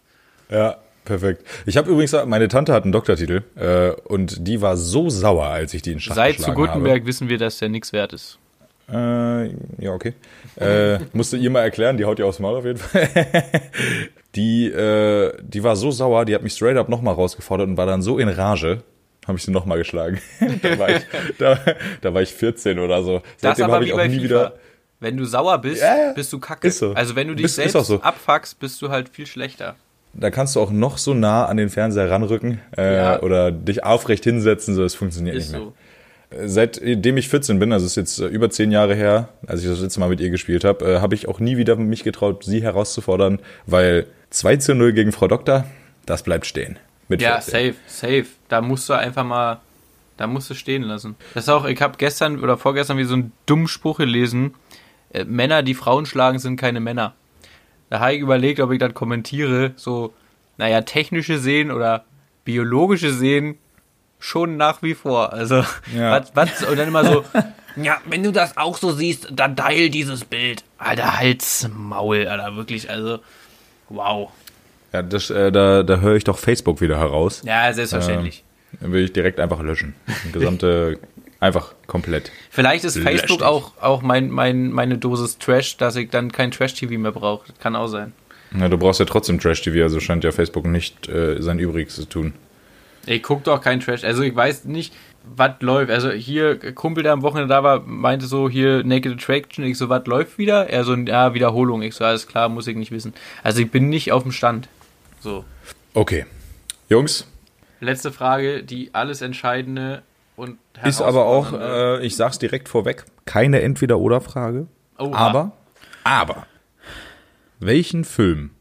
[0.50, 1.46] Ja, perfekt.
[1.66, 5.74] Ich habe übrigens, meine Tante hat einen Doktortitel äh, und die war so sauer, als
[5.74, 8.34] ich die in Schach Seit zu Gutenberg wissen wir, dass der nichts wert ist.
[8.34, 8.50] habe.
[8.92, 10.14] Äh, ja, okay.
[10.56, 13.08] Äh, musste ihr mal erklären, die haut ihr aufs Maul auf jeden Fall.
[14.36, 17.86] die, äh, die war so sauer, die hat mich straight up nochmal rausgefordert und war
[17.86, 18.84] dann so in Rage,
[19.28, 20.20] habe ich sie nochmal geschlagen.
[20.62, 21.04] da, war ich,
[21.38, 21.60] da,
[22.02, 23.20] da war ich 14 oder so.
[23.42, 24.24] Das Seitdem habe ich auch nie FIFA.
[24.24, 24.54] wieder.
[25.00, 26.12] Wenn du sauer bist, ja.
[26.14, 26.70] bist du kacke.
[26.72, 26.94] So.
[26.94, 28.02] Also wenn du dich Bist- ist selbst so.
[28.02, 29.76] abfuckst, bist du halt viel schlechter.
[30.14, 33.22] Da kannst du auch noch so nah an den Fernseher ranrücken äh, Ja.
[33.22, 35.68] oder dich aufrecht hinsetzen, so es funktioniert Ist nicht mehr.
[35.70, 35.74] so.
[36.46, 39.80] Seitdem ich 14 bin, also ist jetzt äh, über 10 Jahre her, als ich das
[39.80, 42.62] letzte Mal mit ihr gespielt habe, äh, habe ich auch nie wieder mich getraut, sie
[42.62, 45.66] herauszufordern, weil 2 zu 0 gegen Frau Doktor,
[46.06, 46.78] das bleibt stehen.
[47.08, 47.74] Mit Ja, 14.
[47.74, 48.26] safe, safe.
[48.48, 49.60] Da musst du einfach mal,
[50.18, 51.16] da musst du stehen lassen.
[51.34, 54.54] Das ist auch, ich habe gestern oder vorgestern wie so einen dummen Spruch gelesen.
[55.12, 57.14] Äh, Männer, die Frauen schlagen, sind keine Männer.
[57.90, 59.72] Da habe ich überlegt, ob ich das kommentiere.
[59.76, 60.14] So,
[60.58, 62.04] naja, technische Sehen oder
[62.46, 63.58] biologische Sehen
[64.20, 65.34] schon nach wie vor.
[65.34, 65.64] Also,
[65.96, 66.12] Ja.
[66.12, 67.24] was, was, und dann immer so,
[67.82, 70.64] ja, wenn du das auch so siehst, dann teil dieses Bild.
[70.78, 73.20] Alter, halt's Maul, Alter, wirklich, also,
[73.90, 74.30] wow.
[74.92, 77.42] Ja, das, äh, da, da höre ich doch Facebook wieder heraus.
[77.46, 78.44] Ja, selbstverständlich.
[78.82, 79.96] Dann will ich direkt einfach löschen.
[80.28, 81.00] Die gesamte,
[81.40, 82.32] einfach komplett.
[82.50, 86.98] Vielleicht ist Facebook auch, auch mein, mein, meine Dosis Trash, dass ich dann kein Trash-TV
[86.98, 87.48] mehr brauche.
[87.48, 88.14] Das kann auch sein.
[88.58, 92.06] Ja, du brauchst ja trotzdem Trash-TV, also scheint ja Facebook nicht äh, sein Übriges zu
[92.06, 92.34] tun.
[93.06, 94.04] Ich gucke doch kein Trash.
[94.04, 95.92] Also ich weiß nicht, was läuft.
[95.92, 99.64] Also hier, Kumpel, der am Wochenende da war, meinte so, hier Naked Attraction.
[99.64, 100.70] Ich so, was läuft wieder?
[100.70, 101.82] Er so, ja, Wiederholung.
[101.82, 103.14] Ich so, alles klar, muss ich nicht wissen.
[103.44, 104.68] Also ich bin nicht auf dem Stand.
[105.22, 105.46] So.
[105.94, 106.26] Okay.
[106.90, 107.28] Jungs,
[107.82, 110.04] Letzte Frage, die alles Entscheidende
[110.40, 114.68] und ist aber auch, äh, ich sag's direkt vorweg, keine Entweder-Oder-Frage.
[114.96, 115.52] Aber,
[116.04, 116.46] aber,
[117.60, 118.52] welchen Film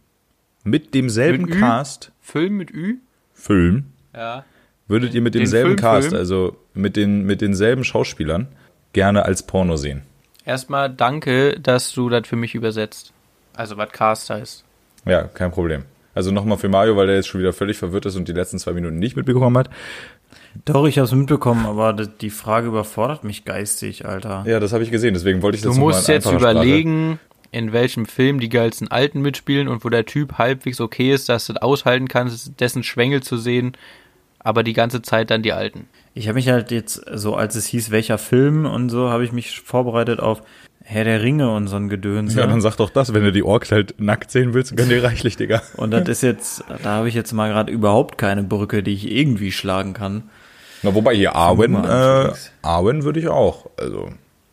[0.65, 1.59] mit demselben Mit?
[1.59, 2.97] Cast, Film mit Ü?
[3.33, 4.45] Film, Ja.
[4.89, 6.19] würdet ihr mit demselben Film, Cast, Film?
[6.19, 8.49] also mit, den, mit denselben Schauspielern,
[8.93, 10.03] gerne als Porno sehen?
[10.45, 13.13] Erstmal danke, dass du das für mich übersetzt.
[13.55, 14.65] Also was Cast heißt.
[15.05, 15.85] Ja, kein Problem.
[16.15, 18.59] Also nochmal für Mario, weil der jetzt schon wieder völlig verwirrt ist und die letzten
[18.59, 19.71] zwei Minuten nicht mitbekommen hat.
[20.65, 24.45] Doch, ich habe es mitbekommen, aber die Frage überfordert mich geistig, Alter.
[24.47, 26.67] Ja, das habe ich gesehen, deswegen wollte ich das Du musst in jetzt einfacher Sprache-
[26.67, 27.19] überlegen,
[27.51, 31.47] in welchem Film die geilsten Alten mitspielen und wo der Typ halbwegs okay ist, dass
[31.47, 33.73] du das aushalten kannst, dessen Schwengel zu sehen,
[34.39, 35.89] aber die ganze Zeit dann die Alten.
[36.15, 39.33] Ich habe mich halt jetzt, so als es hieß, welcher Film und so, habe ich
[39.33, 40.43] mich vorbereitet auf
[40.91, 42.35] Herr der Ringe und so ein Gedöns.
[42.35, 42.53] Ja, ne?
[42.53, 45.37] dann sag doch das, wenn du die Orks halt nackt sehen willst, gönn dir reichlich,
[45.37, 45.61] Digga.
[45.77, 49.11] Und das ist jetzt, da habe ich jetzt mal gerade überhaupt keine Brücke, die ich
[49.11, 50.31] irgendwie schlagen kann.
[50.83, 52.33] Na, wobei hier Arwen, äh.
[52.63, 54.09] Arwen würde ich auch, also,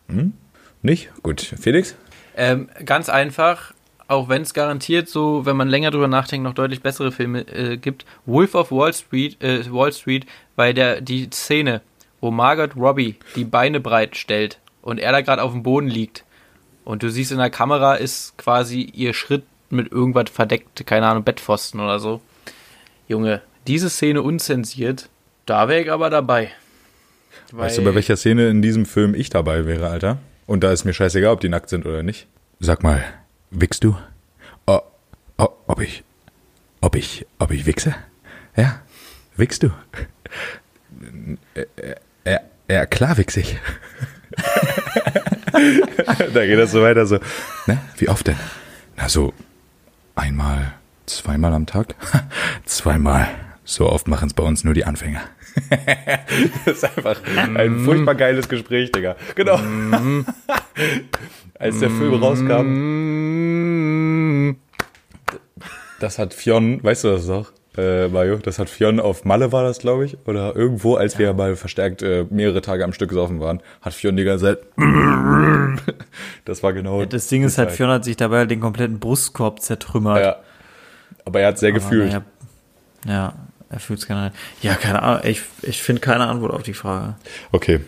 [0.10, 0.34] hm?
[0.82, 1.10] Nicht?
[1.24, 1.40] Gut.
[1.40, 1.96] Felix?
[2.36, 3.74] Ähm, ganz einfach,
[4.10, 7.78] auch wenn es garantiert so, wenn man länger drüber nachdenkt, noch deutlich bessere Filme äh,
[7.78, 8.06] gibt.
[8.26, 10.26] Wolf of Wall Street, äh, Wall Street,
[10.58, 11.80] bei der die Szene,
[12.20, 16.24] wo Margot Robbie die Beine breit stellt und er da gerade auf dem Boden liegt
[16.86, 21.24] und du siehst in der Kamera ist quasi ihr Schritt mit irgendwas verdeckt, keine Ahnung,
[21.24, 22.22] Bettpfosten oder so.
[23.08, 25.10] Junge, diese Szene unzensiert,
[25.48, 26.52] da wäre ich aber dabei.
[27.52, 30.20] Weißt du, bei welcher Szene in diesem Film ich dabei wäre, Alter?
[30.46, 32.28] Und da ist mir scheißegal, ob die nackt sind oder nicht.
[32.60, 33.04] Sag mal,
[33.50, 33.98] wickst du?
[34.68, 34.82] Oh,
[35.38, 36.04] oh, ob ich,
[36.82, 37.96] ob ich, ob ich wichse?
[38.56, 38.82] Ja,
[39.36, 39.70] wickst du?
[41.56, 43.58] Äh, äh, Ja, ja, klar wichs ich.
[46.34, 47.20] da geht das so weiter so.
[47.68, 47.80] Ne?
[47.98, 48.38] Wie oft denn?
[48.98, 49.34] Na so,
[50.16, 50.74] einmal,
[51.06, 51.96] zweimal am Tag?
[52.66, 53.28] zweimal.
[53.64, 55.22] So oft machen es bei uns nur die Anfänger.
[56.66, 57.20] das ist einfach
[57.56, 59.16] ein furchtbar geiles Gespräch, Digga.
[59.36, 59.60] Genau.
[61.58, 62.66] Als der Film rauskam,
[66.00, 68.38] das hat Fionn, weißt du das noch, äh, Mario?
[68.38, 72.02] Das hat Fionn auf Malle war das, glaube ich, oder irgendwo, als wir mal verstärkt
[72.02, 74.60] äh, mehrere Tage am Stück gesoffen waren, hat Fionn die ganze Zeit.
[76.46, 77.06] das war genau.
[77.06, 80.24] Das Ding ist halt, Fionn hat sich dabei halt den kompletten Brustkorb zertrümmert.
[80.24, 80.36] Ja.
[81.26, 82.08] Aber er hat sehr Aber gefühlt.
[82.08, 82.24] naja,
[83.06, 83.34] ja,
[83.70, 85.22] er fühlt es keine Ja, keine Ahnung.
[85.26, 87.16] Ich, ich finde keine Antwort auf die Frage.
[87.52, 87.82] Okay.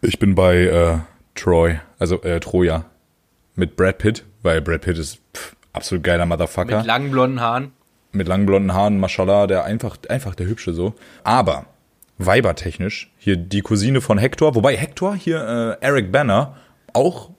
[0.00, 0.98] Ich bin bei äh,
[1.34, 2.84] Troy, also äh, Troja,
[3.54, 6.78] mit Brad Pitt, weil Brad Pitt ist pff, absolut geiler Motherfucker.
[6.78, 7.72] Mit langen blonden Haaren.
[8.16, 10.94] Mit langen blonden Haaren, Mashallah, der einfach, einfach der Hübsche so.
[11.24, 11.66] Aber
[12.18, 16.56] weibertechnisch, hier die Cousine von Hector, wobei Hector hier, äh, Eric Banner,
[16.92, 17.30] auch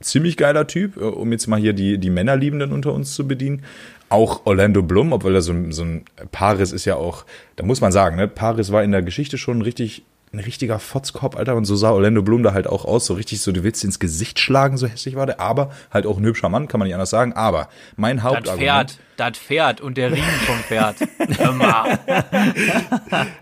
[0.00, 3.62] ziemlich geiler Typ, äh, um jetzt mal hier die, die Männerliebenden unter uns zu bedienen.
[4.10, 7.24] Auch Orlando Bloom, obwohl er so, so ein Paris ist ja auch,
[7.56, 11.36] da muss man sagen, ne, Paris war in der Geschichte schon richtig, ein richtiger Fotzkopf,
[11.36, 13.82] Alter, und so sah Orlando Bloom da halt auch aus, so richtig so, du willst
[13.84, 16.86] ins Gesicht schlagen, so hässlich war der, aber halt auch ein hübscher Mann, kann man
[16.86, 18.60] nicht anders sagen, aber mein Das Hauptargument.
[18.60, 20.96] Pferd, das Pferd und der Riemen vom Pferd.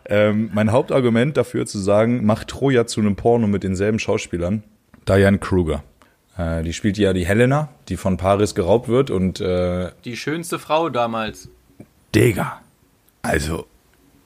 [0.09, 4.63] Ähm, mein Hauptargument dafür zu sagen, mach Troja zu einem Porno mit denselben Schauspielern,
[5.07, 5.83] Diane Kruger.
[6.39, 10.59] Äh, die spielt ja die Helena, die von Paris geraubt wird und äh, Die schönste
[10.59, 11.49] Frau damals,
[12.15, 12.61] Digga.
[13.23, 13.67] Also,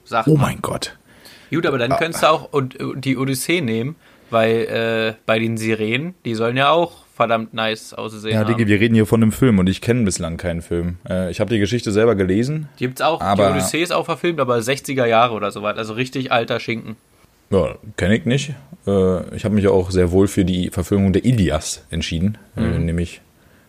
[0.03, 0.97] sagt oh mein Gott.
[1.51, 2.49] Gut, aber dann könntest du auch
[2.95, 3.95] die Odyssee nehmen,
[4.29, 8.31] weil äh, bei den Sirenen, die sollen ja auch verdammt nice aussehen.
[8.31, 8.43] Ja.
[8.45, 10.97] Diggi, wir reden hier von einem Film und ich kenne bislang keinen Film.
[11.07, 12.67] Äh, ich habe die Geschichte selber gelesen.
[12.79, 15.77] Die gibt's auch, Aber- die Odyssee ist auch verfilmt, aber 60er Jahre oder so was,
[15.77, 16.95] also richtig alter Schinken.
[17.51, 18.53] Ja, kenne ich nicht.
[18.87, 23.21] Äh, ich habe mich auch sehr wohl für die Verfilmung der Ilias entschieden, äh, nämlich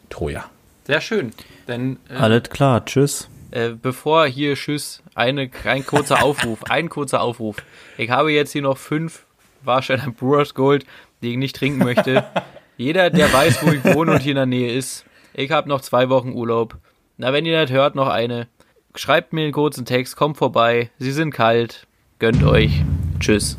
[0.09, 0.45] Troja.
[0.87, 1.33] Sehr schön.
[1.68, 3.28] Denn äh, Alles klar, tschüss.
[3.53, 7.57] Äh, bevor hier Tschüss, eine, ein kurzer Aufruf, ein kurzer Aufruf.
[7.98, 9.26] Ich habe jetzt hier noch fünf
[9.62, 10.84] Warsteiner Brewers Gold,
[11.22, 12.24] die ich nicht trinken möchte.
[12.76, 15.80] Jeder, der weiß, wo ich wohne und hier in der Nähe ist, ich habe noch
[15.80, 16.78] zwei Wochen Urlaub.
[17.16, 18.48] Na, wenn ihr das hört, noch eine.
[18.94, 20.90] Schreibt mir einen kurzen Text, kommt vorbei.
[20.98, 21.86] Sie sind kalt.
[22.18, 22.82] Gönnt euch.
[23.20, 23.59] Tschüss.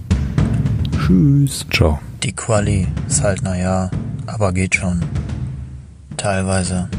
[0.99, 1.65] Tschüss.
[1.71, 1.99] Ciao.
[2.23, 3.91] Die Quali ist halt naja,
[4.25, 5.01] aber geht schon.
[6.17, 6.89] Teilweise.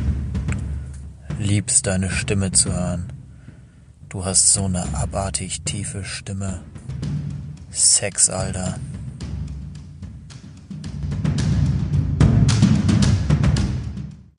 [1.39, 3.13] Liebst deine Stimme zu hören.
[4.09, 6.61] Du hast so eine abartig tiefe Stimme.
[7.71, 8.79] Sex, Alter.